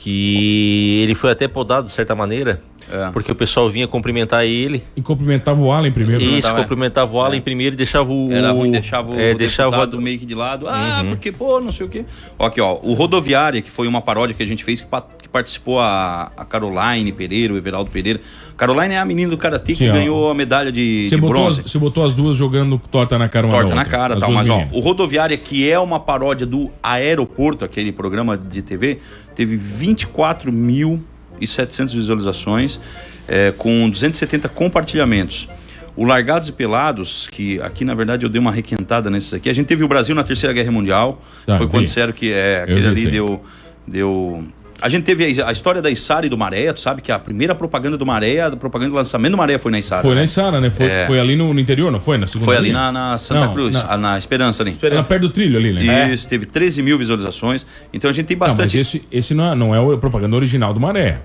Que 0.02 1.00
ele 1.02 1.14
foi 1.14 1.30
até 1.30 1.46
podado, 1.46 1.86
de 1.86 1.92
certa 1.92 2.14
maneira, 2.14 2.62
É. 2.90 3.10
porque 3.10 3.30
o 3.30 3.34
pessoal 3.34 3.68
vinha 3.68 3.86
cumprimentar 3.86 4.46
ele. 4.46 4.82
E 4.96 5.02
cumprimentava 5.02 5.60
o 5.60 5.70
Allen 5.70 5.92
primeiro. 5.92 6.18
né? 6.20 6.24
Isso, 6.24 6.30
Cumprimentava, 6.48 6.58
é. 6.58 6.62
cumprimentava 6.62 7.12
o 7.14 7.20
Allen 7.20 7.40
primeiro 7.42 7.74
e 7.74 7.76
deixava 7.76 8.10
o. 8.10 8.32
Era 8.32 8.50
ruim, 8.50 8.70
deixava 8.70 9.12
o, 9.12 9.20
é, 9.20 9.32
o 9.32 9.36
deixava 9.36 9.70
deputado 9.72 10.00
meio 10.00 10.18
que 10.18 10.24
de 10.24 10.34
lado. 10.34 10.66
Ah, 10.66 11.04
porque, 11.06 11.30
pô, 11.30 11.60
não 11.60 11.70
sei 11.70 11.84
o 11.84 11.88
quê. 11.90 12.06
Ó, 12.38 12.46
aqui, 12.46 12.62
ó. 12.62 12.78
O 12.82 12.94
Rodoviária, 12.94 13.60
que 13.60 13.70
foi 13.70 13.86
uma 13.86 14.00
paródia 14.00 14.34
que 14.34 14.42
a 14.42 14.46
gente 14.46 14.64
fez, 14.64 14.80
que 14.80 15.19
participou 15.30 15.80
a, 15.80 16.30
a 16.36 16.44
Caroline 16.44 17.10
Pereira, 17.12 17.54
o 17.54 17.56
Everaldo 17.56 17.90
Pereira. 17.90 18.20
Caroline 18.56 18.94
é 18.94 18.98
a 18.98 19.04
menina 19.04 19.30
do 19.30 19.38
Karatê 19.38 19.74
que 19.74 19.88
ó. 19.88 19.92
ganhou 19.92 20.30
a 20.30 20.34
medalha 20.34 20.70
de, 20.70 21.06
Você 21.08 21.14
de 21.14 21.20
botou, 21.20 21.48
as, 21.48 21.54
bronze. 21.56 21.70
você 21.70 21.78
botou 21.78 22.04
as 22.04 22.12
duas 22.12 22.36
jogando 22.36 22.80
torta 22.90 23.18
na 23.18 23.28
cara 23.28 23.46
uma 23.46 23.54
Torta 23.56 23.74
na 23.74 23.84
cara, 23.84 24.14
As 24.14 24.20
tal. 24.20 24.30
duas 24.30 24.48
Mas, 24.48 24.50
ó, 24.50 24.66
o 24.76 24.80
Rodoviária, 24.80 25.36
que 25.36 25.68
é 25.70 25.78
uma 25.78 26.00
paródia 26.00 26.46
do 26.46 26.70
Aeroporto, 26.82 27.64
aquele 27.64 27.92
programa 27.92 28.36
de 28.36 28.60
TV, 28.62 28.98
teve 29.34 29.56
24.700 29.56 31.92
visualizações, 31.94 32.80
é, 33.28 33.52
com 33.56 33.88
270 33.88 34.48
compartilhamentos. 34.48 35.48
O 35.96 36.04
Largados 36.04 36.48
e 36.48 36.52
Pelados, 36.52 37.28
que 37.30 37.60
aqui 37.60 37.84
na 37.84 37.94
verdade 37.94 38.24
eu 38.24 38.30
dei 38.30 38.40
uma 38.40 38.52
requentada 38.52 39.10
nesses 39.10 39.34
aqui. 39.34 39.50
A 39.50 39.52
gente 39.52 39.66
teve 39.66 39.84
o 39.84 39.88
Brasil 39.88 40.14
na 40.14 40.22
Terceira 40.22 40.52
Guerra 40.52 40.70
Mundial. 40.70 41.20
Tá, 41.44 41.56
foi 41.56 41.66
vi. 41.66 41.72
quando 41.72 41.84
disseram 41.86 42.12
que 42.12 42.32
é, 42.32 42.62
aquele 42.62 42.80
vi 42.94 43.02
ali 43.02 43.10
deu, 43.10 43.44
deu. 43.86 44.44
A 44.80 44.88
gente 44.88 45.04
teve 45.04 45.40
a, 45.42 45.48
a 45.48 45.52
história 45.52 45.82
da 45.82 45.90
Isara 45.90 46.24
e 46.26 46.28
do 46.28 46.38
Maré, 46.38 46.72
tu 46.72 46.80
sabe 46.80 47.02
que 47.02 47.12
a 47.12 47.18
primeira 47.18 47.54
propaganda 47.54 47.96
do 47.98 48.06
Maré, 48.06 48.40
a 48.40 48.50
propaganda 48.50 48.90
do 48.90 48.96
lançamento 48.96 49.32
do 49.32 49.36
Maré 49.36 49.58
foi 49.58 49.70
na 49.70 49.78
Isara. 49.78 50.02
Foi 50.02 50.14
né? 50.14 50.22
na 50.22 50.26
Sara, 50.26 50.60
né? 50.60 50.70
Foi, 50.70 50.86
É. 50.86 51.06
foi 51.06 51.20
ali 51.20 51.36
no, 51.36 51.52
no 51.52 51.60
interior, 51.60 51.90
não 51.92 52.00
foi? 52.00 52.16
Na 52.18 52.26
segunda 52.26 52.46
Foi 52.46 52.56
ali 52.56 52.72
na, 52.72 52.90
na 52.90 53.18
Santa 53.18 53.46
Não, 53.46 53.54
Cruz, 53.54 53.74
na- 53.82 53.96
na 53.96 54.18
Esperança 54.18 54.62
ali. 54.62 54.76
Era 54.82 55.02
perto 55.02 55.22
do 55.22 55.28
trilho 55.30 55.58
ali, 55.58 55.72
né? 55.72 56.10
Isso, 56.12 56.26
teve 56.28 56.46
13 56.46 56.82
mil 56.82 56.96
visualizações. 56.98 57.66
Então 57.92 58.08
a 58.10 58.12
gente 58.12 58.26
tem 58.26 58.36
Não, 58.36 58.46
mas 58.46 58.54
bastante. 58.54 58.78
esse, 58.78 59.02
esse 59.12 59.34
não, 59.34 59.52
é, 59.52 59.54
não 59.54 59.74
é 59.74 59.80
o 59.80 59.98
propaganda 59.98 60.34
original 60.36 60.72
do 60.72 60.80
Maré. 60.80 61.18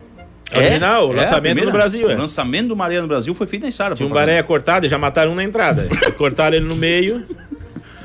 É 0.51 0.59
original, 0.59 1.07
o 1.07 1.11
a 1.11 1.15
lançamento 1.15 1.41
primeira- 1.41 1.65
no 1.65 1.71
Brasil, 1.71 2.09
é. 2.09 2.13
O 2.13 2.17
lançamento 2.19 2.67
do 2.67 2.75
Maria 2.75 3.01
no 3.01 3.07
Brasil 3.07 3.33
foi 3.33 3.47
feito 3.47 3.63
na 3.63 3.69
Isara. 3.69 3.95
Tinha 3.95 4.07
um 4.07 4.11
baré 4.11 4.41
cortado 4.43 4.85
e 4.85 4.89
já 4.89 4.97
mataram 4.97 5.31
um 5.31 5.35
na 5.35 5.43
entrada. 5.43 5.87
cortaram 6.17 6.55
ele 6.55 6.67
no 6.67 6.75
meio, 6.75 7.25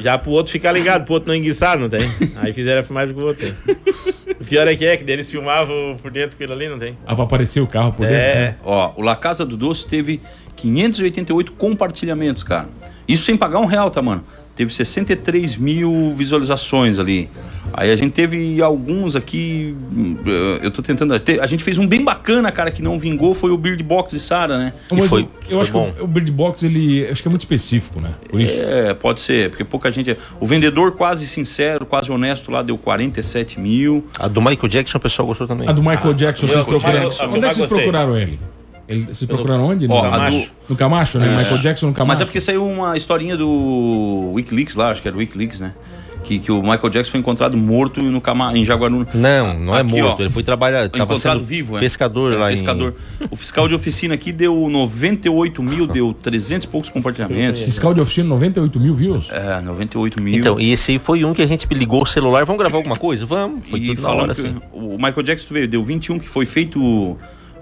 já 0.00 0.18
pro 0.18 0.30
outro 0.30 0.52
ficar 0.52 0.72
ligado, 0.72 1.04
pro 1.04 1.14
outro 1.14 1.28
não 1.28 1.34
enguiçar, 1.34 1.78
não 1.78 1.88
tem? 1.88 2.10
Aí 2.36 2.52
fizeram 2.52 2.80
a 2.80 2.84
filmagem 2.84 3.14
com 3.14 3.20
o 3.20 3.24
outro. 3.26 3.54
O 4.40 4.44
pior 4.44 4.66
é 4.66 4.74
que 4.74 4.86
é, 4.86 4.96
que 4.96 5.04
deles 5.04 5.30
filmavam 5.30 5.96
por 6.00 6.10
dentro 6.10 6.34
aquilo 6.34 6.52
ali, 6.52 6.68
não 6.68 6.78
tem? 6.78 6.96
Ah, 7.06 7.14
pra 7.14 7.24
aparecer 7.24 7.60
o 7.60 7.66
carro 7.66 7.92
por 7.92 8.06
dentro. 8.06 8.16
É. 8.16 8.34
né? 8.34 8.56
Ó, 8.64 8.92
o 8.96 9.02
La 9.02 9.14
Casa 9.14 9.44
do 9.44 9.56
Doce 9.56 9.86
teve 9.86 10.20
588 10.56 11.52
compartilhamentos, 11.52 12.42
cara. 12.42 12.68
Isso 13.06 13.24
sem 13.24 13.36
pagar 13.36 13.58
um 13.58 13.66
real, 13.66 13.90
tá, 13.90 14.00
mano? 14.00 14.24
Teve 14.60 14.74
63 14.74 15.56
mil 15.56 16.12
visualizações 16.14 16.98
ali. 16.98 17.30
Aí 17.72 17.90
a 17.90 17.96
gente 17.96 18.12
teve 18.12 18.60
alguns 18.60 19.16
aqui. 19.16 19.74
eh, 20.26 20.60
Eu 20.66 20.70
tô 20.70 20.82
tentando. 20.82 21.18
te- 21.18 21.40
A 21.40 21.46
gente 21.46 21.64
fez 21.64 21.78
um 21.78 21.86
bem 21.86 22.04
bacana, 22.04 22.52
cara, 22.52 22.70
que 22.70 22.82
não 22.82 22.98
vingou, 22.98 23.32
foi 23.32 23.50
o 23.50 23.56
Bird 23.56 23.82
Box 23.82 24.12
e 24.14 24.20
Sara, 24.20 24.58
né? 24.58 24.74
Mas 24.92 25.08
foi- 25.08 25.22
eu, 25.22 25.28
foi 25.48 25.60
acho 25.62 25.72
bom. 25.72 25.90
que 25.92 26.02
o, 26.02 26.06
Bird 26.06 26.30
Box, 26.30 26.66
ele 26.66 27.08
acho 27.10 27.22
que 27.22 27.28
é 27.28 27.30
muito 27.30 27.40
específico, 27.40 28.02
né? 28.02 28.10
Por 28.28 28.38
isso. 28.38 28.60
É, 28.60 28.92
pode 28.92 29.22
ser, 29.22 29.48
porque 29.48 29.64
pouca 29.64 29.90
gente. 29.90 30.14
O 30.38 30.44
vendedor 30.46 30.92
quase 30.92 31.26
sincero, 31.26 31.86
quase 31.86 32.12
honesto 32.12 32.50
lá 32.50 32.60
deu 32.60 32.76
47 32.76 33.58
mil. 33.58 34.06
A 34.18 34.28
do 34.28 34.42
Michael 34.42 34.68
Jackson 34.68 34.98
o 34.98 35.00
pessoal 35.00 35.26
gostou 35.26 35.46
também. 35.46 35.66
A 35.66 35.72
do 35.72 35.80
Michael 35.82 36.12
Jackson, 36.12 36.46
vocês 36.48 36.64
procuraram. 36.66 37.08
Onde 37.08 37.46
é 37.46 37.48
que 37.48 37.54
vocês 37.54 37.66
procuraram 37.66 38.18
ele? 38.18 38.38
Ele- 38.90 39.00
vocês 39.00 39.24
procuraram 39.24 39.64
onde? 39.66 39.86
No, 39.88 39.94
Ó, 39.94 40.02
Camacho. 40.02 40.38
do- 40.38 40.46
no 40.68 40.76
Camacho, 40.76 41.18
né? 41.18 41.36
Michael 41.36 41.58
Jackson 41.58 41.86
no 41.86 41.92
Camacho. 41.94 42.08
Mas 42.08 42.20
é 42.20 42.24
porque 42.24 42.40
saiu 42.40 42.66
uma 42.66 42.96
historinha 42.96 43.36
do 43.36 44.32
Wikileaks 44.34 44.74
lá, 44.74 44.90
acho 44.90 45.00
que 45.00 45.08
era 45.08 45.14
do 45.14 45.20
Wikileaks, 45.20 45.60
né? 45.60 45.72
Que, 46.22 46.38
que 46.38 46.52
o 46.52 46.60
Michael 46.60 46.90
Jackson 46.90 47.12
foi 47.12 47.20
encontrado 47.20 47.56
morto 47.56 48.02
no 48.02 48.20
Cama, 48.20 48.56
em 48.56 48.62
Jaguaruna. 48.64 49.06
Não, 49.14 49.58
não 49.58 49.74
é 49.76 49.80
Aqui, 49.80 49.90
morto. 50.02 50.18
ó. 50.20 50.22
Ele 50.22 50.28
foi 50.30 50.42
trabalhar. 50.42 50.86
Tava 50.90 51.04
encontrado 51.14 51.38
sendo 51.38 51.46
vivo, 51.46 51.76
é. 51.78 51.80
pescador 51.80 52.34
É, 52.34 52.36
lá 52.36 52.48
pescador. 52.50 52.94
O 53.30 53.36
fiscal 53.36 53.66
de 53.66 53.74
oficina 53.74 54.14
aqui 54.14 54.30
deu 54.30 54.68
98 54.68 55.62
mil, 55.62 55.86
deu 55.86 56.12
300 56.12 56.66
e 56.66 56.68
poucos 56.68 56.90
compartilhamentos. 56.90 57.62
Fiscal 57.62 57.94
de 57.94 58.02
oficina, 58.02 58.28
98 58.28 58.78
mil 58.78 58.94
views. 58.94 59.30
É, 59.32 59.60
98 59.62 60.20
mil. 60.20 60.34
em. 60.34 60.36
Então, 60.38 60.60
e 60.60 60.70
esse 60.72 60.92
aí 60.92 60.98
foi 60.98 61.24
um 61.24 61.32
que 61.32 61.40
a 61.42 61.46
gente 61.46 61.66
ligou 61.72 62.02
o 62.02 62.06
celular. 62.06 62.44
Vamos 62.44 62.60
gravar 62.60 62.76
alguma 62.76 62.96
coisa? 62.96 63.24
Vamos. 63.24 63.66
Foi 63.68 63.80
e 63.80 63.86
tudo 63.86 64.02
na 64.02 64.08
falando 64.08 64.22
hora, 64.24 64.32
assim. 64.32 64.56
o 64.74 64.96
Michael 64.98 65.22
Jackson 65.22 65.48
tu 65.48 65.54
vê, 65.54 65.66
deu 65.66 65.82
21, 65.82 66.18
que 66.18 66.28
foi 66.28 66.44
feito 66.44 67.16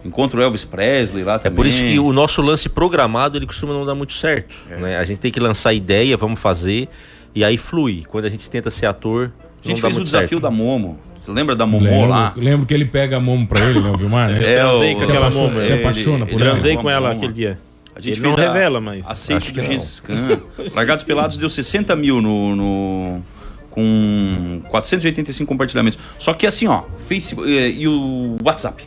encontro 0.05 0.41
Elvis 0.41 0.65
Presley 0.65 1.25
lá 1.25 1.35
É 1.35 1.39
também. 1.39 1.57
por 1.57 1.67
isso 1.67 1.83
que 1.83 1.99
o 1.99 2.13
nosso 2.13 2.41
lance 2.43 2.69
programado 2.69 3.37
ele 3.39 3.47
costuma 3.47 3.73
não 3.75 3.85
dar 3.85 3.95
muito 3.95 4.13
certo. 4.13 4.55
É. 4.71 4.77
né? 4.77 4.99
A 4.99 5.05
gente 5.05 5.21
tem 5.21 5.31
que 5.31 5.41
lançar 5.41 5.73
ideia, 5.73 6.17
vamos 6.17 6.41
fazer, 6.41 6.89
e 7.35 7.45
aí 7.45 7.57
flui. 7.57 8.05
Quando 8.09 8.25
a 8.27 8.31
gente 8.31 8.49
tenta 8.49 8.71
ser 8.71 8.87
ator, 8.87 9.33
A 9.65 9.69
gente 9.69 9.77
não 9.83 9.83
dá 9.83 9.89
fez 9.89 10.01
o 10.01 10.05
desafio 10.05 10.29
certo. 10.29 10.43
da 10.43 10.51
Momo. 10.51 10.99
Tu 11.25 11.33
lembra 11.33 11.55
da 11.55 11.67
Momô 11.67 11.85
Lembro, 11.85 12.09
lá? 12.09 12.33
lembro 12.37 12.65
que 12.67 12.73
ele 12.73 12.87
pega 12.87 13.19
a 13.19 13.21
mão 13.21 13.45
pra 13.45 13.61
ele, 13.61 13.81
né? 13.81 13.91
O 13.91 13.97
Vilmar, 13.99 14.31
né? 14.31 14.39
É, 14.43 14.61
Transei 14.61 14.93
o- 14.95 14.97
com 14.97 15.03
aquela 15.03 15.19
apaixona- 15.19 15.49
moma. 15.49 15.61
se 15.63 15.73
apaixona 15.73 16.27
por 16.27 16.41
ela. 16.41 16.51
Transei 16.53 16.77
com 16.77 16.89
ela 16.91 17.11
aquele 17.13 17.33
dia. 17.35 17.59
A 17.95 18.01
gente 18.01 18.15
Ele 18.15 18.21
fez 18.23 18.37
não 18.37 18.43
a- 18.45 18.47
revela, 18.53 18.81
mas. 18.81 19.11
Aceite 19.11 19.53
do. 19.53 19.61
Gengis 19.61 20.01
Khan. 20.01 20.41
Largados 20.75 21.05
Pelados 21.05 21.37
deu 21.37 21.51
60 21.51 21.95
mil 21.97 22.23
no, 22.23 22.57
no- 22.57 23.23
com 23.71 24.63
485 24.71 25.47
compartilhamentos. 25.49 25.99
Só 26.19 26.33
que 26.33 26.47
assim, 26.47 26.67
ó, 26.67 26.83
Facebook 27.07 27.47
eh, 27.51 27.69
e 27.71 27.87
o 27.89 28.37
WhatsApp. 28.43 28.85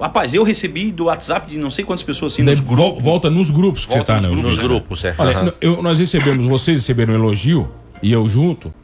Rapaz, 0.00 0.34
eu 0.34 0.42
recebi 0.42 0.90
do 0.90 1.04
WhatsApp 1.04 1.48
de 1.50 1.56
não 1.56 1.70
sei 1.70 1.84
quantas 1.84 2.02
pessoas 2.02 2.32
assim 2.32 2.42
nos 2.42 2.58
grupos. 2.60 3.02
volta 3.02 3.30
nos 3.30 3.50
grupos 3.50 3.86
que 3.86 3.94
Volta 3.94 4.16
você 4.16 4.22
tá, 4.22 4.28
nos 4.28 4.36
né? 4.36 4.42
grupos. 4.42 4.56
Nos 4.58 4.66
grupos, 4.66 5.04
é. 5.04 5.14
Olha, 5.16 5.38
Aham. 5.38 5.52
eu- 5.60 5.82
nós 5.82 5.98
recebemos, 5.98 6.44
vocês 6.46 6.80
receberam 6.80 7.12
um 7.14 7.16
elogio, 7.16 7.68
e 8.02 8.10
eu 8.12 8.28
junto, 8.28 8.74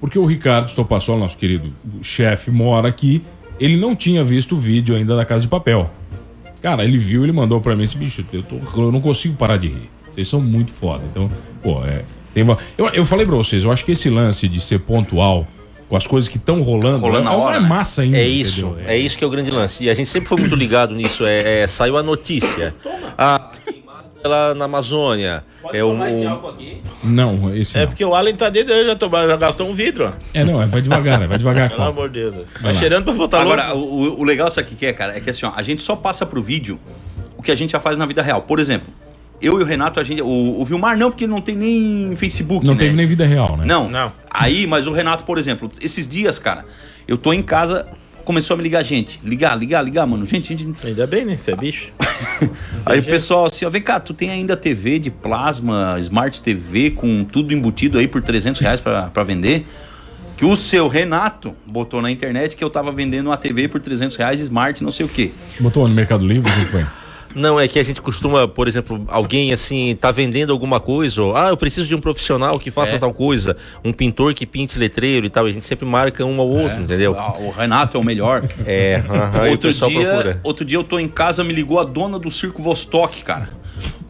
porque 0.00 0.18
o 0.18 0.24
Ricardo 0.24 0.68
Stopassola, 0.68 1.18
nosso 1.18 1.36
querido 1.36 1.68
chefe, 2.02 2.50
mora 2.50 2.88
aqui, 2.88 3.20
ele 3.58 3.76
não 3.76 3.94
tinha 3.96 4.22
visto 4.24 4.54
o 4.54 4.58
vídeo 4.58 4.94
ainda 4.94 5.16
da 5.16 5.24
Casa 5.24 5.42
de 5.42 5.48
Papel. 5.48 5.90
Cara, 6.62 6.84
ele 6.84 6.98
viu, 6.98 7.24
ele 7.24 7.32
mandou 7.32 7.60
pra 7.60 7.74
mim 7.74 7.84
esse 7.84 7.96
bicho, 7.96 8.24
eu, 8.32 8.42
tô- 8.42 8.56
eu 8.82 8.92
não 8.92 9.00
consigo 9.00 9.34
parar 9.34 9.56
de 9.56 9.68
rir. 9.68 9.90
Vocês 10.14 10.28
são 10.28 10.40
muito 10.40 10.70
foda. 10.70 11.02
Então, 11.10 11.30
pô, 11.62 11.82
é. 11.84 12.04
Tem 12.32 12.42
uma- 12.44 12.56
eu, 12.78 12.86
eu 12.90 13.04
falei 13.04 13.26
pra 13.26 13.34
vocês, 13.34 13.64
eu 13.64 13.72
acho 13.72 13.84
que 13.84 13.92
esse 13.92 14.08
lance 14.08 14.46
de 14.46 14.60
ser 14.60 14.78
pontual 14.80 15.46
as 15.96 16.06
coisas 16.06 16.28
que 16.28 16.36
estão 16.36 16.60
rolando, 16.62 16.98
Rolando 16.98 17.24
na 17.24 17.32
é, 17.32 17.36
hora, 17.36 17.56
é 17.56 17.60
né? 17.60 17.68
massa 17.68 18.02
ainda. 18.02 18.18
É 18.18 18.26
isso, 18.26 18.66
entendeu? 18.66 18.84
é 18.88 18.96
isso 18.96 19.16
que 19.18 19.24
é 19.24 19.26
o 19.26 19.30
grande 19.30 19.50
lance. 19.50 19.82
E 19.84 19.90
a 19.90 19.94
gente 19.94 20.08
sempre 20.08 20.28
foi 20.28 20.38
muito 20.38 20.54
ligado 20.54 20.94
nisso. 20.94 21.24
É, 21.26 21.60
é, 21.62 21.66
saiu 21.66 21.96
a 21.96 22.02
notícia. 22.02 22.74
Ah, 23.18 23.50
queimado 23.64 24.04
ela 24.22 24.54
na 24.54 24.64
Amazônia. 24.66 25.44
É 25.72 25.84
um, 25.84 26.02
um- 26.02 26.80
Não, 27.04 27.54
esse 27.54 27.76
É 27.76 27.80
não. 27.82 27.88
porque 27.88 28.04
o 28.04 28.14
Allen 28.14 28.34
tá 28.34 28.48
dentro, 28.48 28.72
ele 28.72 28.88
já, 28.88 28.96
tomou, 28.96 29.20
já 29.26 29.36
gastou 29.36 29.68
um 29.68 29.74
vidro, 29.74 30.06
ó. 30.06 30.12
É, 30.34 30.42
não, 30.44 30.60
é, 30.60 30.66
vai 30.66 30.80
devagar, 30.80 31.22
é, 31.22 31.26
vai 31.26 31.38
devagar. 31.38 31.70
Pelo 31.70 31.82
amor 31.82 32.08
de 32.08 32.20
Deus. 32.20 32.34
Tá 32.34 32.60
Vai 32.60 32.72
lá. 32.72 32.78
cheirando 32.78 33.04
pra 33.04 33.12
voltar 33.12 33.40
Agora, 33.40 33.74
o, 33.74 33.78
o- 33.78 34.20
o 34.20 34.24
legal 34.24 34.48
disso 34.48 34.58
aqui 34.60 34.74
que 34.74 34.86
é, 34.86 34.92
cara, 34.92 35.16
é 35.16 35.20
que 35.20 35.30
assim, 35.30 35.46
ó, 35.46 35.52
a 35.54 35.62
gente 35.62 35.82
só 35.82 35.94
passa 35.94 36.24
pro 36.26 36.42
vídeo 36.42 36.78
o 37.36 37.42
que 37.42 37.50
a 37.52 37.54
gente 37.54 37.72
já 37.72 37.80
faz 37.80 37.96
na 37.96 38.06
vida 38.06 38.22
real. 38.22 38.42
Por 38.42 38.58
exemplo, 38.58 38.92
eu 39.40 39.58
e 39.58 39.62
o 39.62 39.66
Renato, 39.66 39.98
a 39.98 40.04
gente. 40.04 40.22
O, 40.22 40.60
o 40.60 40.64
Vilmar 40.64 40.96
não, 40.96 41.10
porque 41.10 41.26
não 41.26 41.40
tem 41.40 41.56
nem 41.56 42.14
Facebook. 42.16 42.64
Não 42.64 42.74
né? 42.74 42.80
teve 42.80 42.94
nem 42.94 43.06
vida 43.06 43.24
real, 43.24 43.56
né? 43.56 43.64
Não. 43.66 43.88
Não. 43.88 44.12
Aí, 44.30 44.66
mas 44.66 44.86
o 44.86 44.92
Renato, 44.92 45.24
por 45.24 45.38
exemplo, 45.38 45.70
esses 45.80 46.06
dias, 46.06 46.38
cara, 46.38 46.64
eu 47.08 47.16
tô 47.16 47.32
em 47.32 47.42
casa, 47.42 47.86
começou 48.24 48.54
a 48.54 48.56
me 48.58 48.62
ligar 48.62 48.82
gente. 48.82 49.20
Ligar, 49.24 49.56
ligar, 49.58 49.82
ligar, 49.82 50.06
mano. 50.06 50.26
Gente, 50.26 50.56
gente. 50.56 50.86
Ainda 50.86 51.06
bem, 51.06 51.24
né? 51.24 51.36
Você 51.36 51.52
é 51.52 51.56
bicho. 51.56 51.88
Aí 52.84 53.00
o 53.00 53.02
pessoal 53.02 53.46
assim, 53.46 53.64
ó, 53.64 53.70
vem 53.70 53.82
cá, 53.82 53.98
tu 53.98 54.12
tem 54.12 54.30
ainda 54.30 54.56
TV 54.56 54.98
de 54.98 55.10
plasma, 55.10 55.96
Smart 55.98 56.40
TV, 56.42 56.90
com 56.90 57.24
tudo 57.24 57.52
embutido 57.52 57.98
aí 57.98 58.06
por 58.06 58.22
300 58.22 58.60
reais 58.60 58.80
pra, 58.80 59.04
pra 59.04 59.24
vender? 59.24 59.66
Que 60.36 60.44
o 60.44 60.56
seu 60.56 60.88
Renato 60.88 61.54
botou 61.66 62.00
na 62.00 62.10
internet 62.10 62.56
que 62.56 62.64
eu 62.64 62.70
tava 62.70 62.90
vendendo 62.90 63.26
uma 63.26 63.36
TV 63.36 63.68
por 63.68 63.80
300 63.80 64.16
reais, 64.16 64.40
Smart, 64.40 64.82
não 64.82 64.90
sei 64.90 65.04
o 65.04 65.08
quê. 65.08 65.32
Botou 65.58 65.86
no 65.86 65.94
Mercado 65.94 66.26
Livre, 66.26 66.50
o 66.50 66.54
que 66.54 66.64
foi? 66.66 66.86
Não, 67.34 67.58
é 67.60 67.68
que 67.68 67.78
a 67.78 67.82
gente 67.82 68.00
costuma, 68.02 68.48
por 68.48 68.66
exemplo, 68.66 69.04
alguém 69.08 69.52
assim, 69.52 69.96
tá 70.00 70.10
vendendo 70.10 70.52
alguma 70.52 70.80
coisa, 70.80 71.22
ou, 71.22 71.36
ah, 71.36 71.48
eu 71.50 71.56
preciso 71.56 71.86
de 71.86 71.94
um 71.94 72.00
profissional 72.00 72.58
que 72.58 72.70
faça 72.70 72.94
É. 72.96 72.98
tal 72.98 73.12
coisa, 73.14 73.56
um 73.84 73.92
pintor 73.92 74.34
que 74.34 74.44
pinte 74.44 74.78
letreiro 74.78 75.26
e 75.26 75.30
tal, 75.30 75.46
a 75.46 75.52
gente 75.52 75.64
sempre 75.64 75.86
marca 75.86 76.24
um 76.24 76.40
ao 76.40 76.48
outro, 76.48 76.80
entendeu? 76.80 77.14
Ah, 77.18 77.34
O 77.38 77.50
Renato 77.50 77.96
é 77.96 78.00
o 78.00 78.04
melhor. 78.04 78.42
É, 78.66 79.02
e 79.44 79.48
o 79.48 79.50
outro, 79.52 79.72
dia, 79.72 79.88
procura. 79.88 80.40
outro 80.42 80.64
dia 80.64 80.76
eu 80.78 80.84
tô 80.84 80.98
em 80.98 81.08
casa, 81.08 81.44
me 81.44 81.52
ligou 81.52 81.78
a 81.78 81.84
dona 81.84 82.18
do 82.18 82.30
Circo 82.30 82.62
Vostok, 82.62 83.22
cara. 83.22 83.48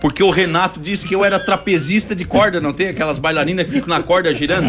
Porque 0.00 0.22
o 0.22 0.30
Renato 0.30 0.80
disse 0.80 1.06
que 1.06 1.14
eu 1.14 1.24
era 1.24 1.38
trapezista 1.38 2.14
de 2.14 2.24
corda, 2.24 2.60
não 2.60 2.72
tem 2.72 2.88
aquelas 2.88 3.18
bailarinas 3.18 3.66
que 3.66 3.72
ficam 3.72 3.88
na 3.88 4.02
corda 4.02 4.32
girando? 4.32 4.66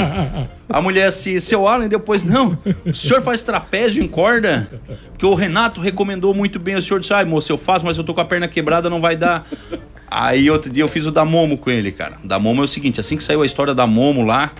A 0.69 0.81
mulher 0.81 1.07
assim, 1.07 1.39
seu 1.39 1.67
Alan, 1.67 1.87
depois, 1.87 2.23
não, 2.23 2.57
o 2.85 2.93
senhor 2.93 3.21
faz 3.21 3.41
trapézio 3.41 4.03
em 4.03 4.07
corda? 4.07 4.69
Porque 5.11 5.25
o 5.25 5.33
Renato 5.33 5.79
recomendou 5.79 6.33
muito 6.33 6.59
bem, 6.59 6.75
o 6.75 6.81
senhor 6.81 6.99
disse, 6.99 7.13
ai 7.13 7.23
moço, 7.23 7.51
eu 7.51 7.57
faço, 7.57 7.85
mas 7.85 7.97
eu 7.97 8.03
tô 8.03 8.13
com 8.13 8.21
a 8.21 8.25
perna 8.25 8.47
quebrada, 8.47 8.89
não 8.89 8.99
vai 8.99 9.15
dar. 9.15 9.47
Aí 10.09 10.51
outro 10.51 10.69
dia 10.69 10.83
eu 10.83 10.89
fiz 10.89 11.05
o 11.05 11.11
da 11.11 11.23
Momo 11.23 11.57
com 11.57 11.71
ele, 11.71 11.91
cara. 11.91 12.17
Da 12.21 12.37
Momo 12.37 12.61
é 12.61 12.65
o 12.65 12.67
seguinte, 12.67 12.99
assim 12.99 13.15
que 13.15 13.23
saiu 13.23 13.41
a 13.41 13.45
história 13.45 13.73
da 13.73 13.87
Momo 13.87 14.25
lá, 14.25 14.51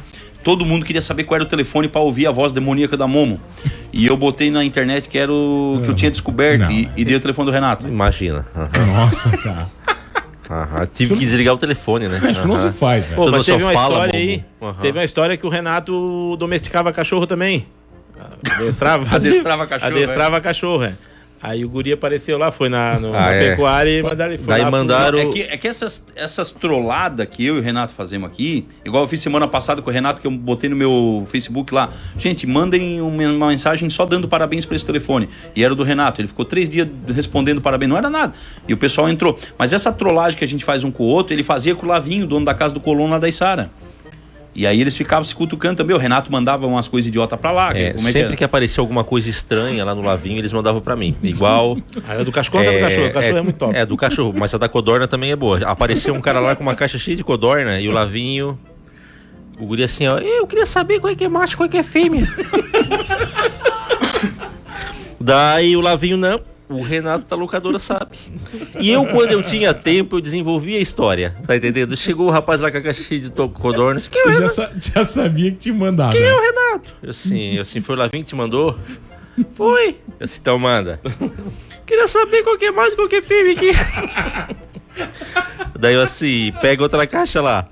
todo 0.41 0.65
mundo 0.65 0.86
queria 0.86 1.01
saber 1.01 1.26
qual 1.26 1.36
era 1.36 1.43
o 1.43 1.47
telefone 1.47 1.89
pra 1.89 1.99
ouvir 1.99 2.28
a 2.28 2.32
voz 2.32 2.53
demoníaca 2.53 2.95
da 2.95 3.07
Momo. 3.07 3.39
E 3.91 4.05
eu 4.07 4.15
botei 4.15 4.49
na 4.49 4.63
internet 4.63 5.09
que 5.09 5.17
era 5.17 5.32
o 5.32 5.82
que 5.84 5.89
eu 5.89 5.95
tinha 5.95 6.09
descoberto 6.09 6.61
Não, 6.61 6.72
e, 6.72 6.89
e 6.95 7.03
dei 7.03 7.17
o 7.17 7.19
telefone 7.19 7.47
do 7.47 7.51
Renato. 7.51 7.86
Imagina. 7.88 8.45
Nossa, 8.88 9.30
cara. 9.38 9.67
Aham. 10.51 10.85
Tive 10.85 11.13
que 11.13 11.19
desligar 11.21 11.53
o 11.53 11.57
telefone, 11.57 12.09
né? 12.09 12.19
Isso 12.29 12.45
não 12.45 12.59
se 12.59 12.71
faz, 12.71 13.05
velho. 13.05 13.15
Pô, 13.15 13.31
mas 13.31 13.45
teve 13.45 13.63
uma 13.63 13.71
fala, 13.71 13.93
história 14.05 14.19
aí. 14.19 14.43
Aham. 14.61 14.81
Teve 14.81 14.99
uma 14.99 15.05
história 15.05 15.37
que 15.37 15.45
o 15.45 15.49
Renato 15.49 16.35
domesticava 16.37 16.91
cachorro 16.91 17.25
também. 17.25 17.65
Adestrava, 18.57 19.07
Adestrava 19.15 19.65
cachorro, 19.65 19.91
Adestrava 19.91 20.41
cachorro, 20.41 20.83
é. 20.83 20.93
Aí 21.43 21.65
o 21.65 21.69
guri 21.69 21.91
apareceu 21.91 22.37
lá, 22.37 22.51
foi 22.51 22.69
na, 22.69 22.99
no- 22.99 23.09
Ah, 23.15 23.19
na 23.21 23.33
é. 23.33 23.49
pecuária 23.49 23.89
e 23.89 24.03
mandaram 24.03 24.31
ele 24.33 24.43
foi 24.43 24.53
Daí 24.53 24.61
lá, 24.61 24.69
mandaram- 24.69 25.17
É 25.17 25.25
que, 25.25 25.41
é 25.41 25.57
que 25.57 25.67
essas, 25.67 26.03
essas 26.15 26.51
trolladas 26.51 27.25
que 27.29 27.43
eu 27.43 27.55
e 27.55 27.59
o 27.59 27.61
Renato 27.63 27.93
fazemos 27.93 28.29
aqui, 28.29 28.65
igual 28.85 29.03
eu 29.03 29.07
fiz 29.07 29.21
semana 29.21 29.47
passada 29.47 29.81
com 29.81 29.89
o 29.89 29.93
Renato, 29.93 30.21
que 30.21 30.27
eu 30.27 30.31
botei 30.31 30.69
no 30.69 30.75
meu 30.75 31.27
Facebook 31.31 31.73
lá. 31.73 31.89
Gente, 32.15 32.45
mandem 32.45 33.01
uma, 33.01 33.47
mensagem 33.47 33.89
só 33.89 34.05
dando 34.05 34.27
parabéns 34.27 34.65
pra 34.65 34.75
esse 34.75 34.85
telefone. 34.85 35.27
E 35.55 35.63
era 35.63 35.73
o 35.73 35.75
do 35.75 35.83
Renato. 35.83 36.21
Ele 36.21 36.27
ficou 36.27 36.45
três 36.45 36.69
dias 36.69 36.87
respondendo 37.13 37.59
parabéns, 37.59 37.89
não 37.89 37.97
era 37.97 38.09
nada. 38.09 38.33
E 38.67 38.73
o 38.73 38.77
pessoal 38.77 39.09
entrou. 39.09 39.37
Mas 39.57 39.73
essa 39.73 39.91
trollagem 39.91 40.37
que 40.37 40.45
a 40.45 40.47
gente 40.47 40.63
faz 40.63 40.83
um 40.83 40.91
com 40.91 41.03
o 41.03 41.07
outro, 41.07 41.33
ele 41.33 41.41
fazia 41.43 41.73
com 41.73 41.85
o 41.87 41.89
Lavinho, 41.89 42.27
dono 42.27 42.45
da 42.45 42.53
casa 42.53 42.71
do 42.73 42.79
Colón 42.79 43.09
lá 43.09 43.17
da 43.17 43.27
Isara. 43.27 43.71
E 44.53 44.67
aí 44.67 44.81
eles 44.81 44.95
ficavam 44.95 45.23
se 45.23 45.33
cutucando 45.33 45.77
também. 45.77 45.95
O 45.95 45.99
Renato 45.99 46.31
mandava 46.31 46.67
umas 46.67 46.87
coisas 46.87 47.07
idiota 47.07 47.37
pra 47.37 47.51
lá. 47.51 47.69
É, 47.69 47.71
como 47.71 47.85
é 47.85 47.93
que 47.93 48.01
sempre 48.01 48.21
era? 48.21 48.35
que 48.35 48.43
aparecia 48.43 48.81
alguma 48.81 49.03
coisa 49.03 49.29
estranha 49.29 49.85
lá 49.85 49.95
no 49.95 50.01
Lavinho, 50.01 50.39
eles 50.39 50.51
mandavam 50.51 50.81
pra 50.81 50.95
mim. 50.95 51.15
Igual. 51.23 51.77
Ah, 52.07 52.13
a 52.13 52.23
do 52.23 52.31
cachorro, 52.31 52.63
conta 52.63 52.71
do 52.71 52.79
cachorro. 52.79 53.07
O 53.07 53.13
cachorro 53.13 53.37
é, 53.37 53.41
muito 53.41 53.57
top. 53.57 53.75
É, 53.75 53.85
do 53.85 53.97
cachorro, 53.97 54.33
mas 54.35 54.53
a 54.53 54.57
da 54.57 54.67
codorna 54.67 55.07
também 55.07 55.31
é 55.31 55.35
boa. 55.35 55.59
Apareceu 55.65 56.13
um 56.13 56.21
cara 56.21 56.39
lá 56.39 56.55
com 56.55 56.63
uma 56.63 56.75
caixa 56.75 56.97
cheia 56.97 57.15
de 57.15 57.23
codorna 57.23 57.79
e 57.79 57.87
o 57.87 57.91
Lavinho. 57.91 58.59
O 59.59 59.65
guri 59.65 59.83
assim, 59.83 60.07
ó. 60.07 60.17
Eu 60.17 60.47
queria 60.47 60.65
saber 60.65 60.99
qual 60.99 61.13
é 61.13 61.15
que 61.15 61.23
é 61.23 61.29
macho, 61.29 61.55
qual 61.55 61.67
é 61.67 61.69
que 61.69 61.77
é 61.77 61.83
fêmea. 61.83 62.25
Daí 65.19 65.77
o 65.77 65.81
Lavinho, 65.81 66.17
não. 66.17 66.41
O 66.74 66.82
Renato 66.82 67.26
da 67.26 67.36
locadora 67.36 67.80
sabe. 67.80 68.17
E 68.80 68.89
eu, 68.89 69.05
quando 69.07 69.32
eu 69.32 69.43
tinha 69.43 69.74
tempo, 69.74 70.17
eu 70.17 70.22
desenvolvia 70.22 70.78
a 70.78 70.82
história. 70.82 71.36
Tá 71.45 71.55
entendendo? 71.55 71.95
Chegou 71.97 72.28
o 72.28 72.32
rapaz 72.32 72.59
lá 72.59 72.72
com 72.72 72.78
a 72.78 72.82
caixa 72.82 73.03
cheia 73.03 73.22
de 73.22 73.30
to- 73.30 73.49
codornas. 73.49 74.07
Quem 74.07 74.22
é 74.22 74.28
o 74.28 74.34
já, 74.36 74.49
sa- 74.49 74.72
já 74.78 75.03
sabia 75.03 75.51
que 75.51 75.57
te 75.57 75.72
mandava. 75.72 76.11
Quem 76.13 76.24
é 76.24 76.34
o 76.34 76.41
Renato? 76.41 76.93
Eu 77.03 77.09
assim, 77.11 77.55
eu 77.55 77.61
assim, 77.61 77.82
foi 77.82 77.95
o 77.95 77.99
Lavinho 77.99 78.24
que 78.24 78.30
te 78.30 78.36
mandou? 78.36 78.78
Foi. 79.55 79.97
Eu 80.19 80.26
assim, 80.26 80.39
então 80.41 80.57
manda. 80.59 80.99
Queria 81.86 82.07
saber 82.07 82.43
qual 82.43 82.57
que 82.57 82.65
é 82.65 82.72
mais, 82.72 82.93
qual 82.93 83.07
que 83.09 83.17
é 83.17 83.22
filme 83.22 83.51
aqui. 83.51 83.72
Daí 85.80 85.95
eu 85.95 86.01
assim, 86.01 86.53
pega 86.61 86.84
outra 86.84 87.07
caixa 87.07 87.41
lá. 87.41 87.67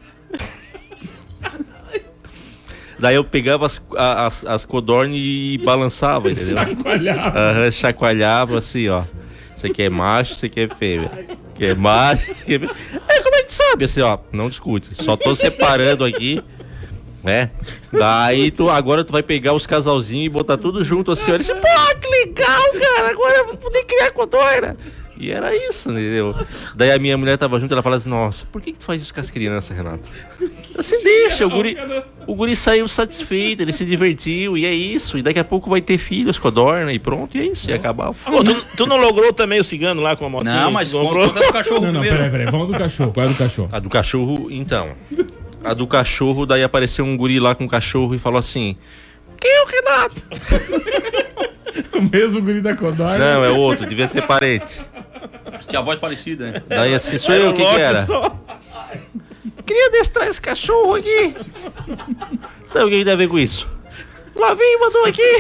Daí 3.00 3.16
eu 3.16 3.24
pegava 3.24 3.66
as, 3.66 3.82
as, 3.96 4.46
as 4.46 4.66
codornas 4.66 5.16
e 5.18 5.60
balançava, 5.64 6.30
entendeu? 6.32 6.58
Chacoalhava. 6.58 7.40
Aham, 7.40 7.72
chacoalhava 7.72 8.58
assim, 8.58 8.90
ó. 8.90 9.04
Isso 9.56 9.66
aqui 9.66 9.84
é 9.84 9.90
macho, 9.90 10.34
isso 10.34 10.46
aqui 10.46 10.62
é 10.62 10.68
fêmea. 10.68 11.12
Aqui 11.54 11.66
é 11.66 11.76
macho, 11.76 12.32
isso 12.32 12.44
aqui 12.44 12.56
é 12.56 12.60
fêmea. 12.60 12.76
É, 13.08 13.20
como 13.22 13.36
é 13.36 13.42
que 13.42 13.48
tu 13.48 13.54
sabe? 13.54 13.86
Assim, 13.86 14.02
ó, 14.02 14.18
não 14.32 14.50
discute. 14.50 14.94
Só 14.94 15.16
tô 15.16 15.36
separando 15.36 16.04
aqui, 16.06 16.42
né? 17.24 17.52
Daí 17.92 18.52
tu, 18.52 18.70
agora 18.70 19.04
tu 19.04 19.12
vai 19.12 19.24
pegar 19.24 19.54
os 19.54 19.66
casalzinhos 19.66 20.28
e 20.28 20.30
botar 20.30 20.58
tudo 20.58 20.84
junto 20.84 21.12
assim. 21.12 21.32
Ele 21.32 21.40
disse, 21.40 21.54
pô, 21.54 21.96
que 22.02 22.08
legal, 22.08 22.62
cara, 22.80 23.12
agora 23.12 23.38
eu 23.38 23.48
vou 23.48 23.58
poder 23.58 23.84
criar 23.84 24.12
codorna. 24.12 24.78
E 25.20 25.32
era 25.32 25.54
isso, 25.54 25.92
entendeu? 25.92 26.34
Daí 26.74 26.92
a 26.92 26.98
minha 26.98 27.18
mulher 27.18 27.38
tava 27.38 27.60
junto, 27.60 27.74
ela 27.74 27.84
fala 27.84 27.98
assim, 27.98 28.08
nossa, 28.08 28.46
por 28.46 28.62
que, 28.62 28.72
que 28.72 28.80
tu 28.80 28.86
faz 28.86 29.02
isso 29.02 29.14
com 29.14 29.20
as 29.20 29.30
crianças, 29.30 29.76
Renato? 29.76 30.08
Eu 30.40 30.80
assim, 30.80 31.04
deixa, 31.04 31.46
o 31.46 31.50
guri, 31.50 31.76
o 32.26 32.34
guri 32.34 32.56
saiu 32.56 32.88
satisfeito, 32.88 33.62
ele 33.62 33.74
se 33.74 33.84
divertiu, 33.84 34.58
e 34.58 34.66
é 34.66 34.74
isso. 34.74 35.18
E 35.18 35.22
daqui 35.22 35.38
a 35.38 35.44
pouco 35.44 35.70
vai 35.70 35.82
ter 35.82 35.98
filhos, 35.98 36.40
codorna, 36.40 36.94
e 36.94 37.00
pronto, 37.00 37.38
e 37.38 37.42
é 37.42 37.46
isso, 37.48 37.70
e 37.70 37.74
acabar. 37.74 38.14
Pô, 38.14 38.42
tu, 38.42 38.66
tu 38.78 38.86
não 38.86 38.96
logrou 38.96 39.34
também 39.34 39.60
o 39.60 39.64
cigano 39.64 40.02
lá 40.02 40.16
com 40.16 40.26
a 40.26 40.30
motinha? 40.30 40.54
Não, 40.54 40.72
mas 40.72 40.94
conta 40.94 41.42
do 41.42 41.52
cachorro 41.52 41.82
Não, 41.82 41.92
não, 41.92 42.00
primeiro. 42.00 42.16
peraí, 42.16 42.32
peraí. 42.32 42.46
Vamos 42.50 42.68
do 42.68 42.74
cachorro. 42.78 43.12
Qual 43.12 43.26
é 43.26 43.30
do 43.30 43.36
cachorro? 43.36 43.70
A 43.74 43.80
do 43.80 43.90
cachorro, 43.90 44.48
então. 44.50 44.92
A 45.66 45.74
do 45.74 45.86
cachorro, 45.86 46.46
daí 46.46 46.64
apareceu 46.64 47.04
um 47.04 47.18
guri 47.18 47.42
lá 47.42 47.54
com 47.56 47.66
o 47.66 47.68
cachorro 47.68 48.16
e 48.16 48.20
falou 48.20 48.40
assim: 48.40 48.78
Quem 49.38 49.52
é 49.52 49.64
o 49.64 49.66
Renato? 49.68 50.24
O 51.96 52.02
mesmo 52.02 52.42
guri 52.42 52.62
da 52.62 52.76
Codorna. 52.76 53.18
Não, 53.18 53.44
é 53.46 53.50
outro, 53.50 53.86
devia 53.86 54.08
ser 54.08 54.26
parente. 54.26 54.82
Tinha 55.68 55.80
a 55.80 55.84
voz 55.84 56.00
parecida, 56.00 56.52
né? 56.52 56.64
Daí 56.68 56.94
assim, 56.94 57.18
sou 57.18 57.34
eu, 57.34 57.52
o 57.52 57.54
que, 57.54 57.64
que 57.66 57.82
era? 57.82 58.06
Queria 59.66 59.88
adestrar 59.88 60.28
esse 60.28 60.42
cachorro 60.42 60.96
aqui. 60.96 61.36
Então, 62.70 62.88
o 62.88 62.90
que 62.90 63.00
que 63.00 63.04
tem 63.04 63.14
a 63.14 63.18
ver 63.18 63.28
com 63.30 63.40
isso? 63.40 63.68
Lá 64.36 64.54
vem, 64.54 64.80
mandou 64.80 65.06
aqui. 65.06 65.38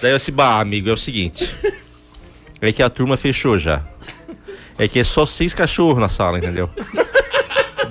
Daí 0.00 0.12
eu 0.12 0.16
disse, 0.16 0.30
bah, 0.30 0.60
amigo, 0.60 0.88
é 0.88 0.92
o 0.92 0.96
seguinte. 0.96 1.54
É 2.60 2.72
que 2.72 2.82
a 2.82 2.90
turma 2.90 3.16
fechou 3.16 3.58
já. 3.58 3.82
É 4.78 4.86
que 4.88 4.98
é 4.98 5.04
só 5.04 5.26
seis 5.26 5.52
cachorros 5.54 5.98
na 6.00 6.08
sala, 6.08 6.38
entendeu? 6.38 6.70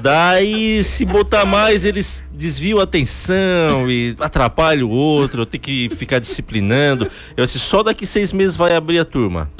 Daí, 0.02 0.84
se 0.84 1.04
botar 1.06 1.46
mais, 1.46 1.84
eles 1.86 2.24
desviam 2.40 2.80
a 2.80 2.84
atenção 2.84 3.92
e 3.92 4.16
atrapalham 4.18 4.88
o 4.88 4.92
outro, 4.92 5.42
eu 5.42 5.46
tenho 5.46 5.62
que 5.62 5.90
ficar 5.90 6.20
disciplinando. 6.20 7.12
Eu 7.36 7.46
disse, 7.46 7.60
só 7.60 7.84
daqui 7.84 8.06
seis 8.06 8.32
meses 8.32 8.56
vai 8.56 8.74
abrir 8.74 8.98
a 9.00 9.06
turma. 9.06 9.52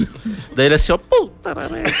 Daí 0.56 0.66
ele 0.66 0.74
assim, 0.74 0.90
ó, 0.90 0.96
puta 0.96 1.54
merda. 1.68 1.94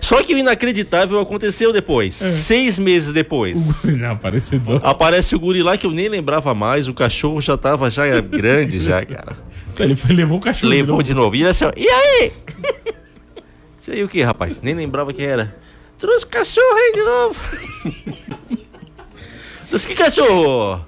Só 0.00 0.20
que 0.20 0.34
o 0.34 0.38
inacreditável 0.38 1.20
aconteceu 1.20 1.72
depois. 1.72 2.14
Seis 2.14 2.76
meses 2.76 3.12
depois. 3.12 3.84
Não, 3.86 4.10
aparecedor. 4.10 4.80
Aparece 4.82 5.36
o 5.36 5.38
guri 5.38 5.62
lá 5.62 5.78
que 5.78 5.86
eu 5.86 5.92
nem 5.92 6.08
lembrava 6.08 6.52
mais, 6.54 6.88
o 6.88 6.92
cachorro 6.92 7.40
já 7.40 7.56
tava 7.56 7.88
já 7.88 8.20
grande 8.20 8.80
já, 8.80 9.06
cara. 9.06 9.36
Ele 9.78 9.94
foi, 9.94 10.14
levou 10.14 10.38
o 10.38 10.40
cachorro. 10.40 10.70
Levou 10.70 10.96
novo. 10.96 11.02
de 11.04 11.14
novo. 11.14 11.36
E 11.36 11.40
ele 11.40 11.48
assim, 11.48 11.64
ó, 11.64 11.72
e 11.76 11.88
aí? 11.88 12.32
Isso 13.80 13.90
aí 13.92 14.02
o 14.02 14.08
que, 14.08 14.20
rapaz? 14.22 14.60
Nem 14.60 14.74
lembrava 14.74 15.12
quem 15.12 15.24
era. 15.24 15.61
Trouxe 16.02 16.24
o 16.24 16.28
cachorro 16.28 16.76
aí 16.78 16.92
de 16.94 17.02
novo. 17.04 17.40
Trouxe 19.68 19.86
que 19.86 19.94
cachorro? 19.94 20.84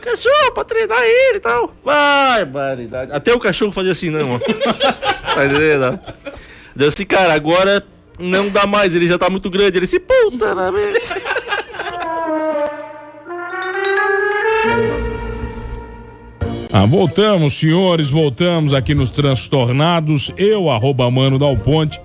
Cachorro 0.00 0.52
pra 0.54 0.64
treinar 0.64 1.02
ele 1.02 1.36
e 1.36 1.40
tal. 1.40 1.70
Barbaridade. 1.84 3.12
Até 3.12 3.34
o 3.34 3.38
cachorro 3.38 3.72
fazia 3.72 3.92
assim, 3.92 4.08
não, 4.08 4.36
ó. 4.36 4.38
Tá 5.34 5.44
entendendo? 5.44 6.00
Deu 6.74 6.88
assim, 6.88 7.04
cara, 7.04 7.34
agora 7.34 7.84
não 8.18 8.48
dá 8.48 8.66
mais, 8.66 8.94
ele 8.94 9.06
já 9.06 9.18
tá 9.18 9.28
muito 9.28 9.50
grande. 9.50 9.76
Ele 9.76 9.84
disse, 9.84 10.00
puta 10.00 10.54
na 10.54 10.72
merda. 10.72 10.98
Ah, 16.72 16.86
voltamos, 16.86 17.52
senhores, 17.52 18.08
voltamos 18.08 18.72
aqui 18.72 18.94
nos 18.94 19.10
Transtornados. 19.10 20.32
Eu, 20.38 20.70
arroba 20.70 21.10
Mano 21.10 21.38
Dal 21.38 21.54
Ponte, 21.54 22.00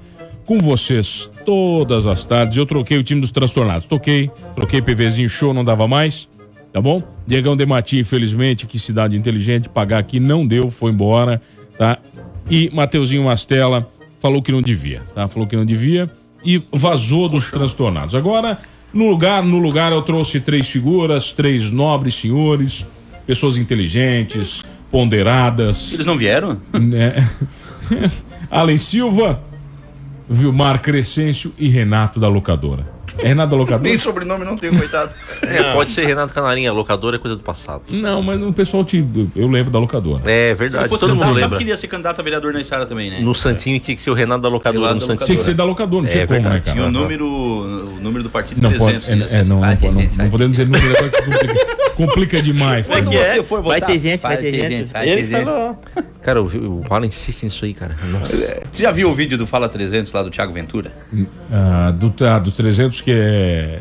com 0.50 0.58
vocês 0.58 1.30
todas 1.46 2.08
as 2.08 2.26
tardes. 2.26 2.58
Eu 2.58 2.66
troquei 2.66 2.98
o 2.98 3.04
time 3.04 3.22
dos 3.22 3.30
Transtornados. 3.30 3.88
Toquei, 3.88 4.32
troquei 4.56 4.82
PVzinho 4.82 5.30
show, 5.30 5.54
não 5.54 5.64
dava 5.64 5.88
mais. 5.88 6.28
Tá 6.74 6.82
bom? 6.82 7.04
Diegão 7.28 7.56
Demati, 7.56 8.00
infelizmente, 8.00 8.66
que 8.66 8.80
cidade 8.80 9.16
inteligente, 9.16 9.70
pagar 9.70 10.00
aqui 10.00 10.20
não 10.20 10.48
deu, 10.48 10.72
foi 10.72 10.92
embora, 10.92 11.40
tá? 11.78 12.00
E 12.50 12.68
Mateuzinho 12.74 13.26
Mastella 13.26 13.88
falou 14.20 14.42
que 14.42 14.52
não 14.52 14.60
devia, 14.60 15.04
tá? 15.14 15.28
Falou 15.28 15.48
que 15.48 15.56
não 15.56 15.66
devia 15.66 16.10
e 16.44 16.60
vazou 16.72 17.30
dos 17.30 17.52
transtornados. 17.52 18.16
Agora, 18.16 18.58
no 18.92 19.08
lugar, 19.08 19.44
no 19.44 19.60
lugar 19.60 19.92
eu 19.92 20.02
trouxe 20.02 20.40
três 20.40 20.68
figuras, 20.68 21.32
três 21.32 21.70
nobres 21.70 22.16
senhores, 22.16 22.88
pessoas 23.28 23.56
inteligentes, 23.56 24.64
ponderadas. 24.90 25.94
Eles 25.94 26.08
não 26.08 26.18
vieram? 26.18 26.60
Né? 26.74 27.14
Allen 28.50 28.78
Silva, 28.78 29.48
Vilmar 30.30 30.80
Crescêncio 30.80 31.52
e 31.58 31.68
Renato 31.70 32.20
da 32.20 32.28
Locadora. 32.28 32.99
É 33.24 33.28
Renato 33.30 33.52
da 33.52 33.58
Locadora? 33.58 33.90
Nem 33.90 34.00
sobrenome 34.00 34.46
não 34.46 34.56
tenho, 34.56 34.78
coitado. 34.78 35.12
É, 35.42 35.74
pode 35.74 35.92
ser 35.92 36.06
Renato 36.06 36.34
Canarinha, 36.34 36.72
locador 36.72 37.14
é 37.14 37.18
coisa 37.18 37.36
do 37.36 37.44
passado. 37.44 37.84
Não, 37.90 38.22
mas 38.22 38.42
o 38.42 38.52
pessoal 38.54 38.84
te. 38.86 39.06
Eu 39.36 39.48
lembro 39.48 39.72
da 39.72 39.80
locadora. 39.80 40.22
É 40.30 40.54
verdade, 40.54 40.88
fosse 40.90 41.02
todo 41.02 41.16
mundo 41.16 41.34
lembra. 41.34 41.58
queria 41.58 41.76
ser 41.78 41.88
candidato 41.88 42.20
a 42.20 42.24
vereador 42.24 42.54
na 42.54 42.60
Isara 42.62 42.86
também, 42.86 43.10
né? 43.10 43.20
No 43.22 43.34
Santinho 43.36 43.80
tinha 43.80 43.96
que 43.96 44.02
ser 44.02 44.10
o 44.12 44.14
Renato 44.14 44.42
da 44.42 44.50
locadora. 44.50 44.88
Renato 44.94 45.02
No 45.02 45.08
da 45.08 45.14
Santinho. 45.14 45.26
Tinha 45.26 45.38
que 45.38 45.44
ser 45.44 45.54
da 45.54 45.64
locadora, 45.64 46.04
não 46.04 46.10
tinha 46.10 46.24
É 46.24 46.28
como, 46.28 46.40
né, 46.40 46.50
verdade. 46.50 46.66
cara? 46.66 46.80
E 46.80 46.82
o 46.82 46.92
número, 46.92 47.26
o 47.28 48.00
número 48.02 48.24
do 48.24 48.30
partido 48.30 48.62
Não 48.62 48.70
300. 48.72 49.06
pode, 49.08 49.20
né? 49.20 49.28
é, 49.30 49.36
é, 49.40 49.44
não, 49.44 49.56
não, 49.56 49.60
Vai 49.62 49.76
não, 49.82 49.92
vai 49.94 50.10
não 50.18 50.30
podemos 50.30 50.58
dizer 50.58 50.66
número 50.70 50.98
agora 50.98 51.10
que 51.10 51.22
complica, 51.22 51.66
complica 51.96 52.42
demais. 52.42 52.88
tá? 52.88 52.96
Quando 52.96 53.12
você 53.12 53.44
for 53.44 53.62
Vai 53.62 53.80
votar, 53.80 53.90
ter 53.96 54.00
gente, 54.00 54.22
vai 54.22 54.38
ter 54.38 54.54
gente. 54.54 54.92
vai 54.92 55.10
Ele 55.10 55.22
ter 55.24 55.28
gente. 55.28 55.44
falou. 55.44 55.80
Cara, 56.22 56.42
o, 56.42 56.46
o 56.46 56.86
Alan 56.90 57.08
insiste 57.08 57.44
nisso 57.44 57.64
aí, 57.64 57.74
cara. 57.74 57.96
Nossa. 58.12 58.36
Você 58.70 58.84
já 58.84 58.92
viu 58.92 59.10
o 59.10 59.14
vídeo 59.16 59.38
do 59.38 59.48
Fala 59.48 59.70
300 59.70 60.12
lá 60.12 60.22
do 60.22 60.30
Thiago 60.30 60.52
Ventura? 60.52 60.92
Ah, 61.52 61.92
do, 61.92 62.14
ah, 62.26 62.38
dos 62.40 62.54
300 62.56 63.00
que 63.02 63.09
é. 63.12 63.80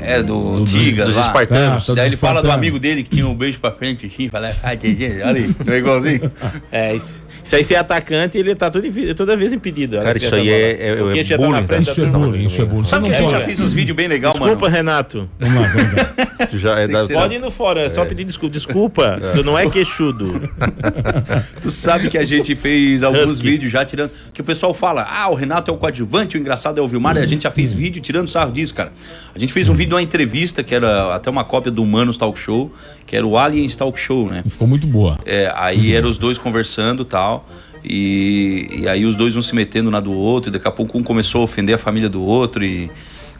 É, 0.00 0.22
do, 0.22 0.60
do- 0.60 0.64
Tigas 0.64 1.06
dos 1.08 1.16
lá. 1.16 1.26
espartanos. 1.26 1.86
Tá, 1.86 1.92
tá 1.92 1.96
Daí 1.96 2.06
dos 2.06 2.12
ele 2.12 2.16
fala 2.16 2.34
do 2.34 2.46
espartanos. 2.46 2.54
amigo 2.54 2.78
dele 2.78 3.02
que 3.02 3.10
tinha 3.10 3.26
um 3.28 3.34
beijo 3.34 3.58
pra 3.60 3.70
frente 3.72 4.06
assim, 4.06 4.28
fala, 4.28 4.52
gente, 4.52 5.22
olha 5.22 5.40
aí, 5.40 5.54
não 5.64 5.72
é 5.74 5.78
igualzinho. 5.78 6.30
É, 6.72 6.94
isso, 6.94 7.12
Se 7.48 7.56
aí 7.56 7.64
você 7.64 7.72
é 7.72 7.78
atacante, 7.78 8.36
ele 8.36 8.54
tá 8.54 8.68
todo, 8.70 8.86
impe- 8.86 9.14
toda 9.14 9.34
vez 9.34 9.54
impedido. 9.54 9.96
Cara, 9.96 10.18
que 10.18 10.26
isso 10.26 10.34
aí 10.34 10.50
é- 10.50 10.70
é- 10.70 10.88
é 10.88 11.02
a 11.02 11.14
gente 11.14 11.28
já 11.28 11.38
tá 11.38 11.42
bullying, 11.44 11.60
na 11.60 11.66
frente 11.66 11.82
Isso 11.88 12.00
da 12.02 12.06
é 12.06 12.10
turma. 12.10 12.26
bullying, 12.26 12.44
isso 12.44 12.60
é 12.60 12.64
bullying. 12.66 12.84
Sabe 12.84 13.08
que 13.08 13.14
a 13.14 13.20
gente 13.22 13.30
já 13.30 13.40
fez 13.40 13.58
uns 13.60 13.72
vídeos 13.72 13.96
bem 13.96 14.06
legal, 14.06 14.32
Desculpa, 14.34 14.64
mano? 14.66 14.76
Renato. 14.76 15.30
Vamos 15.40 15.54
lá, 15.62 15.68
vamos 15.68 15.92
lá. 15.94 16.46
Tu 16.46 16.58
já 16.58 16.78
é 16.78 16.86
da- 16.86 17.06
Pode 17.08 17.34
ir 17.34 17.38
no 17.38 17.50
fora, 17.50 17.80
é 17.80 17.88
só 17.90 18.04
pedir 18.04 18.24
desculpa. 18.24 18.52
Desculpa, 18.52 19.20
tu 19.34 19.42
não 19.42 19.58
é 19.58 19.68
queixudo. 19.70 20.50
Tu 21.62 21.70
sabe 21.70 22.08
que 22.08 22.18
a 22.18 22.24
gente 22.24 22.54
fez 22.54 23.02
alguns 23.02 23.32
Husky. 23.32 23.50
vídeos 23.50 23.72
já 23.72 23.84
tirando. 23.84 24.10
Que 24.32 24.40
o 24.40 24.44
pessoal 24.44 24.72
fala, 24.74 25.06
ah, 25.10 25.30
o 25.30 25.34
Renato 25.34 25.70
é 25.70 25.74
o 25.74 25.76
coadjuvante, 25.76 26.36
o 26.36 26.40
engraçado 26.40 26.78
é 26.78 26.82
o 26.82 26.88
Vilmar, 26.88 27.16
e 27.16 27.20
a 27.20 27.26
gente 27.26 27.42
já 27.44 27.50
fez 27.50 27.72
vídeo 27.72 28.00
tirando 28.02 28.28
sarro 28.28 28.52
disso, 28.52 28.74
cara. 28.74 28.92
A 29.34 29.38
gente 29.38 29.52
fez 29.52 29.68
um 29.68 29.74
vídeo, 29.74 29.94
uma 29.94 30.02
entrevista, 30.02 30.62
que 30.62 30.74
era 30.74 31.14
até 31.14 31.30
uma 31.30 31.44
cópia 31.44 31.70
do 31.72 31.82
Humanos 31.82 32.16
Talk 32.16 32.38
Show, 32.38 32.72
que 33.06 33.16
era 33.16 33.26
o 33.26 33.36
Aliens 33.38 33.74
Talk 33.76 33.98
Show, 33.98 34.28
né? 34.28 34.42
E 34.44 34.50
ficou 34.50 34.68
muito 34.68 34.86
boa. 34.86 35.18
É, 35.24 35.50
aí 35.56 35.94
eram 35.94 36.08
os 36.08 36.18
dois 36.18 36.36
conversando 36.38 37.02
e 37.02 37.06
tal. 37.06 37.37
E, 37.84 38.80
e 38.82 38.88
aí 38.88 39.04
os 39.04 39.14
dois 39.16 39.36
um 39.36 39.42
se 39.42 39.54
metendo 39.54 39.90
na 39.90 40.00
do 40.00 40.12
outro, 40.12 40.50
e 40.50 40.52
daqui 40.52 40.66
a 40.66 40.70
pouco 40.70 40.98
um 40.98 41.02
começou 41.02 41.40
a 41.42 41.44
ofender 41.44 41.74
a 41.74 41.78
família 41.78 42.08
do 42.08 42.22
outro 42.22 42.64
e, 42.64 42.90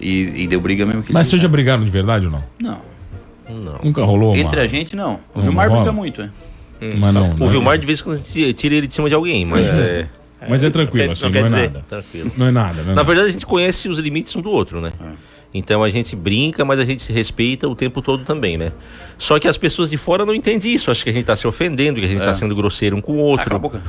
e, 0.00 0.42
e 0.44 0.46
deu 0.46 0.60
briga 0.60 0.86
mesmo. 0.86 1.02
Que 1.02 1.12
Mas 1.12 1.26
vocês 1.26 1.40
já 1.42 1.48
brigaram 1.48 1.84
de 1.84 1.90
verdade 1.90 2.26
ou 2.26 2.32
não? 2.32 2.44
Não. 2.60 2.80
Nunca 3.82 4.02
rolou 4.04 4.34
uma... 4.34 4.38
Entre 4.38 4.60
a 4.60 4.66
gente, 4.66 4.94
não. 4.94 5.14
O 5.34 5.38
Não, 5.38 5.42
Vilmar 5.42 5.68
não 5.70 5.76
briga 5.76 5.92
muito, 5.92 6.22
né? 6.22 6.30
Mas 7.00 7.12
não, 7.14 7.34
não 7.34 7.46
O 7.46 7.48
é- 7.48 7.52
Vilmar, 7.52 7.78
de 7.78 7.86
vez 7.86 8.00
em 8.00 8.04
quando, 8.04 8.14
a 8.16 8.18
gente 8.18 8.52
tira 8.52 8.74
ele 8.74 8.86
de 8.86 8.94
cima 8.94 9.08
de 9.08 9.14
alguém, 9.14 9.44
mas 9.44 9.66
é. 9.66 10.06
Mas 10.48 10.62
é 10.62 10.70
tranquilo, 10.70 11.06
Não 11.06 11.12
assim, 11.14 11.32
quer 11.32 11.40
não 11.40 11.46
é 11.46 11.50
dizer. 11.50 11.62
nada. 11.72 11.84
Tranquilo. 11.88 12.30
Não 12.36 12.46
é 12.46 12.50
nada, 12.52 12.74
não 12.74 12.80
é 12.82 12.84
Na 12.84 12.94
nada. 12.94 13.04
verdade, 13.04 13.28
a 13.30 13.32
gente 13.32 13.44
conhece 13.46 13.88
os 13.88 13.98
limites 13.98 14.36
um 14.36 14.40
do 14.40 14.50
outro, 14.50 14.80
né? 14.80 14.92
Então 15.58 15.82
a 15.82 15.90
gente 15.90 16.14
brinca, 16.16 16.64
mas 16.64 16.78
a 16.80 16.84
gente 16.84 17.02
se 17.02 17.12
respeita 17.12 17.68
o 17.68 17.74
tempo 17.74 18.00
todo 18.00 18.24
também, 18.24 18.56
né? 18.56 18.72
Só 19.18 19.38
que 19.38 19.46
as 19.48 19.58
pessoas 19.58 19.90
de 19.90 19.96
fora 19.96 20.24
não 20.24 20.34
entendem 20.34 20.72
isso. 20.72 20.90
Acham 20.90 21.04
que 21.04 21.10
a 21.10 21.12
gente 21.12 21.24
tá 21.26 21.36
se 21.36 21.46
ofendendo, 21.46 21.98
que 22.00 22.06
a 22.06 22.08
gente 22.08 22.20
tá 22.20 22.34
sendo 22.34 22.54
grosseiro 22.54 22.96
um 22.96 23.00
com 23.00 23.20
o 23.20 23.34
Ah, 23.34 23.38
cala 23.38 23.60
a 23.60 23.62
outro. 23.62 23.78
boca. 23.80 23.82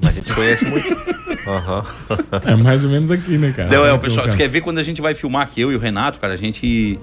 Mas 0.00 0.10
a 0.10 0.12
gente 0.14 0.32
conhece 0.32 0.64
muito. 0.64 0.96
Aham. 1.48 1.84
É 2.44 2.54
mais 2.56 2.84
ou 2.84 2.90
menos 2.90 3.10
aqui, 3.10 3.36
né, 3.38 3.52
cara? 3.56 3.68
Não, 3.70 3.84
é, 3.84 3.92
o 3.92 3.98
pessoal, 3.98 4.26
cara- 4.26 4.36
tu 4.36 4.38
quer 4.38 4.48
ver 4.48 4.60
quando 4.60 4.78
a 4.78 4.82
gente 4.82 5.00
vai 5.00 5.14
filmar 5.14 5.42
aqui, 5.42 5.60
eu 5.60 5.72
e 5.72 5.76
o 5.76 5.78
Renato, 5.78 6.18
cara, 6.18 6.34
a 6.34 6.36
gente. 6.36 6.98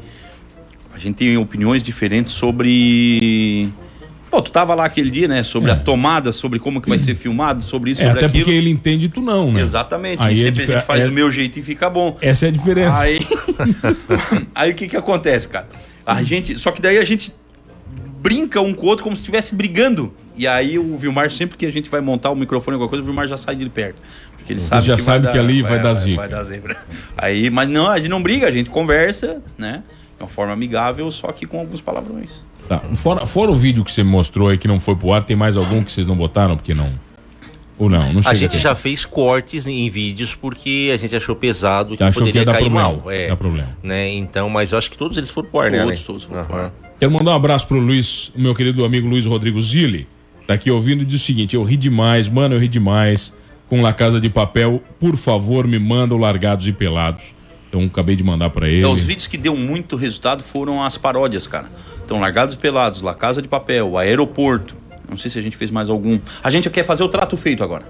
A 0.93 0.97
gente 0.97 1.15
tem 1.15 1.35
opiniões 1.37 1.83
diferentes 1.83 2.33
sobre. 2.33 3.69
Pô, 4.35 4.41
tu 4.41 4.51
tava 4.51 4.75
lá 4.75 4.83
aquele 4.83 5.09
dia, 5.09 5.29
né? 5.29 5.43
Sobre 5.43 5.69
É. 5.71 5.73
a 5.73 5.77
tomada, 5.77 6.33
sobre 6.33 6.59
como 6.59 6.81
que 6.81 6.89
vai 6.89 6.99
ser 6.99 7.15
filmado, 7.15 7.63
sobre 7.63 7.91
isso, 7.91 8.01
É, 8.01 8.07
sobre 8.07 8.19
até 8.19 8.25
aquilo. 8.27 8.43
porque 8.43 8.57
ele 8.57 8.69
entende 8.69 9.05
e 9.05 9.09
tu 9.09 9.21
não, 9.21 9.49
né? 9.49 9.61
Exatamente. 9.61 10.21
Aí 10.21 10.41
é 10.41 10.43
sempre 10.47 10.63
a 10.63 10.65
gente 10.65 10.85
faz 10.85 10.99
é- 10.99 11.05
do 11.07 11.13
meu 11.13 11.31
jeito 11.31 11.57
e 11.57 11.61
fica 11.61 11.89
bom. 11.89 12.17
Essa 12.19 12.47
é 12.47 12.49
a 12.49 12.51
diferença. 12.51 12.99
Aí, 12.99 13.19
aí 14.53 14.71
o 14.71 14.75
que 14.75 14.89
que 14.89 14.97
acontece, 14.97 15.47
cara? 15.47 15.67
A 16.05 16.21
gente, 16.21 16.57
só 16.59 16.71
que 16.71 16.81
daí 16.81 16.97
a 16.97 17.05
gente 17.05 17.33
brinca 18.21 18.59
um 18.59 18.73
com 18.73 18.85
o 18.85 18.89
outro 18.89 19.05
como 19.05 19.15
se 19.15 19.21
estivesse 19.21 19.55
brigando. 19.55 20.13
E 20.35 20.45
aí 20.45 20.77
o 20.77 20.97
Vilmar, 20.97 21.31
sempre 21.31 21.55
que 21.57 21.65
a 21.65 21.71
gente 21.71 21.89
vai 21.89 22.01
montar 22.01 22.29
o 22.29 22.35
microfone 22.35 22.75
alguma 22.75 22.89
coisa, 22.89 23.03
o 23.03 23.05
Vilmar 23.05 23.29
já 23.29 23.37
sai 23.37 23.55
de 23.55 23.69
perto. 23.69 23.95
Porque 24.35 24.51
ele 24.51 24.59
sabe 24.59 24.85
já 24.85 24.97
que 24.97 25.01
sabe 25.01 25.23
vai 25.23 25.31
que 25.31 25.37
dar- 25.37 25.43
ali 25.45 25.61
vai 25.63 25.79
dar 25.81 25.93
zica. 25.93 26.17
Vai 26.17 26.27
dar 26.29 26.43
zebra. 26.43 26.75
Aí, 27.17 27.49
mas 27.49 27.69
não, 27.69 27.89
a 27.89 27.97
gente 27.97 28.09
não 28.09 28.21
briga, 28.21 28.47
a 28.47 28.51
gente 28.51 28.69
conversa, 28.69 29.41
né? 29.57 29.81
De 30.17 30.23
uma 30.23 30.29
forma 30.29 30.51
amigável, 30.51 31.09
só 31.09 31.31
que 31.31 31.45
com 31.45 31.57
alguns 31.59 31.79
palavrões. 31.79 32.43
Tá. 32.67 32.79
Fora, 32.95 33.25
fora 33.25 33.51
o 33.51 33.55
vídeo 33.55 33.83
que 33.83 33.91
você 33.91 34.03
me 34.03 34.09
mostrou 34.09 34.49
aí 34.49 34.57
que 34.57 34.67
não 34.67 34.79
foi 34.79 34.95
pro 34.95 35.13
ar, 35.13 35.23
tem 35.23 35.35
mais 35.35 35.55
algum 35.57 35.83
que 35.83 35.91
vocês 35.91 36.07
não 36.07 36.15
botaram? 36.15 36.55
Porque 36.55 36.73
não. 36.73 36.91
Ou 37.77 37.89
não? 37.89 38.13
Não 38.13 38.21
A 38.25 38.33
gente 38.33 38.51
ter. 38.51 38.59
já 38.59 38.73
fez 38.73 39.05
cortes 39.05 39.67
em 39.67 39.89
vídeos 39.89 40.33
porque 40.33 40.91
a 40.93 40.97
gente 40.97 41.13
achou 41.15 41.35
pesado 41.35 41.97
que 41.97 42.03
Achou 42.03 42.23
que 42.23 42.31
poderia 42.31 42.41
ia 42.41 42.45
dar 42.45 42.53
cair 42.53 42.63
problema. 42.71 42.89
mal. 43.01 43.11
É, 43.11 43.27
Dá 43.27 43.35
problema. 43.35 43.77
Né? 43.83 44.13
Então, 44.13 44.49
mas 44.49 44.71
eu 44.71 44.77
acho 44.77 44.89
que 44.89 44.97
todos 44.97 45.17
eles 45.17 45.29
foram 45.29 45.49
pro 45.49 45.59
ar, 45.59 45.69
né? 45.71 45.79
Todos, 45.79 45.91
Ale? 45.97 46.05
todos 46.05 46.23
foram 46.23 46.45
pro 46.45 46.55
Aham. 46.55 46.65
ar. 46.65 46.73
Quero 46.99 47.11
mandar 47.11 47.31
um 47.31 47.35
abraço 47.35 47.67
pro 47.67 47.77
Luiz, 47.77 48.31
meu 48.35 48.55
querido 48.55 48.85
amigo 48.85 49.07
Luiz 49.07 49.25
Rodrigo 49.25 49.59
Zilli. 49.59 50.07
Tá 50.47 50.53
aqui 50.53 50.71
ouvindo 50.71 51.01
e 51.01 51.05
diz 51.05 51.21
o 51.21 51.25
seguinte: 51.25 51.55
eu 51.55 51.63
ri 51.63 51.75
demais, 51.75 52.29
mano, 52.29 52.55
eu 52.55 52.59
ri 52.59 52.67
demais 52.69 53.33
com 53.67 53.81
La 53.81 53.91
Casa 53.91 54.21
de 54.21 54.29
Papel. 54.29 54.81
Por 54.99 55.17
favor, 55.17 55.67
me 55.67 55.77
manda 55.77 56.15
o 56.15 56.17
Largados 56.17 56.65
e 56.67 56.71
Pelados. 56.71 57.35
Então, 57.67 57.83
acabei 57.83 58.15
de 58.15 58.23
mandar 58.23 58.51
pra 58.51 58.69
ele. 58.69 58.79
Então, 58.79 58.93
os 58.93 59.01
vídeos 59.03 59.27
que 59.27 59.37
deu 59.37 59.53
muito 59.57 59.97
resultado 59.97 60.41
foram 60.43 60.81
as 60.81 60.97
paródias, 60.97 61.45
cara. 61.45 61.65
Então, 62.05 62.19
Largados 62.19 62.55
e 62.55 62.57
Pelados, 62.57 63.01
La 63.01 63.13
Casa 63.15 63.41
de 63.41 63.47
Papel, 63.47 63.97
Aeroporto. 63.97 64.75
Não 65.09 65.17
sei 65.17 65.29
se 65.31 65.39
a 65.39 65.41
gente 65.41 65.57
fez 65.57 65.71
mais 65.71 65.89
algum. 65.89 66.19
A 66.43 66.49
gente 66.49 66.69
quer 66.69 66.85
fazer 66.85 67.03
o 67.03 67.09
trato 67.09 67.35
feito 67.35 67.63
agora. 67.63 67.83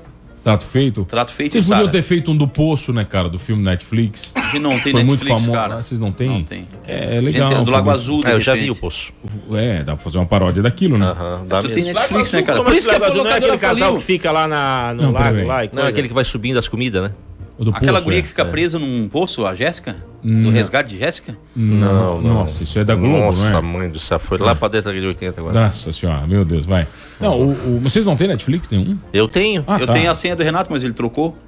Trato 0.44 0.64
feito? 0.64 1.04
Trato 1.06 1.32
feito 1.34 1.54
Vocês 1.54 1.68
podiam 1.68 1.88
ter 1.90 2.04
feito 2.04 2.30
um 2.32 2.38
do 2.38 2.48
Poço, 2.48 2.94
né, 2.94 3.04
cara, 3.04 3.28
do 3.28 3.40
filme 3.40 3.64
Netflix. 3.64 4.32
Gente 4.52 4.60
não 4.60 4.80
tem 4.80 4.92
Foi 4.92 5.04
muito 5.04 5.24
Netflix, 5.26 5.44
famoso. 5.46 5.52
cara. 5.52 5.74
Ah, 5.76 5.82
Vocês 5.82 6.00
não 6.00 6.12
têm? 6.12 6.30
Não 6.30 6.44
tem. 6.44 6.68
É 6.88 7.14
gente 7.16 7.24
legal. 7.34 7.50
tem 7.50 7.58
do 7.60 7.64
foi 7.66 7.74
Lago 7.74 7.86
muito- 7.90 8.00
Azul, 8.00 8.22
Ah, 8.26 8.32
eu 8.32 8.40
já 8.40 8.54
vi 8.54 8.70
o 8.70 8.76
poço. 8.76 9.12
É, 9.54 9.80
dá 9.84 9.96
pra 9.96 10.04
fazer 10.04 10.20
uma 10.20 10.26
paródia 10.28 10.62
daquilo, 10.62 11.00
né? 11.00 11.08
Aham, 11.08 11.46
dá 11.48 11.62
Tu 11.64 11.70
tem 11.70 11.84
mesmo. 11.86 12.00
Netflix, 12.00 12.32
né, 12.32 12.42
cara? 12.44 12.60
Como 12.60 12.70
Por 12.70 12.72
esse 12.78 12.80
isso 12.82 12.88
que 12.90 12.94
a 12.96 13.00
Lago 13.00 13.12
Azul 13.12 13.24
não 13.24 13.32
é 13.32 13.38
aquele 13.38 13.58
casal 13.58 13.78
faliu. 13.88 13.96
que 13.98 14.04
fica 14.06 14.32
lá 14.32 14.48
na, 14.48 14.94
no 14.94 15.02
Não, 15.04 15.12
lago 15.14 15.46
lá 15.48 15.64
e 15.64 15.68
Não, 15.68 15.74
coisa. 15.74 15.90
aquele 15.90 16.08
que 16.08 16.14
vai 16.14 16.24
subindo 16.26 16.60
as 16.60 16.68
comidas, 16.68 17.02
né? 17.02 17.12
Do 17.58 17.72
Aquela 17.72 17.94
Poço, 17.94 18.04
guria 18.06 18.20
é. 18.20 18.22
que 18.22 18.28
fica 18.28 18.44
presa 18.44 18.78
num 18.78 19.08
poço, 19.08 19.46
a 19.46 19.56
Jéssica? 19.56 19.96
Do 20.22 20.50
resgate 20.50 20.90
de 20.90 20.98
Jéssica? 20.98 21.38
Não, 21.56 22.22
Nossa, 22.22 22.64
isso 22.64 22.78
é 22.80 22.84
da 22.84 22.96
Globo, 22.96 23.18
Nossa, 23.18 23.50
não 23.52 23.60
é? 23.60 23.62
mãe 23.62 23.90
do 23.90 24.00
céu. 24.00 24.20
Foi 24.20 24.38
lá 24.40 24.54
pra 24.56 24.68
década 24.68 25.00
de 25.00 25.06
80 25.06 25.40
agora. 25.40 25.62
Nossa 25.62 25.92
senhora, 25.92 26.26
meu 26.28 26.44
Deus, 26.44 26.66
vai. 26.66 26.88
Não, 27.20 27.40
o, 27.40 27.52
o- 27.52 27.80
vocês 27.82 28.06
não 28.06 28.16
têm 28.18 28.28
Netflix 28.28 28.70
nenhum? 28.70 28.98
Eu 29.14 29.28
tenho. 29.28 29.64
Ah, 29.68 29.78
eu 29.80 29.86
tá. 29.88 29.94
tenho 29.94 30.10
a 30.12 30.16
senha 30.16 30.36
do 30.36 30.44
Renato, 30.44 30.70
mas 30.72 30.84
ele 30.84 30.94
trocou. 30.94 31.38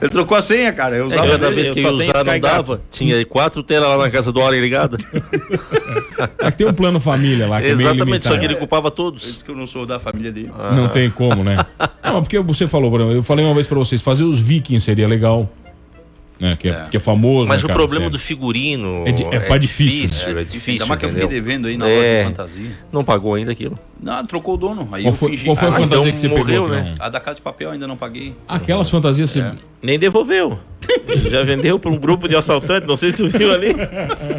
ele 0.00 0.10
trocou 0.10 0.36
a 0.36 0.42
senha, 0.42 0.72
cara. 0.72 0.96
Eu 0.96 1.06
usava 1.06 1.26
Cada 1.26 1.38
dele, 1.38 1.54
vez 1.56 1.68
eu 1.68 1.74
que 1.74 1.80
eu 1.80 1.92
ia 1.92 1.98
tenho 1.98 2.10
usar 2.12 2.24
não 2.24 2.40
dava. 2.40 2.80
Tinha 2.90 3.24
quatro 3.26 3.62
telas 3.62 3.88
lá 3.88 3.96
na 4.04 4.10
casa 4.10 4.30
do 4.30 4.40
Allen 4.40 4.60
ligada. 4.60 4.96
É 6.38 6.50
que 6.50 6.58
tem 6.58 6.66
um 6.66 6.72
plano 6.72 6.98
família 7.00 7.46
lá, 7.46 7.60
que 7.60 7.68
é 7.68 7.74
meio 7.74 7.88
Exatamente, 7.90 8.24
só 8.24 8.30
limitado. 8.30 8.38
que 8.40 8.44
ele 8.46 8.54
ocupava 8.54 8.90
todos. 8.90 9.22
Diz 9.22 9.42
que 9.42 9.50
eu 9.50 9.56
não 9.56 9.66
sou 9.66 9.86
da 9.86 9.98
família 9.98 10.32
dele. 10.32 10.50
Não 10.74 10.88
tem 10.88 11.08
como, 11.10 11.44
né? 11.44 11.56
Não, 12.02 12.22
porque 12.22 12.38
você 12.40 12.66
falou, 12.68 12.90
Bruno, 12.90 13.12
eu 13.12 13.22
falei 13.22 13.44
uma 13.44 13.54
vez 13.54 13.66
pra 13.66 13.78
vocês, 13.78 14.02
fazer 14.02 14.24
os 14.24 14.40
vikings 14.40 14.84
seria 14.84 15.06
legal. 15.08 15.48
Né? 16.40 16.56
Que, 16.56 16.68
é, 16.68 16.84
que 16.88 16.96
é 16.96 17.00
famoso. 17.00 17.48
Mas 17.48 17.60
né, 17.62 17.64
o 17.64 17.66
cara, 17.66 17.78
problema 17.80 18.04
sério. 18.04 18.10
do 18.12 18.18
figurino. 18.20 19.02
É 19.04 19.10
di- 19.10 19.24
é 19.24 19.40
pá 19.40 19.58
difícil, 19.58 20.28
É, 20.28 20.30
É, 20.40 20.44
difícil. 20.44 20.72
Ainda 20.74 20.86
mais 20.86 21.00
que 21.00 21.06
eu 21.06 21.10
fiquei 21.10 21.26
devendo 21.26 21.66
aí 21.66 21.76
na 21.76 21.88
É. 21.88 21.96
loja 21.96 22.18
de 22.18 22.24
fantasia. 22.36 22.70
Não 22.92 23.02
pagou 23.02 23.34
ainda 23.34 23.50
aquilo. 23.50 23.76
Não, 24.00 24.24
trocou 24.24 24.54
o 24.54 24.56
dono. 24.56 24.88
Aí 24.92 25.02
Qual 25.02 25.12
eu 25.12 25.18
foi, 25.18 25.30
fingi. 25.32 25.44
qual 25.46 25.56
foi 25.56 25.66
a 25.66 25.70
Ah, 25.72 25.74
fantasia 25.74 25.98
então 25.98 26.12
que 26.12 26.18
você 26.20 26.28
morreu, 26.28 26.62
pegou? 26.62 26.68
né? 26.68 26.94
não- 26.96 27.04
A 27.04 27.08
da 27.08 27.18
Casa 27.18 27.34
de 27.36 27.42
Papel 27.42 27.72
ainda 27.72 27.88
não 27.88 27.96
paguei. 27.96 28.34
Aquelas 28.46 28.88
fantasias 28.88 29.30
você... 29.30 29.44
Nem 29.82 29.98
devolveu. 29.98 30.60
Já 31.30 31.42
vendeu 31.42 31.78
pra 31.78 31.90
um 31.90 31.96
grupo 31.98 32.28
de 32.28 32.34
assaltantes, 32.36 32.88
não 32.88 32.96
sei 32.96 33.10
se 33.10 33.16
tu 33.18 33.28
viu 33.28 33.52
ali. 33.52 33.74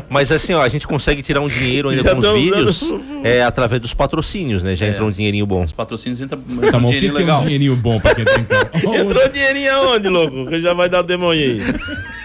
Mas 0.10 0.32
assim, 0.32 0.54
ó, 0.54 0.62
a 0.62 0.70
gente 0.70 0.88
consegue 0.88 1.22
tirar 1.22 1.42
um 1.42 1.48
dinheiro 1.48 1.90
ainda 1.90 2.02
Já 2.04 2.12
com 2.12 2.18
os 2.20 2.26
tão 2.26 2.34
vídeos 2.36 2.94
é, 3.24 3.44
através 3.44 3.82
dos 3.82 3.94
patrocínios, 3.94 4.64
né? 4.64 4.76
Já 4.76 4.88
entra 4.88 5.04
um 5.04 5.12
dinheirinho 5.12 5.46
bom. 5.46 5.64
Os 5.64 5.72
patrocínios 5.74 6.20
entram 6.22 6.40
Tá 6.40 6.68
entra 6.68 6.80
bom, 6.80 6.88
um 6.88 6.92
dinheirinho 6.92 7.14
que 7.14 7.18
é 7.20 7.24
um 7.24 7.26
legal. 7.28 7.42
dinheirinho 7.44 7.76
bom 7.76 8.00
pra 8.00 8.16
quem 8.16 8.26
tem? 8.26 8.40
Entrou 9.02 9.30
dinheirinho 9.30 9.74
aonde, 9.76 10.08
louco? 10.10 10.46
Que 10.48 10.62
já 10.62 10.74
vai 10.74 10.90
dar 10.90 11.00
o 11.00 11.04
demônio 11.04 11.42
aí. 11.42 11.62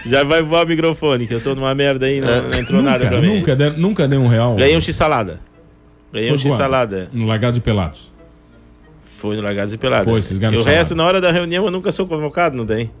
Já 0.05 0.23
vai 0.23 0.41
voar 0.41 0.65
o 0.65 0.67
microfone, 0.67 1.25
que 1.27 1.33
eu 1.33 1.41
tô 1.41 1.55
numa 1.55 1.73
merda 1.73 2.05
aí, 2.05 2.21
não, 2.21 2.49
não 2.49 2.59
entrou 2.59 2.81
nada 2.81 2.99
nunca, 3.05 3.09
pra 3.09 3.21
mim. 3.21 3.35
nunca, 3.39 3.55
deu, 3.55 3.73
nunca 3.77 4.07
deu 4.07 4.21
um 4.21 4.27
real. 4.27 4.55
Ganhei 4.55 4.77
um 4.77 4.81
X-salada. 4.81 5.39
Ganhei 6.13 6.29
Foi 6.29 6.37
um? 6.37 6.41
X-salada. 6.41 7.09
No 7.11 7.25
Largados 7.25 7.57
e 7.57 7.61
Pelados. 7.61 8.11
Foi 9.17 9.35
no 9.35 9.41
Largados 9.41 9.73
e 9.73 9.77
Pelados. 9.77 10.05
Foi, 10.05 10.21
vocês 10.21 10.37
ganharam 10.37 10.57
E 10.57 10.59
o 10.59 10.63
salada. 10.63 10.79
resto, 10.81 10.95
na 10.95 11.03
hora 11.05 11.19
da 11.19 11.31
reunião, 11.31 11.65
eu 11.65 11.71
nunca 11.71 11.91
sou 11.91 12.05
convocado, 12.05 12.55
não 12.55 12.65
tem? 12.65 12.91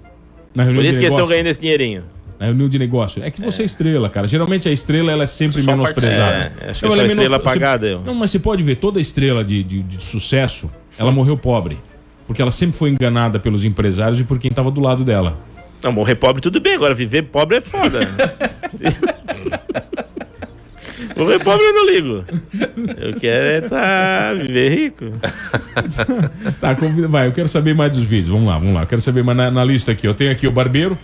Na 0.55 0.63
reunião 0.63 0.81
Por 0.83 0.85
isso 0.89 0.93
de 0.93 0.99
que 0.99 1.05
eles 1.05 1.11
estão 1.17 1.27
ganhando 1.27 1.47
esse 1.47 1.59
dinheirinho. 1.59 2.03
Na 2.39 2.45
reunião 2.47 2.67
de 2.67 2.79
negócio. 2.79 3.23
É 3.23 3.29
que 3.31 3.41
você 3.41 3.61
é 3.61 3.65
estrela, 3.65 4.09
cara. 4.09 4.27
Geralmente 4.27 4.67
a 4.67 4.71
estrela 4.71 5.11
ela 5.11 5.23
é 5.23 5.27
sempre 5.27 5.61
Só 5.61 5.71
menosprezada. 5.71 6.31
participa. 6.41 6.65
É, 6.65 6.69
acho 6.71 6.79
que 6.79 6.85
eu 6.85 6.91
ela 6.91 7.01
é 7.03 7.05
estrela 7.05 7.29
menos- 7.29 7.45
apagada, 7.47 7.87
eu. 7.87 8.01
Não, 8.01 8.13
mas 8.13 8.31
você 8.31 8.39
pode 8.39 8.63
ver, 8.63 8.75
toda 8.75 8.99
estrela 8.99 9.43
de, 9.43 9.61
de, 9.63 9.81
de 9.83 10.01
sucesso, 10.03 10.69
ela 10.97 11.11
morreu 11.11 11.37
pobre. 11.37 11.77
Porque 12.27 12.41
ela 12.41 12.51
sempre 12.51 12.75
foi 12.75 12.89
enganada 12.89 13.39
pelos 13.39 13.63
empresários 13.63 14.19
e 14.19 14.23
por 14.23 14.39
quem 14.39 14.49
estava 14.49 14.71
do 14.71 14.81
lado 14.81 15.03
dela. 15.03 15.37
Não, 15.83 15.91
morrer 15.91 16.15
pobre 16.15 16.41
tudo 16.41 16.59
bem, 16.59 16.73
agora 16.73 16.93
viver 16.95 17.21
pobre 17.23 17.57
é 17.57 17.61
foda. 17.61 17.99
morrer 21.23 21.39
pobre 21.39 21.65
eu 21.65 21.73
não 21.73 21.85
ligo. 21.85 22.25
Eu 22.97 23.13
quero 23.19 23.45
é 23.45 23.61
tá, 23.61 24.33
viver 24.33 24.69
rico. 24.69 25.05
Tá, 26.59 26.75
convida, 26.75 27.07
vai, 27.07 27.27
eu 27.27 27.31
quero 27.31 27.47
saber 27.47 27.73
mais 27.75 27.91
dos 27.91 28.03
vídeos. 28.03 28.29
Vamos 28.29 28.47
lá, 28.47 28.57
vamos 28.57 28.73
lá. 28.73 28.81
Eu 28.83 28.87
quero 28.87 29.01
saber 29.01 29.23
mais 29.23 29.37
na, 29.37 29.51
na 29.51 29.63
lista 29.63 29.91
aqui. 29.91 30.07
Eu 30.07 30.13
tenho 30.13 30.31
aqui 30.31 30.47
o 30.47 30.51
Barbeiro. 30.51 30.97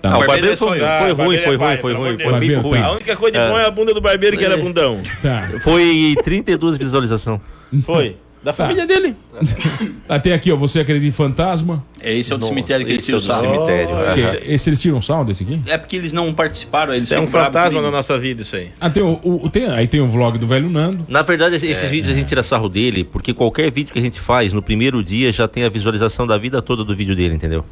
Tá. 0.00 0.12
Ah, 0.12 0.18
o 0.18 0.26
Barbeiro 0.26 0.52
é 0.52 0.56
foi, 0.56 0.78
foi 0.78 0.86
Ah, 0.86 1.00
ruim, 1.00 1.14
foi 1.14 1.34
é 1.34 1.56
ruim, 1.56 1.76
foi 1.78 1.92
ruim, 1.94 2.18
foi 2.18 2.58
ruim. 2.60 2.78
A 2.78 2.92
única 2.92 3.16
coisa 3.16 3.38
de 3.38 3.48
bom 3.48 3.58
é 3.58 3.66
a 3.66 3.70
bunda 3.70 3.94
do 3.94 4.00
barbeiro, 4.00 4.36
que 4.36 4.44
era 4.44 4.56
bundão. 4.56 5.00
Tá. 5.22 5.48
Foi 5.62 6.14
32 6.22 6.76
visualização. 6.76 7.40
Foi. 7.82 8.16
Da 8.44 8.52
família 8.52 8.86
dele. 8.86 9.16
Tá, 10.06 10.18
tem 10.18 10.34
aqui, 10.34 10.52
ó. 10.52 10.56
Você 10.56 10.80
acredita 10.80 11.08
em 11.08 11.10
fantasma? 11.10 11.82
É, 11.98 12.12
esse 12.14 12.30
é 12.30 12.34
o 12.34 12.38
do 12.38 12.42
Nossa, 12.42 12.52
cemitério 12.52 12.84
que 12.84 12.92
eles 12.92 13.02
esse 13.02 13.10
é 13.12 13.16
o 13.16 13.20
tiram 13.20 13.36
do 13.38 13.42
sarro. 13.42 13.54
cemitério. 13.54 13.94
Oh, 13.96 14.00
é. 14.10 14.20
Esse, 14.20 14.52
esse 14.52 14.68
eles 14.70 14.80
tiram 14.80 15.00
sal 15.00 15.24
desse 15.24 15.42
aqui? 15.44 15.60
É 15.66 15.78
porque 15.78 15.96
eles 15.96 16.12
não 16.12 16.30
participaram, 16.34 16.92
eles 16.92 17.04
Isso 17.04 17.14
é 17.14 17.18
um 17.18 17.26
ficam 17.26 17.32
bravos 17.40 17.46
fantasma 17.54 17.70
comigo. 17.70 17.90
na 17.90 17.96
nossa 17.96 18.18
vida, 18.18 18.42
isso 18.42 18.54
aí. 18.54 18.68
Ah, 18.78 18.90
tem 18.90 19.02
o, 19.02 19.18
o- 19.22 19.48
tem, 19.48 19.66
aí 19.68 19.86
tem 19.88 20.00
o 20.02 20.06
vlog 20.06 20.36
do 20.38 20.46
velho 20.46 20.68
Nando. 20.68 21.06
Na 21.08 21.22
verdade, 21.22 21.54
esses 21.56 21.88
vídeos 21.88 22.14
a 22.14 22.18
gente 22.18 22.28
tira 22.28 22.42
sarro 22.42 22.68
dele, 22.68 23.02
porque 23.02 23.32
qualquer 23.32 23.72
vídeo 23.72 23.92
que 23.94 23.98
a 23.98 24.02
gente 24.02 24.20
faz 24.20 24.52
no 24.52 24.60
primeiro 24.60 25.02
dia 25.02 25.32
já 25.32 25.48
tem 25.48 25.64
a 25.64 25.70
visualização 25.70 26.26
da 26.26 26.36
vida 26.36 26.60
toda 26.60 26.84
do 26.84 26.94
vídeo 26.94 27.16
dele, 27.16 27.34
entendeu? 27.34 27.64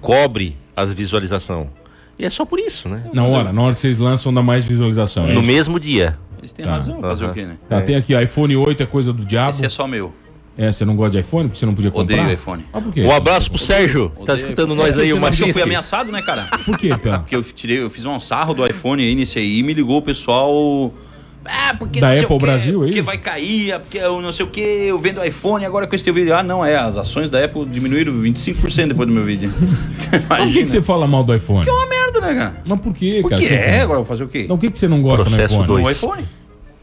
Cobre 0.00 0.56
a 0.76 0.84
visualização. 0.84 1.68
E 2.18 2.24
é 2.24 2.30
só 2.30 2.44
por 2.44 2.60
isso, 2.60 2.88
né? 2.88 3.02
Na 3.12 3.24
hora, 3.24 3.52
na 3.52 3.60
hora 3.62 3.74
que 3.74 3.80
vocês 3.80 3.98
lançam, 3.98 4.32
dá 4.32 4.42
mais 4.42 4.64
visualização. 4.64 5.26
é 5.26 5.32
No 5.32 5.40
isso? 5.40 5.50
mesmo 5.50 5.80
dia. 5.80 6.16
Eles 6.44 6.52
têm 6.52 6.66
Tá. 6.66 6.72
razão, 6.72 7.00
fazer 7.00 7.24
Aham. 7.24 7.30
o 7.30 7.34
quê, 7.34 7.44
né? 7.46 7.56
Tá, 7.70 7.80
tem 7.80 7.96
aqui, 7.96 8.14
iPhone 8.22 8.54
8 8.54 8.82
é 8.82 8.86
coisa 8.86 9.14
do 9.14 9.24
diabo. 9.24 9.50
Esse 9.52 9.64
é 9.64 9.68
só 9.70 9.86
meu. 9.86 10.12
É, 10.58 10.70
você 10.70 10.84
não 10.84 10.94
gosta 10.94 11.12
de 11.12 11.20
iPhone 11.20 11.48
porque 11.48 11.58
você 11.58 11.64
não 11.64 11.74
podia 11.74 11.90
comprar? 11.90 12.16
Odeio 12.20 12.32
iPhone. 12.34 12.66
Ah, 12.70 12.80
por 12.82 12.92
quê? 12.92 13.02
Um 13.02 13.10
abraço 13.10 13.50
pro 13.50 13.58
Sérgio, 13.58 14.10
que 14.10 14.26
tá 14.26 14.34
escutando 14.34 14.74
nós 14.74 14.96
aí, 14.98 15.08
Você 15.08 15.14
o 15.14 15.18
Porque 15.20 15.26
eu 15.26 15.32
fui 15.32 15.38
machista. 15.46 15.62
ameaçado, 15.64 16.12
né, 16.12 16.20
cara? 16.22 16.48
Por 16.66 16.76
quê, 16.76 16.96
Pela? 16.98 17.20
Porque 17.20 17.34
eu 17.34 17.42
tirei, 17.42 17.78
eu 17.82 17.88
fiz 17.90 18.04
um 18.04 18.20
sarro 18.20 18.52
do 18.52 18.64
iPhone 18.66 19.02
aí 19.02 19.14
nesse 19.14 19.38
aí 19.38 19.58
e 19.58 19.62
me 19.62 19.72
ligou 19.72 19.96
o 19.98 20.02
pessoal. 20.02 20.92
Ah, 21.46 21.74
porque 21.78 22.00
Da 22.00 22.08
não 22.08 22.14
sei 22.14 22.24
Apple 22.24 22.36
o 22.36 22.38
quê, 22.38 22.46
Brasil, 22.46 22.74
é 22.82 22.84
Porque 22.86 22.98
isso? 22.98 23.04
vai 23.06 23.18
cair, 23.18 23.70
é 23.72 23.78
porque 23.78 23.98
eu 23.98 24.20
não 24.22 24.32
sei 24.32 24.46
o 24.46 24.48
que, 24.48 24.60
eu 24.60 24.98
vendo 24.98 25.24
iPhone 25.24 25.64
agora 25.64 25.86
com 25.86 25.94
esse 25.94 26.04
teu 26.04 26.14
vídeo. 26.14 26.34
Ah, 26.34 26.42
não, 26.42 26.64
é, 26.64 26.76
as 26.76 26.96
ações 26.96 27.28
da 27.30 27.44
Apple 27.44 27.64
diminuíram 27.66 28.12
25% 28.14 28.88
depois 28.88 29.08
do 29.08 29.14
meu 29.14 29.24
vídeo. 29.24 29.50
Mas 30.28 30.44
por 30.44 30.52
que, 30.52 30.62
que 30.64 30.70
você 30.70 30.82
fala 30.82 31.06
mal 31.06 31.22
do 31.24 31.34
iPhone? 31.34 31.68
É 31.68 31.70
uma 31.72 31.86
merda, 31.86 32.20
né, 32.20 32.34
cara? 32.34 32.54
Mas 32.66 32.80
por 32.80 32.94
quê, 32.94 33.18
Por 33.22 33.30
cara? 33.30 33.42
que 33.42 33.48
Você- 33.48 33.54
é? 33.54 33.80
Agora 33.82 33.98
eu 34.00 34.04
vou 34.04 34.04
fazer 34.04 34.24
o 34.24 34.28
quê? 34.28 34.42
Então, 34.44 34.56
o 34.56 34.58
que, 34.58 34.70
que 34.70 34.78
você 34.78 34.88
não 34.88 35.02
gosta 35.02 35.24
Processo 35.28 35.54
no 35.58 35.64
iPhone? 35.64 35.66
dois. 35.82 35.86
O 35.86 35.90
iPhone. 36.06 36.28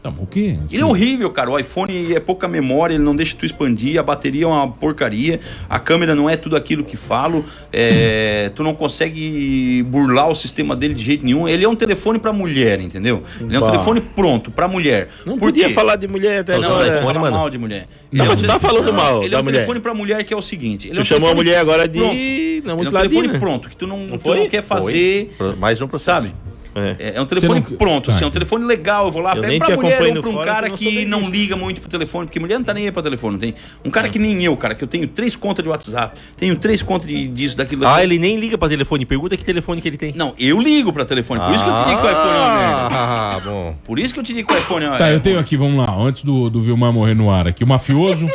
Tá, 0.02 0.08
o 0.18 0.26
quê? 0.26 0.58
Ele 0.70 0.82
é 0.82 0.84
horrível, 0.84 1.30
cara. 1.30 1.48
O 1.48 1.56
iPhone 1.56 2.12
é 2.12 2.18
pouca 2.18 2.48
memória, 2.48 2.94
ele 2.94 3.04
não 3.04 3.14
deixa 3.14 3.36
tu 3.38 3.46
expandir, 3.46 4.00
a 4.00 4.02
bateria 4.02 4.42
é 4.42 4.46
uma 4.48 4.66
porcaria, 4.68 5.38
a 5.70 5.78
câmera 5.78 6.12
não 6.12 6.28
é 6.28 6.36
tudo 6.36 6.56
aquilo 6.56 6.82
que 6.82 6.96
falo, 6.96 7.44
é, 7.72 8.50
tu 8.56 8.64
não 8.64 8.74
consegue 8.74 9.80
burlar 9.84 10.28
o 10.28 10.34
sistema 10.34 10.74
dele 10.74 10.92
de 10.94 11.04
jeito 11.04 11.24
nenhum. 11.24 11.46
Ele 11.48 11.64
é 11.64 11.68
um 11.68 11.76
telefone 11.76 12.18
pra 12.18 12.32
mulher, 12.32 12.80
entendeu? 12.80 13.22
Ele 13.40 13.54
é 13.54 13.58
um 13.58 13.60
Bah. 13.62 13.70
telefone 13.70 14.00
pronto 14.00 14.50
pra 14.50 14.66
mulher. 14.66 15.08
Não 15.24 15.34
Por 15.38 15.46
podia 15.50 15.68
quê? 15.68 15.74
falar 15.74 15.94
de 15.94 16.08
mulher 16.08 16.40
até 16.40 16.58
Não, 16.58 16.64
agora. 16.64 16.78
não, 16.78 16.94
iPhone, 16.98 17.06
fala 17.14 17.20
mano. 17.20 17.36
mal 17.36 17.48
de 17.50 17.58
mulher. 17.58 17.86
Não, 18.10 18.24
é 18.24 18.28
mas 18.28 18.40
um 18.40 18.42
tu 18.42 18.46
tá 18.48 18.58
falando 18.58 18.92
mal 18.92 19.22
Ele 19.22 19.34
é 19.34 19.38
um 19.38 19.42
mulher. 19.44 19.54
telefone 19.58 19.80
pra 19.80 19.94
mulher 19.94 20.24
que 20.24 20.34
é 20.34 20.36
o 20.36 20.42
seguinte. 20.42 20.88
Ele 20.88 20.94
é 20.94 20.96
Tu 20.96 21.00
um 21.02 21.04
chamou 21.04 21.30
a 21.30 21.34
mulher 21.34 21.58
agora 21.58 21.86
de... 21.86 21.98
pronto. 22.00 22.12
Não, 22.12 22.18
Ele 22.18 22.70
é 22.70 22.74
muito 22.74 22.88
um 22.88 23.00
telefone 23.00 23.38
pronto, 23.38 23.68
que 23.68 23.76
tu 23.76 23.86
não, 23.86 24.06
tu 24.08 24.18
foi? 24.18 24.38
não 24.40 24.48
quer 24.48 24.62
fazer, 24.64 25.32
Pro- 25.38 25.56
Mais 25.56 25.80
um 25.80 25.86
processo. 25.86 26.10
sabe? 26.10 26.34
É. 26.74 26.96
É, 26.98 27.12
é 27.16 27.20
um 27.20 27.26
telefone 27.26 27.60
não- 27.60 27.76
pronto, 27.76 28.06
Tá, 28.06 28.12
assim, 28.12 28.22
é 28.22 28.26
um 28.26 28.28
entendi. 28.28 28.32
telefone 28.44 28.64
legal. 28.64 29.06
Eu 29.06 29.12
vou 29.12 29.22
lá, 29.22 29.36
Eu 29.36 29.42
pego 29.42 29.58
pra 29.64 29.76
mulher 29.76 30.16
ou 30.16 30.22
pra 30.22 30.30
um 30.30 30.44
cara 30.44 30.70
que 30.70 31.04
não 31.04 31.22
que 31.22 31.30
liga 31.30 31.54
muito 31.56 31.80
pro 31.80 31.90
telefone, 31.90 32.26
porque 32.26 32.40
mulher 32.40 32.56
não 32.58 32.64
tá 32.64 32.72
nem 32.72 32.84
aí 32.86 32.92
pra 32.92 33.02
telefone. 33.02 33.38
Tem 33.38 33.54
um 33.84 33.90
cara 33.90 34.08
que 34.08 34.18
nem 34.18 34.42
eu, 34.42 34.56
cara, 34.56 34.74
que 34.74 34.82
eu 34.82 34.88
tenho 34.88 35.06
três 35.06 35.36
contas 35.36 35.62
de 35.62 35.68
WhatsApp, 35.68 36.18
tenho 36.36 36.56
três 36.56 36.82
contas 36.82 37.06
de, 37.08 37.28
disso, 37.28 37.56
daquilo. 37.56 37.86
Ah, 37.86 38.02
ele 38.02 38.18
nem 38.18 38.36
liga 38.38 38.56
pra 38.56 38.68
telefone. 38.68 39.04
Pergunta 39.04 39.36
que 39.36 39.44
telefone 39.44 39.80
que 39.80 39.88
ele 39.88 39.98
tem. 39.98 40.12
Não, 40.16 40.34
eu 40.38 40.60
ligo 40.60 40.92
pra 40.92 41.04
telefone, 41.04 41.40
por 41.40 41.54
isso 41.54 41.62
que 41.64 41.70
eu 41.70 41.74
te 41.74 41.88
digo 41.88 42.00
que 42.00 42.06
o 42.06 42.10
iPhone 42.10 42.28
é 42.34 42.38
uma 42.40 42.54
merda. 42.58 42.88
Ah, 42.92 43.40
bom. 43.44 43.74
Por 43.84 43.98
isso 43.98 44.14
que 44.14 44.20
eu 44.20 44.24
te 44.24 44.32
digo 44.34 44.48
que 44.48 44.54
o 44.54 44.58
iPhone 44.58 44.84
é 44.84 44.88
uma 44.88 44.98
Tá, 44.98 45.08
é 45.10 45.14
eu 45.14 45.20
tenho 45.20 45.38
aqui, 45.38 45.56
vamos 45.56 45.76
lá, 45.84 45.94
antes 45.94 46.22
do, 46.24 46.48
do 46.48 46.60
Vilmar 46.62 46.92
morrer 46.92 47.14
no 47.14 47.30
ar 47.30 47.46
aqui, 47.46 47.62
o 47.64 47.66
mafioso, 47.66 48.28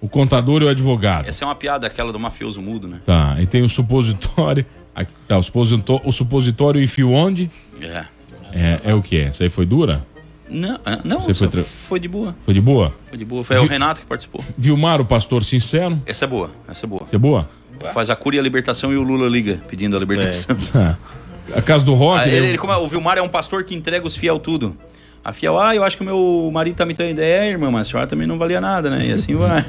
o 0.00 0.08
contador 0.08 0.62
e 0.62 0.64
o 0.64 0.68
advogado. 0.68 1.28
Essa 1.28 1.44
é 1.44 1.46
uma 1.46 1.54
piada, 1.54 1.86
aquela 1.86 2.12
do 2.12 2.18
mafioso 2.18 2.60
mudo, 2.62 2.86
né? 2.88 2.98
Tá, 3.04 3.36
e 3.40 3.46
tem 3.46 3.62
o 3.62 3.68
supositório, 3.68 4.64
aqui, 4.94 5.10
tá, 5.28 5.38
o 5.38 5.42
supositório, 5.42 6.02
o 6.08 6.12
supositório 6.12 6.82
enfio 6.82 7.10
onde? 7.12 7.50
É. 7.80 8.04
É, 8.52 8.80
é 8.84 8.94
o 8.94 9.02
que? 9.02 9.18
Essa 9.20 9.44
aí 9.44 9.50
foi 9.50 9.66
dura? 9.66 10.04
Não, 10.48 10.74
é, 10.84 10.98
não 11.04 11.18
Você 11.20 11.32
foi, 11.34 11.48
tra- 11.48 11.64
foi 11.64 11.98
de 11.98 12.06
boa. 12.06 12.36
Foi 12.40 12.52
de 12.54 12.60
boa? 12.60 12.94
Foi 13.08 13.18
de 13.18 13.24
boa. 13.24 13.42
Foi 13.42 13.58
o 13.58 13.66
Renato 13.66 14.00
que 14.00 14.06
participou. 14.06 14.44
Vilmar, 14.56 15.00
o 15.00 15.04
pastor 15.04 15.42
sincero? 15.42 16.00
Essa 16.06 16.24
é 16.26 16.28
boa, 16.28 16.50
essa 16.68 16.84
é 16.84 16.88
boa. 16.88 17.06
Você 17.06 17.16
é 17.16 17.18
boa? 17.18 17.48
Faz 17.92 18.08
a 18.10 18.14
cura 18.16 18.36
e 18.36 18.38
a 18.38 18.42
libertação 18.42 18.92
e 18.92 18.96
o 18.96 19.02
Lula 19.02 19.28
liga 19.28 19.60
pedindo 19.68 19.96
a 19.96 19.98
libertação. 19.98 20.56
Tá. 20.72 20.96
A 21.54 21.60
casa 21.60 21.84
do 21.84 21.92
rock, 21.92 22.22
Ah, 22.22 22.26
né? 22.26 22.34
ele, 22.36 22.46
ele- 22.48 22.58
como 22.58 22.72
é, 22.72 22.76
o 22.78 22.88
Vilmar 22.88 23.18
é 23.18 23.22
um 23.22 23.28
pastor 23.28 23.64
que 23.64 23.74
entrega 23.74 24.06
os 24.06 24.16
fiel 24.16 24.38
tudo. 24.38 24.74
A 25.22 25.30
fiel, 25.30 25.58
ah, 25.60 25.74
eu 25.76 25.84
acho 25.84 25.94
que 25.94 26.02
o 26.02 26.06
meu 26.06 26.50
marido 26.50 26.74
tá 26.76 26.86
me 26.86 26.94
traindo. 26.94 27.20
É, 27.20 27.50
irmã, 27.50 27.70
mas 27.70 27.86
a 27.86 27.90
senhora 27.90 28.06
também 28.06 28.26
não 28.26 28.38
valia 28.38 28.62
nada, 28.62 28.88
né? 28.88 29.08
E 29.08 29.12
assim 29.12 29.34
vai. 29.34 29.62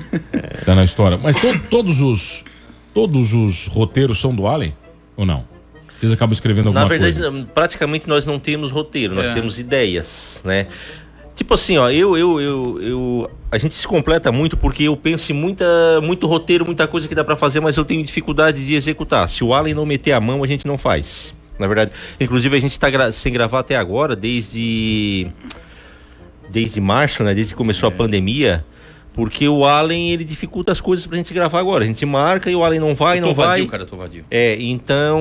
tá 0.64 0.74
na 0.74 0.84
história. 0.84 1.18
Mas 1.22 1.36
to- 1.36 1.58
todos 1.70 2.00
os 2.00 2.44
todos 2.94 3.32
os 3.32 3.66
roteiros 3.66 4.20
são 4.20 4.34
do 4.34 4.46
Allen 4.46 4.74
ou 5.16 5.24
não? 5.26 5.44
Vocês 5.98 6.10
acabam 6.12 6.32
escrevendo 6.32 6.66
alguma 6.68 6.82
Na 6.82 6.88
verdade, 6.88 7.20
coisa? 7.20 7.48
praticamente 7.54 8.08
nós 8.08 8.26
não 8.26 8.38
temos 8.38 8.70
roteiro, 8.70 9.14
nós 9.14 9.28
É. 9.30 9.34
temos 9.34 9.58
ideias, 9.58 10.42
né? 10.44 10.66
Tipo 11.34 11.54
assim, 11.54 11.78
ó, 11.78 11.88
eu, 11.90 12.16
eu, 12.16 12.40
eu, 12.40 12.78
eu, 12.82 13.30
a 13.50 13.56
gente 13.56 13.74
se 13.74 13.86
completa 13.86 14.30
muito 14.30 14.56
porque 14.56 14.82
eu 14.84 14.96
penso 14.96 15.32
em 15.32 15.34
muita, 15.34 15.64
muito 16.02 16.26
roteiro, 16.26 16.64
muita 16.66 16.86
coisa 16.86 17.08
que 17.08 17.14
dá 17.14 17.24
pra 17.24 17.36
fazer, 17.36 17.60
mas 17.60 17.76
eu 17.76 17.84
tenho 17.84 18.02
dificuldade 18.04 18.64
de 18.66 18.74
executar. 18.74 19.28
Se 19.28 19.42
o 19.42 19.54
Allen 19.54 19.74
não 19.74 19.86
meter 19.86 20.12
a 20.12 20.20
mão, 20.20 20.42
a 20.44 20.46
gente 20.46 20.66
não 20.66 20.76
faz. 20.76 21.32
Na 21.58 21.66
verdade, 21.66 21.92
inclusive 22.20 22.56
a 22.56 22.60
gente 22.60 22.78
tá 22.78 22.90
gra- 22.90 23.12
sem 23.12 23.32
gravar 23.32 23.60
até 23.60 23.76
agora, 23.76 24.14
desde 24.16 25.28
desde 26.50 26.80
março, 26.80 27.22
né? 27.24 27.32
Desde 27.34 27.54
que 27.54 27.56
começou 27.56 27.88
É. 27.88 27.92
a 27.92 27.96
pandemia, 27.96 28.64
porque 29.14 29.46
o 29.46 29.64
Allen 29.64 30.10
ele 30.10 30.24
dificulta 30.24 30.72
as 30.72 30.80
coisas 30.80 31.04
pra 31.06 31.16
gente 31.18 31.34
gravar 31.34 31.60
agora. 31.60 31.84
A 31.84 31.86
gente 31.86 32.04
marca 32.06 32.50
e 32.50 32.54
o 32.56 32.64
Allen 32.64 32.80
não 32.80 32.94
vai, 32.94 33.18
Eu 33.18 33.22
tô 33.22 33.26
não 33.28 33.34
vadio, 33.34 33.64
vai. 33.64 33.70
cara, 33.70 33.82
eu 33.82 33.86
tô 33.86 33.96
vadio. 33.96 34.24
É, 34.30 34.56
então 34.60 35.20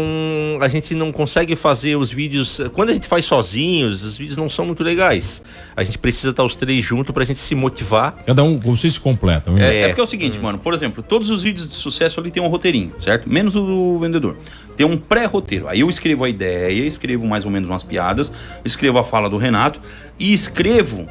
a 0.62 0.68
gente 0.68 0.96
não 0.96 1.12
consegue 1.12 1.56
fazer 1.56 1.96
os 1.98 2.10
vídeos. 2.10 2.62
Quando 2.74 2.90
a 2.90 2.94
gente 2.94 3.08
faz 3.08 3.26
sozinhos, 3.26 4.04
os 4.04 4.16
vídeos 4.18 4.38
não 4.38 4.50
são 4.50 4.66
muito 4.66 4.84
legais. 4.84 5.44
A 5.76 5.84
gente 5.84 5.98
precisa 5.98 6.30
estar 6.30 6.44
os 6.44 6.56
três 6.56 6.84
juntos 6.86 7.14
pra 7.14 7.26
gente 7.26 7.40
se 7.40 7.54
motivar. 7.56 8.16
Cada 8.26 8.44
um, 8.44 8.58
vocês 8.60 8.94
se 8.94 9.00
completam. 9.00 9.58
É, 9.58 9.62
é 9.76 9.82
É. 9.82 9.88
porque 9.88 10.02
é 10.02 10.04
o 10.04 10.08
seguinte, 10.08 10.40
mano, 10.40 10.58
por 10.58 10.74
exemplo, 10.74 11.04
todos 11.04 11.30
os 11.30 11.44
vídeos 11.44 11.68
de 11.68 11.76
sucesso 11.76 12.20
ali 12.20 12.32
tem 12.32 12.42
um 12.42 12.48
roteirinho, 12.48 12.94
certo? 13.00 13.28
Menos 13.30 13.56
o 13.56 13.62
do 13.62 14.00
vendedor. 14.00 14.38
Tem 14.78 14.86
um 14.86 14.96
pré-roteiro. 14.98 15.68
Aí 15.68 15.82
eu 15.82 15.90
escrevo 15.90 16.24
a 16.24 16.30
ideia, 16.30 16.86
escrevo 16.86 17.28
mais 17.28 17.44
ou 17.46 17.52
menos 17.52 17.70
umas 17.70 17.84
piadas, 17.84 18.32
escrevo 18.64 18.98
a 19.00 19.04
fala 19.04 19.30
do 19.30 19.38
Renato 19.38 19.80
e 20.18 20.32
escrevo 20.34 21.08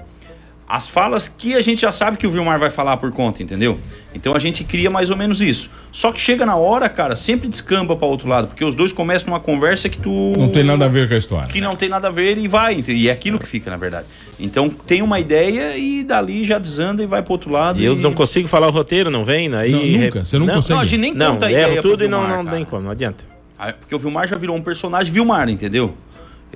as 0.71 0.87
falas 0.87 1.27
que 1.27 1.57
a 1.57 1.61
gente 1.61 1.81
já 1.81 1.91
sabe 1.91 2.17
que 2.17 2.25
o 2.27 2.31
Vilmar 2.31 2.57
vai 2.59 2.71
falar 2.71 2.97
por 2.97 3.11
conta, 3.11 3.43
entendeu? 3.43 3.77
Então 4.15 4.35
a 4.35 4.39
gente 4.39 4.63
cria 4.63 4.89
mais 4.89 5.11
ou 5.11 5.17
menos 5.17 5.41
isso. 5.43 5.69
Só 5.91 6.13
que 6.13 6.21
chega 6.21 6.47
na 6.47 6.55
hora, 6.55 6.89
cara, 6.89 7.17
sempre 7.17 7.49
descamba 7.49 7.97
para 7.97 8.07
outro 8.07 8.29
lado, 8.29 8.47
porque 8.47 8.65
os 8.65 8.77
dois 8.77 8.93
começam 8.93 9.29
uma 9.29 9.41
conversa 9.41 9.89
que 9.89 9.99
tu 9.99 10.33
Não 10.39 10.49
tem 10.49 10.63
nada 10.63 10.85
a 10.85 10.89
ver 10.89 11.09
com 11.09 11.15
a 11.15 11.19
história. 11.19 11.49
que 11.49 11.61
não 11.61 11.75
tem 11.75 11.89
nada 11.89 12.07
a 12.07 12.11
ver 12.11 12.39
e 12.39 12.47
vai, 12.47 12.85
e 12.87 13.09
é 13.09 13.13
aquilo 13.13 13.37
que 13.39 13.49
fica, 13.49 13.69
na 13.69 13.77
verdade. 13.77 14.07
Então 14.39 14.69
tem 14.69 15.03
uma 15.03 15.19
ideia 15.19 15.77
e 15.77 16.05
dali 16.05 16.45
já 16.45 16.59
desanda 16.59 17.03
e 17.03 17.07
vai 17.07 17.21
pro 17.21 17.33
outro 17.33 17.51
lado. 17.51 17.81
E 17.81 17.85
eu 17.85 17.95
e... 17.95 17.97
não 17.97 18.15
consigo 18.15 18.47
falar 18.47 18.69
o 18.69 18.71
roteiro, 18.71 19.11
não 19.11 19.25
vem? 19.25 19.53
Aí 19.53 19.73
Não, 19.73 20.05
nunca, 20.05 20.25
você 20.25 20.39
não 20.39 20.47
consegue. 20.47 20.73
Não, 20.73 20.81
a 20.81 20.87
gente 20.87 21.01
nem 21.01 21.15
Não, 21.15 21.33
conta 21.33 21.47
a 21.47 21.51
ideia 21.51 21.65
erro 21.65 21.83
pro 21.83 21.91
tudo 21.91 22.05
e 22.05 22.09
não, 22.09 22.21
Vilmar, 22.21 22.37
não 22.37 22.45
cara. 22.45 22.57
tem 22.57 22.65
como, 22.65 22.83
não 22.83 22.91
adianta. 22.93 23.25
Ah, 23.59 23.73
Porque 23.73 23.95
o 23.95 23.99
Vilmar 23.99 24.27
já 24.29 24.39
virou 24.39 24.57
um 24.57 24.63
personagem 24.63 25.13
Vilmar, 25.13 25.49
entendeu? 25.49 25.95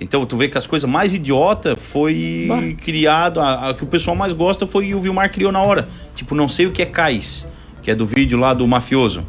Então 0.01 0.26
tu 0.26 0.36
vê 0.36 0.49
que 0.49 0.59
as 0.59 0.66
coisas 0.66 0.88
mais 0.90 1.14
idiota 1.14 1.76
foi 1.76 2.49
criado, 2.82 3.40
a, 3.40 3.70
a 3.70 3.74
que 3.74 3.84
o 3.84 3.86
pessoal 3.86 4.16
mais 4.16 4.32
gosta 4.32 4.66
foi 4.66 4.92
o 4.95 4.99
Vilmar 5.01 5.30
criou 5.30 5.53
na 5.53 5.62
hora. 5.62 5.88
Tipo, 6.14 6.34
não 6.34 6.49
sei 6.49 6.66
o 6.66 6.72
que 6.72 6.82
é 6.82 6.86
cais, 6.86 7.47
que 7.82 7.90
é 7.90 7.95
do 7.95 8.05
vídeo 8.05 8.38
lá 8.38 8.53
do 8.55 8.66
mafioso. 8.66 9.24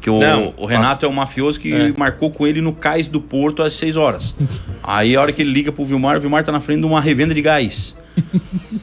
Que 0.00 0.10
o, 0.10 0.18
Não, 0.18 0.52
o 0.56 0.66
Renato 0.66 1.06
é 1.06 1.08
um 1.08 1.12
mafioso 1.12 1.58
que 1.60 1.72
É. 1.72 1.92
marcou 1.96 2.30
com 2.30 2.44
ele 2.46 2.60
no 2.60 2.72
cais 2.72 3.06
do 3.06 3.20
Porto 3.20 3.62
às 3.62 3.72
6 3.74 3.96
horas. 3.96 4.34
Aí 4.82 5.14
a 5.14 5.20
hora 5.20 5.32
que 5.32 5.40
ele 5.40 5.52
liga 5.52 5.70
pro 5.70 5.84
Vilmar, 5.84 6.16
o 6.16 6.20
Vilmar 6.20 6.42
tá 6.44 6.50
na 6.50 6.60
frente 6.60 6.80
de 6.80 6.86
uma 6.86 7.00
revenda 7.00 7.32
de 7.32 7.40
gás. 7.40 7.94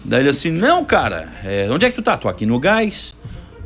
Daí 0.05 0.21
ele 0.21 0.30
assim, 0.30 0.49
não, 0.49 0.84
cara, 0.86 1.27
é, 1.43 1.67
onde 1.69 1.86
é 1.86 1.89
que 1.89 1.95
tu 1.95 2.01
tá? 2.01 2.17
Tô 2.17 2.27
aqui 2.30 2.45
no 2.45 2.57
gás. 2.59 3.13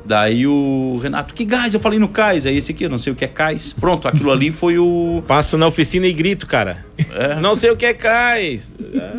Daí 0.06 0.46
o 0.46 1.00
Renato, 1.02 1.34
que 1.34 1.46
gás? 1.46 1.74
Eu 1.74 1.80
falei 1.80 1.98
no 1.98 2.10
cais. 2.10 2.46
Aí 2.46 2.58
esse 2.58 2.72
aqui, 2.72 2.84
eu 2.84 2.90
não 2.90 2.98
sei 2.98 3.14
o 3.14 3.16
que 3.16 3.24
é 3.24 3.28
cais. 3.28 3.74
Pronto, 3.74 4.08
aquilo 4.08 4.32
ali 4.32 4.52
foi 4.52 4.78
o. 4.78 5.24
Passo 5.28 5.58
na 5.58 5.68
oficina 5.68 6.06
e 6.06 6.14
grito, 6.14 6.46
cara. 6.46 6.86
É. 7.12 7.40
Não 7.40 7.56
sei 7.56 7.72
o 7.72 7.78
que 7.78 7.86
é 7.86 7.94
cais. 7.94 8.76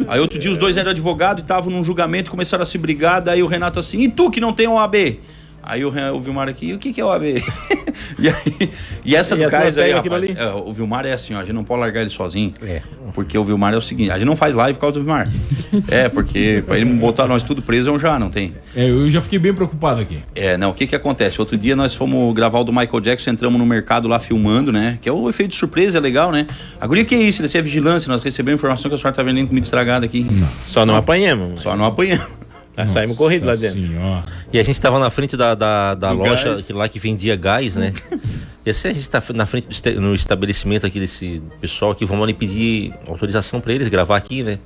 Aí 0.07 0.21
outro 0.21 0.39
dia 0.39 0.51
os 0.51 0.59
dois 0.59 0.77
eram 0.77 0.91
advogados 0.91 1.41
e 1.41 1.45
estavam 1.45 1.71
num 1.71 1.83
julgamento, 1.83 2.31
começaram 2.31 2.63
a 2.63 2.67
se 2.67 2.77
brigar. 2.77 3.23
Daí 3.23 3.43
o 3.43 3.47
Renato 3.47 3.81
assim, 3.81 4.03
e 4.03 4.09
tu 4.09 4.31
que 4.31 4.41
não 4.41 4.53
tem 4.53 4.69
OAB? 4.69 5.19
Aí 5.67 5.85
o, 5.85 5.89
o 5.89 6.21
Vilmar 6.21 6.49
aqui, 6.49 6.75
o 6.75 6.79
que, 6.79 6.93
que 6.93 7.01
é 7.01 7.05
OAB? 7.05 7.23
e, 8.19 8.29
aí, 8.29 8.71
e 9.05 9.17
essa 9.17 9.35
E 9.35 9.43
do 9.43 9.51
cais 9.51 9.79
aí, 9.79 9.93
rapaz, 9.93 10.29
é, 10.29 10.53
o 10.53 10.73
Vilmar 10.73 11.07
é 11.07 11.13
assim, 11.13 11.35
ó, 11.35 11.39
a 11.39 11.45
gente 11.45 11.55
não 11.55 11.65
pode 11.65 11.81
largar 11.81 12.03
ele 12.03 12.11
sozinho. 12.11 12.53
É. 12.63 12.83
Porque 13.15 13.39
o 13.39 13.45
Vilmar 13.45 13.73
é 13.73 13.77
o 13.77 13.81
seguinte, 13.81 14.11
a 14.11 14.19
gente 14.19 14.27
não 14.27 14.37
faz 14.37 14.55
live 14.55 14.75
por 14.75 14.81
causa 14.81 14.99
do 14.99 15.05
Vilmar. 15.05 15.29
é, 15.89 16.09
porque 16.09 16.63
pra 16.67 16.77
ele 16.77 16.85
botar 16.85 17.27
nós 17.27 17.43
tudo 17.43 17.63
preso 17.63 17.93
um 17.93 17.99
já, 17.99 18.19
não 18.19 18.31
tem. 18.31 18.55
É, 18.77 18.89
eu 18.89 19.11
já 19.11 19.21
fiquei 19.21 19.39
bem 19.39 19.55
preocupado 19.55 20.01
aqui. 20.01 20.19
É, 20.35 20.57
não, 20.59 20.71
o 20.71 20.75
que 20.75 20.87
que 20.87 20.95
acontece? 20.95 21.41
Outro 21.41 21.57
dia 21.57 21.75
nós 21.75 21.95
fomos 21.95 22.35
gravar 22.35 22.61
o 22.61 22.65
do 22.65 22.73
Michael 22.73 23.01
Jackson, 23.01 23.31
entramos 23.31 23.59
no 23.59 23.65
mercado 23.65 24.07
lá 24.07 24.19
filmando, 24.19 24.71
né? 24.71 24.99
Que 25.01 25.09
é 25.09 25.13
o 25.13 25.29
efeito 25.31 25.51
de 25.51 25.57
surpresa, 25.57 25.99
é 25.99 26.01
legal, 26.01 26.31
né? 26.31 26.47
Agora, 26.81 27.01
o 27.01 27.05
que 27.05 27.15
é 27.15 27.23
isso? 27.23 27.43
Isso 27.45 27.57
é 27.57 27.63
vigilância, 27.63 28.11
nós 28.11 28.23
recebemos 28.23 28.61
informação 28.61 28.91
que 28.91 28.95
a 28.95 28.99
senhora 28.99 29.17
tá 29.17 29.23
vendendo 29.23 29.49
comida 29.49 29.65
estragada 29.65 30.05
aqui. 30.05 30.27
Só 30.67 30.85
não 30.85 30.97
apanhamos. 30.97 31.63
Só 31.63 31.77
não 31.77 31.85
apanhamos. 31.85 32.44
Nós 32.77 32.91
saímos 32.91 33.17
corrido 33.17 33.47
lá 33.47 33.53
Nossa 33.53 33.63
dentro. 33.63 33.85
Senhora. 33.85 34.25
E 34.53 34.59
a 34.59 34.63
gente 34.63 34.81
tava 34.81 34.99
na 34.99 35.11
frente 35.11 35.37
da, 35.37 35.55
da, 35.55 35.95
da 35.95 36.11
loja 36.11 36.61
que, 36.63 36.73
lá 36.73 36.89
que 36.89 36.99
vendia 36.99 37.37
gás, 37.37 37.77
né? 37.77 37.93
E 38.67 38.71
assim 38.71 38.89
a 38.89 38.95
gente 38.95 39.11
tá 39.11 39.23
na 39.35 39.45
frente 39.45 39.69
do 39.69 40.01
no 40.01 40.15
estabelecimento 40.15 40.87
aqui 40.87 40.99
desse 40.99 41.43
pessoal 41.61 41.95
que 41.95 42.07
vamos 42.07 42.25
ali 42.25 42.33
pedir 42.33 42.95
autorização 43.07 43.61
pra 43.61 43.75
eles 43.75 43.89
gravar 43.89 44.17
aqui, 44.17 44.43
né? 44.43 44.59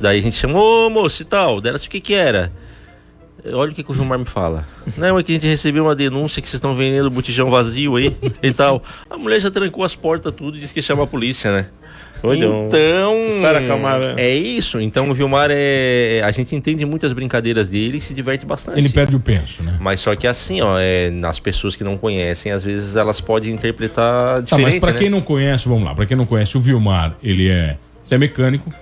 Daí 0.00 0.20
a 0.20 0.22
gente 0.22 0.36
chamou, 0.36 0.86
ô 0.86 0.90
moço 0.90 1.22
e 1.22 1.24
tal. 1.24 1.60
Dela 1.60 1.74
assim, 1.74 1.88
o 1.88 1.90
que 1.90 2.00
que 2.00 2.14
era? 2.14 2.52
Olha 3.44 3.72
o 3.72 3.74
que, 3.74 3.82
que 3.82 3.90
o 3.90 3.94
Vilmar 3.94 4.16
me 4.16 4.24
fala. 4.24 4.64
Não, 4.96 5.18
é 5.18 5.22
que 5.24 5.32
a 5.32 5.34
gente 5.34 5.48
recebeu 5.48 5.82
uma 5.82 5.96
denúncia 5.96 6.40
que 6.40 6.48
vocês 6.48 6.58
estão 6.58 6.76
vendendo 6.76 7.10
botijão 7.10 7.50
vazio 7.50 7.96
aí 7.96 8.16
e 8.40 8.52
tal. 8.52 8.80
A 9.10 9.18
mulher 9.18 9.40
já 9.40 9.50
trancou 9.50 9.82
as 9.82 9.96
portas 9.96 10.32
tudo 10.32 10.56
e 10.56 10.60
disse 10.60 10.72
que 10.72 10.78
ia 10.78 10.84
chamar 10.84 11.02
a 11.02 11.08
polícia, 11.08 11.50
né? 11.50 11.66
Um- 12.28 12.66
Então, 12.68 13.28
Espera 13.30 13.58
acalmar, 13.58 13.98
né? 14.00 14.14
é 14.18 14.34
isso. 14.34 14.80
Então 14.80 15.10
o 15.10 15.14
Vilmar 15.14 15.48
é. 15.50 16.22
A 16.24 16.30
gente 16.30 16.54
entende 16.54 16.84
muitas 16.86 17.12
brincadeiras 17.12 17.68
dele 17.68 17.98
e 17.98 18.00
se 18.00 18.14
diverte 18.14 18.46
bastante. 18.46 18.78
Ele 18.78 18.88
perde 18.88 19.16
o 19.16 19.20
penso, 19.20 19.62
né? 19.62 19.76
Mas 19.80 20.00
só 20.00 20.14
que 20.14 20.26
assim, 20.26 20.60
ó, 20.60 20.78
é, 20.78 21.10
nas 21.10 21.38
pessoas 21.40 21.74
que 21.76 21.82
não 21.84 21.96
conhecem, 21.98 22.52
às 22.52 22.62
vezes 22.62 22.96
elas 22.96 23.20
podem 23.20 23.52
interpretar 23.52 24.34
Tá, 24.36 24.40
diferente, 24.40 24.64
mas 24.64 24.78
pra 24.80 24.92
né? 24.92 24.98
quem 24.98 25.10
não 25.10 25.20
conhece, 25.20 25.68
vamos 25.68 25.84
lá, 25.84 25.94
pra 25.94 26.06
quem 26.06 26.16
não 26.16 26.26
conhece, 26.26 26.56
o 26.56 26.60
Vilmar, 26.60 27.16
ele 27.22 27.48
é, 27.48 27.76
ele 28.06 28.12
é 28.12 28.18
mecânico. 28.18 28.72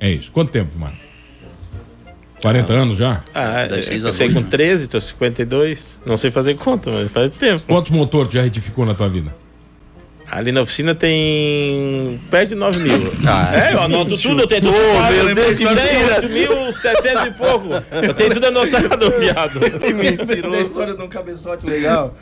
É 0.00 0.10
isso. 0.10 0.30
Quanto 0.32 0.50
tempo, 0.50 0.70
Vilmar? 0.70 0.94
40 2.40 2.72
anos 2.72 2.96
já? 2.96 3.24
Ah, 3.34 3.64
eu 3.64 3.82
comecei 4.00 4.26
agora. 4.28 4.44
com 4.44 4.48
13, 4.48 4.88
tô 4.88 5.00
52. 5.00 5.98
Não 6.06 6.16
sei 6.16 6.30
fazer 6.30 6.54
conta, 6.56 6.88
mas 6.90 7.10
faz 7.10 7.30
tempo. 7.32 7.64
Quantos 7.66 7.90
motores 7.90 8.28
tu 8.28 8.34
já 8.34 8.42
retificou 8.42 8.86
na 8.86 8.94
tua 8.94 9.08
vida? 9.08 9.34
Ali 10.30 10.52
na 10.52 10.60
oficina 10.60 10.94
tem 10.94 12.20
perto 12.30 12.50
de 12.50 12.54
9 12.54 12.78
mil. 12.80 13.12
Ah, 13.26 13.50
é, 13.54 13.74
eu 13.74 13.80
anoto 13.80 14.18
tudo, 14.18 14.42
eu 14.42 14.46
tenho 14.46 14.60
tudo. 14.62 14.72
meu 14.72 15.28
eu 15.28 15.34
Deus, 15.34 15.56
tenho 15.56 15.70
que 15.70 15.74
mentira. 15.74 16.72
8.700 16.72 17.26
e 17.26 17.30
pouco. 17.30 17.68
Eu 18.02 18.14
tenho 18.14 18.34
tudo 18.34 18.46
anotado, 18.46 19.12
viado. 19.18 19.60
Da 20.50 20.60
história 20.60 20.94
de 20.94 21.02
um 21.02 21.08
cabeçote 21.08 21.66
legal. 21.66 22.14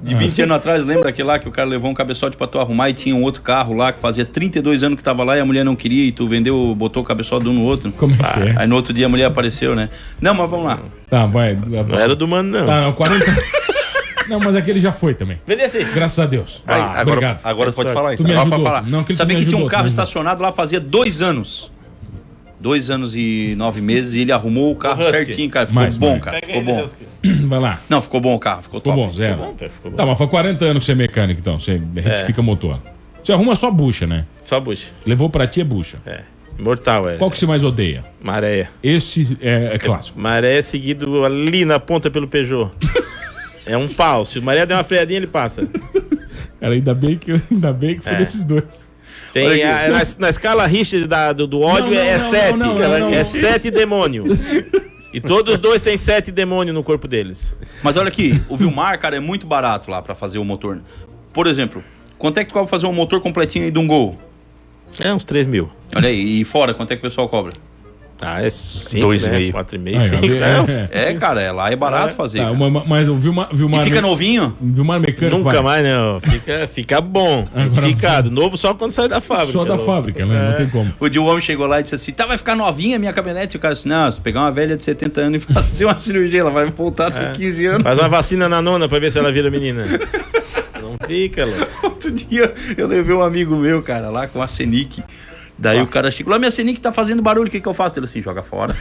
De 0.00 0.14
20 0.14 0.42
anos 0.42 0.56
atrás, 0.56 0.84
lembra 0.84 1.10
aquele 1.10 1.28
lá 1.28 1.38
que 1.38 1.48
o 1.48 1.52
cara 1.52 1.68
levou 1.68 1.90
um 1.90 1.94
cabeçote 1.94 2.36
pra 2.36 2.46
tu 2.46 2.58
arrumar 2.58 2.88
e 2.90 2.94
tinha 2.94 3.14
um 3.14 3.22
outro 3.22 3.42
carro 3.42 3.74
lá 3.74 3.92
que 3.92 4.00
fazia 4.00 4.24
32 4.24 4.82
anos 4.82 4.96
que 4.96 5.04
tava 5.04 5.22
lá 5.22 5.36
e 5.36 5.40
a 5.40 5.44
mulher 5.44 5.64
não 5.64 5.76
queria 5.76 6.04
e 6.06 6.12
tu 6.12 6.26
vendeu, 6.26 6.74
botou 6.74 7.02
o 7.02 7.06
cabeçote 7.06 7.44
de 7.44 7.50
um 7.50 7.54
no 7.54 7.64
outro. 7.64 7.92
Como 7.92 8.14
é 8.14 8.16
que 8.16 8.48
é? 8.48 8.54
Aí 8.56 8.66
no 8.66 8.76
outro 8.76 8.92
dia 8.94 9.06
a 9.06 9.08
mulher 9.08 9.26
apareceu, 9.26 9.74
né? 9.74 9.90
Não, 10.20 10.32
mas 10.34 10.48
vamos 10.48 10.66
lá. 10.66 10.78
Tá, 11.08 11.26
vai. 11.26 11.54
Não 11.54 11.98
era 11.98 12.16
do 12.16 12.26
mano, 12.26 12.58
não. 12.58 12.66
Tá, 12.66 12.80
não, 12.80 12.92
40. 12.94 13.24
Não, 14.28 14.38
mas 14.40 14.56
aquele 14.56 14.80
já 14.80 14.92
foi 14.92 15.14
também. 15.14 15.40
Assim. 15.64 15.84
Graças 15.92 16.18
a 16.18 16.26
Deus. 16.26 16.62
Aí, 16.66 16.80
Ah, 16.80 16.84
agora, 16.92 17.02
obrigado. 17.10 17.40
agora 17.44 17.72
pode 17.72 17.92
falar 17.92 18.10
Tu 18.16 18.22
então. 18.22 18.26
me 18.26 18.32
pra 18.32 18.40
ajudou. 18.42 18.60
falar. 18.60 18.82
Não, 18.86 19.06
Sabia 19.14 19.38
me 19.38 19.44
que 19.44 19.48
tinha 19.50 19.62
um 19.62 19.66
carro 19.68 19.86
estacionado 19.86 20.42
lá 20.42 20.52
fazia 20.52 20.80
dois 20.80 21.20
anos. 21.22 21.70
Dois 22.60 22.90
anos 22.90 23.16
e 23.16 23.54
nove 23.56 23.80
meses 23.80 24.14
e 24.14 24.20
ele 24.20 24.30
arrumou 24.30 24.70
o 24.70 24.76
carro 24.76 25.02
O 25.02 25.10
certinho, 25.10 25.50
cara. 25.50 25.66
Ficou 25.66 25.82
Mais, 25.82 25.96
bom, 25.96 26.10
mais. 26.10 26.22
cara. 26.22 26.40
Ficou 26.44 26.62
bom. 26.62 26.86
Vai 27.48 27.58
lá. 27.58 27.80
Não, 27.88 28.00
ficou 28.00 28.20
bom 28.20 28.34
o 28.34 28.38
carro. 28.38 28.62
Ficou, 28.62 28.78
Ficou 28.78 28.94
top. 28.94 29.06
bom, 29.06 29.12
zero. 29.12 29.38
Bom, 29.38 29.56
ficou 29.58 29.90
bom. 29.90 29.96
Tá, 29.96 30.06
mas 30.06 30.16
foi 30.18 30.28
40 30.28 30.64
anos 30.64 30.78
que 30.80 30.86
você 30.86 30.92
é 30.92 30.94
mecânico, 30.94 31.40
então. 31.40 31.58
Você 31.58 31.80
retifica 31.96 32.40
motor. 32.40 32.78
Você 33.22 33.32
arruma 33.32 33.56
só 33.56 33.68
bucha, 33.70 34.06
né? 34.06 34.26
Só 34.40 34.60
bucha. 34.60 34.86
Levou 35.04 35.28
pra 35.28 35.46
ti 35.46 35.60
é 35.60 35.64
bucha. 35.64 35.98
É. 36.06 36.20
Mortal, 36.58 37.08
é. 37.08 37.16
Qual 37.16 37.30
que 37.30 37.38
você 37.38 37.46
mais 37.46 37.64
odeia? 37.64 38.04
Maré. 38.22 38.68
Esse 38.82 39.36
é, 39.40 39.70
é 39.74 39.78
clássico. 39.78 40.20
Maré 40.20 40.58
é 40.58 40.62
seguido 40.62 41.24
ali 41.24 41.64
na 41.64 41.80
ponta 41.80 42.10
pelo 42.10 42.28
Peugeot. 42.28 42.70
é 43.66 43.76
um 43.76 43.88
pau. 43.88 44.24
Se 44.24 44.38
o 44.38 44.42
Maré 44.42 44.64
der 44.66 44.74
uma 44.74 44.84
freadinha, 44.84 45.18
ele 45.18 45.26
passa. 45.26 45.66
Cara, 46.60 46.74
ainda 46.74 46.94
bem 46.94 47.16
que, 47.18 47.32
ainda 47.50 47.72
bem 47.72 47.96
que 47.96 48.02
foi 48.02 48.12
É. 48.12 48.16
desses 48.18 48.44
dois. 48.44 48.88
Tem 49.32 49.62
a- 49.64 49.88
na, 49.88 50.02
na 50.18 50.30
escala 50.30 50.66
Richter 50.66 51.06
da- 51.08 51.32
do, 51.32 51.46
do 51.46 51.60
ódio 51.60 51.86
Não, 51.90 51.94
não, 51.94 52.00
é 52.00 52.18
não, 52.18 52.30
7. 52.30 52.50
não, 52.56 52.66
não, 52.66 52.78
não, 52.78 53.08
é 53.14 53.18
não. 53.18 53.24
7 53.24 53.70
demônio. 53.70 54.24
E 55.12 55.20
todos 55.20 55.54
os 55.54 55.60
dois 55.60 55.80
têm 55.80 55.98
sete 55.98 56.30
demônios 56.32 56.74
no 56.74 56.82
corpo 56.82 57.06
deles. 57.06 57.54
Mas 57.82 57.98
olha 57.98 58.08
aqui, 58.08 58.40
o 58.48 58.56
Vilmar, 58.56 58.98
cara, 58.98 59.14
é 59.16 59.20
muito 59.20 59.46
barato 59.46 59.90
lá 59.90 60.00
pra 60.00 60.14
fazer 60.14 60.38
o 60.38 60.44
motor. 60.44 60.80
Por 61.34 61.46
exemplo, 61.46 61.84
quanto 62.18 62.38
é 62.38 62.44
que 62.44 62.50
tu 62.50 62.54
cobra 62.54 62.66
fazer 62.68 62.86
um 62.86 62.94
motor 62.94 63.20
completinho 63.20 63.66
aí 63.66 63.70
de 63.70 63.78
um 63.78 63.86
gol? 63.86 64.18
É 64.98 65.12
uns 65.12 65.24
3 65.24 65.46
mil. 65.46 65.70
Olha 65.94 66.08
aí, 66.08 66.40
e 66.40 66.44
fora, 66.44 66.72
quanto 66.72 66.92
é 66.92 66.96
que 66.96 67.00
o 67.00 67.08
pessoal 67.10 67.28
cobra? 67.28 67.52
Ah, 68.24 68.40
é 68.42 68.48
5, 68.50 69.00
Dois 69.00 69.22
e 69.22 69.26
né? 69.26 69.38
meio. 69.38 69.52
4 69.52 69.74
e 69.76 69.78
meio, 69.78 70.00
Aí, 70.00 70.08
5. 70.08 70.26
é, 70.26 70.88
é. 70.92 71.10
É, 71.10 71.14
cara, 71.14 71.42
é, 71.42 71.50
lá 71.50 71.70
é 71.72 71.76
barato 71.76 72.14
fazer. 72.14 72.38
Tá, 72.38 72.50
uma- 72.52 72.66
uma- 72.66 72.84
mas 72.86 73.08
o 73.08 73.16
Vilmar, 73.16 73.48
Vilmar, 73.52 73.82
E 73.82 73.84
fica 73.90 74.00
novinho? 74.00 74.56
Vilmar 74.60 75.00
Mecânico 75.00 75.38
Nunca 75.38 75.60
vai. 75.60 75.82
mais, 75.82 75.84
não. 75.94 76.20
Fica, 76.20 76.66
fica 76.72 77.00
bom. 77.00 77.48
Agora- 77.54 77.66
Identificado. 77.66 78.30
Novo 78.30 78.56
só 78.56 78.72
quando 78.74 78.92
sai 78.92 79.08
da 79.08 79.20
fábrica. 79.20 79.52
Só 79.52 79.64
da 79.64 79.74
louco. 79.74 79.84
fábrica, 79.86 80.24
né? 80.24 80.34
Não 80.46 80.52
É. 80.52 80.54
tem 80.54 80.68
como. 80.68 80.92
O 81.00 81.08
dia 81.08 81.20
o 81.20 81.26
homem 81.26 81.42
chegou 81.42 81.66
lá 81.66 81.80
e 81.80 81.82
disse 81.82 81.94
assim: 81.94 82.12
tá, 82.12 82.24
vai 82.26 82.38
ficar 82.38 82.54
novinha 82.54 82.96
a 82.96 82.98
minha 82.98 83.12
caminhonete? 83.12 83.56
E 83.56 83.58
o 83.58 83.60
cara 83.60 83.74
disse: 83.74 83.88
não, 83.88 84.10
se 84.10 84.20
pegar 84.20 84.40
uma 84.42 84.52
velha 84.52 84.76
de 84.76 84.84
70 84.84 85.20
anos 85.20 85.42
e 85.42 85.52
fazer 85.52 85.84
uma 85.84 85.96
cirurgia, 85.98 86.40
ela 86.40 86.50
vai 86.50 86.66
voltar 86.66 87.08
até 87.08 87.30
15 87.32 87.66
anos. 87.66 87.82
Faz 87.82 87.98
uma 87.98 88.08
vacina 88.08 88.48
na 88.48 88.62
nona 88.62 88.88
pra 88.88 88.98
ver 88.98 89.10
se 89.10 89.18
ela 89.18 89.32
vira 89.32 89.50
menina. 89.50 89.84
Não 90.80 90.96
fica, 91.06 91.44
louco. 91.44 91.66
Outro 91.84 92.10
dia 92.10 92.52
eu 92.76 92.86
levei 92.86 93.14
um 93.14 93.22
amigo 93.22 93.56
meu, 93.56 93.82
cara, 93.82 94.10
lá 94.10 94.26
com 94.26 94.40
a 94.42 94.46
Senic. 94.46 95.02
Daí 95.62 95.80
o 95.80 95.86
cara 95.86 96.10
chegou 96.10 96.32
lá, 96.32 96.40
minha 96.40 96.50
Senic 96.50 96.80
tá 96.80 96.90
fazendo 96.90 97.22
barulho, 97.22 97.46
o 97.46 97.50
que 97.50 97.60
que 97.60 97.68
eu 97.68 97.72
faço? 97.72 97.96
Ele 97.96 98.06
assim, 98.06 98.20
joga 98.20 98.42
fora. 98.42 98.74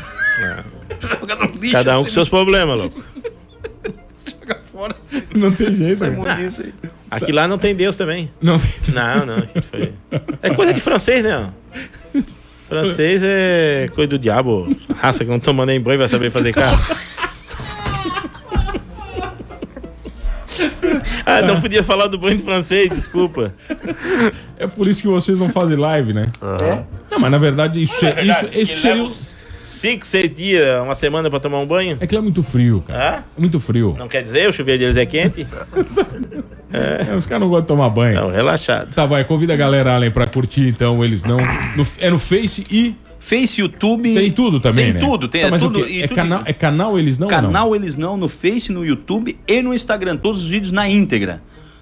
joga 0.99 1.36
no 1.36 1.45
lixo. 1.59 1.73
Cada 1.73 1.99
um 1.99 2.01
a 2.01 2.03
com 2.03 2.09
seus 2.09 2.27
problemas, 2.27 2.75
louco. 2.75 3.03
Joga 4.25 4.61
fora. 4.71 4.95
Não 5.36 5.51
tem 5.51 5.73
jeito. 5.73 5.99
Sai 5.99 6.09
né? 6.09 6.49
aí. 6.59 6.73
Aqui 7.09 7.32
lá 7.32 7.47
não 7.47 7.57
tem 7.57 7.75
Deus 7.75 7.97
também. 7.97 8.32
Não 8.41 8.57
tem. 8.57 8.71
Não, 8.93 9.25
não. 9.25 9.38
gente, 9.39 9.61
foi- 9.61 9.93
É 10.41 10.49
coisa 10.53 10.73
de 10.73 10.82
francês, 10.82 11.23
né? 11.23 11.49
Francês 12.67 13.21
é 13.23 13.89
coisa 13.93 14.09
do 14.09 14.17
diabo. 14.17 14.67
Raça 14.97 15.23
que 15.23 15.29
não 15.29 15.39
toma 15.39 15.65
nem 15.65 15.79
banho 15.79 15.99
vai 15.99 16.07
saber 16.07 16.32
fazer 16.32 16.51
carro. 16.53 16.82
Ah, 21.26 21.41
não 21.41 21.59
podia 21.61 21.84
falar 21.84 22.07
do 22.07 22.17
banho 22.17 22.38
de 22.38 22.43
francês, 22.43 22.89
desculpa. 22.89 23.53
É 24.57 24.67
por 24.67 24.88
isso 24.88 25.01
que 25.01 25.07
vocês 25.07 25.38
não 25.39 25.49
fazem 25.49 25.78
live, 25.78 26.13
né? 26.13 26.28
Não, 27.09 27.19
mas 27.19 27.32
na 27.32 27.38
verdade, 27.38 27.82
isso, 27.82 28.05
é, 28.05 28.24
isso, 28.24 28.45
isso 28.53 28.74
que 28.76 28.80
seria. 28.80 29.09
Cinco, 29.55 30.05
seis 30.05 30.30
dias, 30.36 30.80
uma 30.84 30.93
semana 30.93 31.28
pra 31.28 31.39
tomar 31.39 31.57
um 31.57 31.65
banho? 31.65 31.97
É 31.99 32.05
que 32.05 32.13
lá 32.13 32.19
é 32.19 32.24
muito 32.24 32.43
frio, 32.43 32.84
cara. 32.88 33.24
É 33.36 33.39
muito 33.41 33.59
frio. 33.59 33.95
Não 33.97 34.07
quer 34.07 34.22
dizer, 34.22 34.47
o 34.47 34.53
chuveiro 34.53 34.80
deles 34.80 34.95
é 34.97 35.05
quente? 35.05 35.47
É, 36.74 37.13
os 37.17 37.26
caras 37.26 37.41
não 37.41 37.49
gostam 37.49 37.63
de 37.63 37.67
tomar 37.67 37.89
banho. 37.89 38.15
Não, 38.15 38.30
relaxado. 38.32 38.93
Tá, 38.93 39.05
vai, 39.05 39.26
convida 39.26 39.51
a 39.53 39.57
galera, 39.57 39.93
Allen, 39.93 40.09
pra 40.09 40.26
curtir, 40.26 40.69
então, 40.69 41.03
eles 41.03 41.22
não. 41.22 41.36
No- 41.76 41.86
é 41.99 42.09
no 42.09 42.17
Face 42.17 42.63
e. 42.72 42.95
Face, 43.22 43.61
YouTube. 43.61 44.15
Tem 44.15 44.32
tudo 44.32 44.59
também, 44.59 44.86
Tem 44.86 44.93
né? 44.95 44.99
tudo, 44.99 45.28
tem 45.28 45.41
Tá, 45.47 45.55
é 45.55 45.59
tudo. 45.59 45.86
É, 45.86 46.07
tudo- 46.07 46.15
canal, 46.15 46.41
é 46.43 46.51
canal 46.51 46.97
eles 46.97 47.19
não 47.19 47.28
ou 47.28 47.32
não? 47.32 47.41
Canal 47.41 47.76
Eles 47.76 47.95
Não 47.95 48.17
no 48.17 48.28
Face, 48.28 48.72
no 48.72 48.84
YouTube 48.84 49.38
e 49.47 49.61
no 49.61 49.76
Instagram. 49.76 50.17
Todos 50.17 50.41
os 50.41 50.47
vídeos 50.49 50.72
na 50.72 50.89
íntegra. 50.89 51.41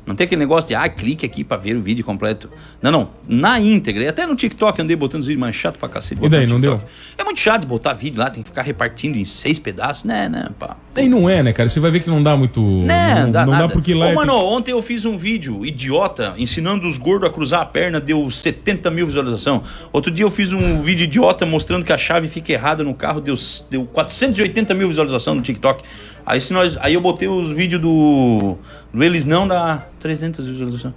Não 0.09 0.15
tem 0.15 0.25
aquele 0.25 0.39
negócio 0.39 0.67
de, 0.67 0.73
ah, 0.73 0.89
clique 0.89 1.23
aqui 1.23 1.43
pra 1.43 1.55
ver 1.55 1.75
o 1.77 1.83
vídeo 1.83 2.03
completo. 2.03 2.49
Não, 2.81 2.91
não. 2.91 3.09
Na 3.27 3.59
íntegra. 3.59 4.03
E 4.03 4.07
até 4.07 4.25
no 4.25 4.35
TikTok 4.35 4.81
andei 4.81 4.95
botando 4.95 5.21
os 5.21 5.27
vídeos 5.27 5.39
mais 5.39 5.55
chato 5.55 5.77
pra 5.77 5.87
cacete. 5.87 6.19
E 6.25 6.27
daí, 6.27 6.47
não 6.47 6.59
deu? 6.59 6.81
É 7.15 7.23
muito 7.23 7.39
chato 7.39 7.67
botar 7.67 7.93
vídeo 7.93 8.19
lá, 8.19 8.27
tem 8.27 8.41
que 8.41 8.49
ficar 8.49 8.63
repartindo 8.63 9.17
em 9.19 9.25
seis 9.25 9.59
pedaços. 9.59 10.05
Né, 10.05 10.27
né, 10.27 10.49
pá. 10.57 10.77
E 10.97 11.07
não 11.07 11.29
é, 11.29 11.43
né, 11.43 11.53
cara? 11.53 11.69
Você 11.69 11.79
vai 11.79 11.91
ver 11.91 11.99
que 11.99 12.09
não 12.09 12.23
dá 12.23 12.35
muito. 12.35 12.59
Né, 12.59 13.21
não 13.21 13.31
dá 13.31 13.45
não 13.45 13.53
nada. 13.53 13.67
dá 13.67 13.73
porque 13.73 13.93
lá. 13.93 14.07
Ô, 14.07 14.09
é- 14.09 14.13
mano, 14.15 14.33
ontem 14.33 14.71
eu 14.71 14.81
fiz 14.81 15.05
um 15.05 15.15
vídeo 15.15 15.63
idiota 15.63 16.33
ensinando 16.39 16.87
os 16.87 16.97
gordos 16.97 17.29
a 17.29 17.31
cruzar 17.31 17.61
a 17.61 17.65
perna, 17.67 18.01
deu 18.01 18.31
70 18.31 18.89
mil 18.89 19.05
visualização. 19.05 19.61
Outro 19.93 20.09
dia 20.09 20.25
eu 20.25 20.31
fiz 20.31 20.51
um 20.53 20.81
vídeo 20.81 21.03
idiota 21.03 21.45
mostrando 21.45 21.85
que 21.85 21.93
a 21.93 21.97
chave 21.99 22.27
fica 22.27 22.51
errada 22.51 22.83
no 22.83 22.95
carro, 22.95 23.21
deu, 23.21 23.35
deu 23.69 23.85
480 23.85 24.73
mil 24.73 24.87
visualização 24.87 25.35
no 25.35 25.41
TikTok. 25.43 25.83
Aí, 26.29 26.39
se 26.39 26.53
nós, 26.53 26.77
aí 26.79 26.93
eu 26.93 27.01
botei 27.01 27.27
os 27.27 27.49
vídeos 27.49 27.81
do, 27.81 28.55
do 28.93 29.03
Eles 29.03 29.25
Não, 29.25 29.47
dá 29.47 29.83
300 29.99 30.45
visualizações. 30.45 30.93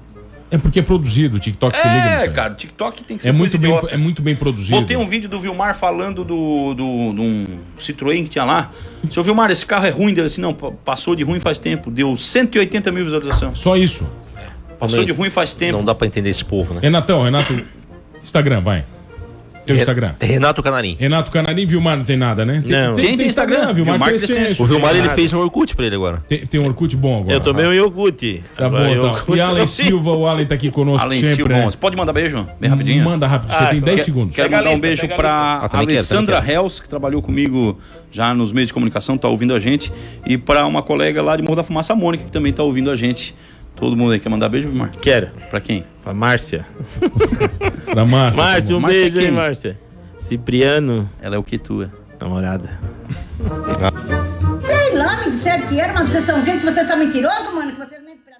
É 0.51 0.59
porque 0.59 0.80
é 0.80 0.83
produzido, 0.83 1.39
o 1.39 1.41
TikTok 1.41 1.74
se 1.74 1.83
liga. 1.83 1.99
É, 1.99 2.11
nisso 2.11 2.22
aí. 2.24 2.30
cara, 2.30 2.53
o 2.53 2.57
TikTok 2.57 3.05
tem 3.05 3.16
que 3.16 3.22
ser 3.22 3.30
É 3.30 3.33
muito, 3.33 3.57
bem, 3.57 3.70
idiota. 3.70 3.95
é 3.95 3.97
muito 3.97 4.20
bem 4.20 4.37
produzido. 4.37 4.78
Botei 4.78 4.99
um 4.99 5.09
vídeo 5.09 5.26
do 5.26 5.41
Vilmar 5.41 5.74
falando 5.74 6.22
do, 6.22 6.74
do, 6.74 7.14
de 7.14 7.20
um 7.22 7.47
Citroën 7.78 8.22
que 8.24 8.28
tinha 8.28 8.45
lá. 8.45 8.70
Seu 9.09 9.22
Vilmar, 9.22 9.51
esse 9.51 9.64
carro 9.64 9.87
é 9.87 9.91
ruim. 9.91 10.12
Dele 10.12 10.26
assim, 10.26 10.43
não, 10.43 10.53
pa- 10.53 10.70
passou 10.85 11.16
de 11.16 11.24
ruim 11.24 11.41
faz 11.41 11.59
tempo. 11.59 11.91
Deu 11.91 12.14
180 12.14 12.93
mil 12.93 13.03
visualizações. 13.03 13.59
Só 13.59 13.78
isso. 13.78 14.07
Passou 14.78 15.03
de 15.07 15.12
ruim 15.12 15.30
faz 15.30 15.55
tempo. 15.55 15.78
Não 15.78 15.85
dá 15.85 15.95
pra 15.95 16.07
entender 16.07 16.28
esse 16.28 16.45
povo, 16.45 16.74
né? 16.74 16.80
Renatão, 16.83 17.22
Renato. 17.22 17.59
Instagram, 18.22 18.61
vai. 18.61 18.85
Teu 19.64 19.76
Instagram. 19.76 20.12
Renato 20.20 20.62
Canarim. 20.62 20.96
Renato 20.98 21.30
Canarim, 21.30 21.66
Vilmar 21.66 21.96
não 21.96 22.04
tem 22.04 22.16
nada, 22.16 22.44
né? 22.44 22.62
Tem, 22.66 22.72
Não. 22.72 22.94
tem, 22.94 23.16
tem 23.16 23.26
Instagram, 23.26 23.72
Vilmar, 23.72 23.92
Vilmar 23.94 24.08
Crescente. 24.08 24.32
Crescente. 24.34 24.62
O 24.62 24.66
Vilmar 24.66 24.96
ele 24.96 25.08
fez 25.10 25.32
um 25.32 25.38
Orkut 25.38 25.76
pra 25.76 25.86
ele 25.86 25.94
agora. 25.94 26.22
Tem, 26.28 26.40
tem 26.40 26.60
um 26.60 26.66
Orkut 26.66 26.96
bom 26.96 27.20
agora. 27.20 27.32
Eu 27.36 27.40
tomei 27.40 27.66
um 27.66 27.72
iogurte. 27.72 28.42
Tá 28.56 28.66
Agora, 28.66 28.84
bom, 28.86 28.90
então. 28.92 29.08
iogurte 29.14 29.32
E 29.36 29.40
Alan 29.40 29.66
Silva, 29.68 30.10
o 30.12 30.26
Alan 30.26 30.44
tá 30.44 30.54
aqui 30.56 30.70
conosco 30.70 31.06
Além 31.06 31.20
sempre, 31.20 31.36
Silva, 31.36 31.52
né? 31.54 31.64
você 31.64 31.76
pode 31.76 31.96
mandar 31.96 32.12
beijo? 32.12 32.46
Bem 32.60 32.68
rapidinho. 32.70 33.04
Manda 33.04 33.26
rápido, 33.26 33.50
você 33.52 33.62
Ah, 33.62 33.66
tem 33.66 33.78
só 33.78 33.84
10 33.86 33.96
quer- 33.98 34.04
segundos. 34.04 34.34
Quero 34.36 34.50
mandar 34.50 34.70
um 34.70 34.80
beijo 34.80 35.06
pra 35.08 35.30
Ah, 35.72 35.78
Alessandra 35.78 36.44
Hels, 36.46 36.80
que 36.80 36.88
trabalhou 36.88 37.22
comigo 37.22 37.78
já 38.10 38.34
nos 38.34 38.52
meios 38.52 38.66
de 38.68 38.74
comunicação, 38.74 39.16
tá 39.16 39.28
ouvindo 39.28 39.54
a 39.54 39.60
gente. 39.60 39.92
E 40.26 40.36
pra 40.36 40.66
uma 40.66 40.82
colega 40.82 41.22
lá 41.22 41.36
de 41.36 41.42
Morro 41.42 41.56
da 41.56 41.62
Fumaça, 41.62 41.92
a 41.92 41.96
Mônica, 41.96 42.24
que 42.24 42.32
também 42.32 42.52
tá 42.52 42.62
ouvindo 42.62 42.90
a 42.90 42.96
gente. 42.96 43.34
Todo 43.77 43.97
mundo 43.97 44.12
aí 44.12 44.20
quer 44.20 44.29
mandar 44.29 44.49
beijo, 44.49 44.68
Vilmar? 44.68 44.91
Quero. 45.01 45.29
Pra 45.51 45.61
quem? 45.61 45.85
A 46.05 46.12
Márcia. 46.12 46.64
Da 47.95 48.05
Márcia. 48.07 48.43
Márcia, 48.43 48.77
um 48.77 48.81
Márcia 48.81 49.01
beijo, 49.01 49.18
quem? 49.18 49.27
hein, 49.29 49.33
Márcia. 49.35 49.79
Cipriano, 50.18 51.11
Ela 51.20 51.37
é 51.37 51.39
o 51.39 51.43
que 51.43 51.59
tu 51.59 51.83
é. 51.83 51.89
namorada. 52.20 52.79
Sei 54.64 54.97
lá, 54.97 55.16
me 55.25 55.31
disseram 55.31 55.66
que 55.66 55.79
era 55.81 55.93
uma 55.93 56.03
obsessão. 56.03 56.43
Gente, 56.45 56.64
você 56.64 56.81
é 56.81 56.97
mentiroso, 56.97 57.53
mano, 57.55 57.73
que 57.73 57.79
vocês 57.79 58.01
mentem 58.03 58.23
pra 58.25 58.32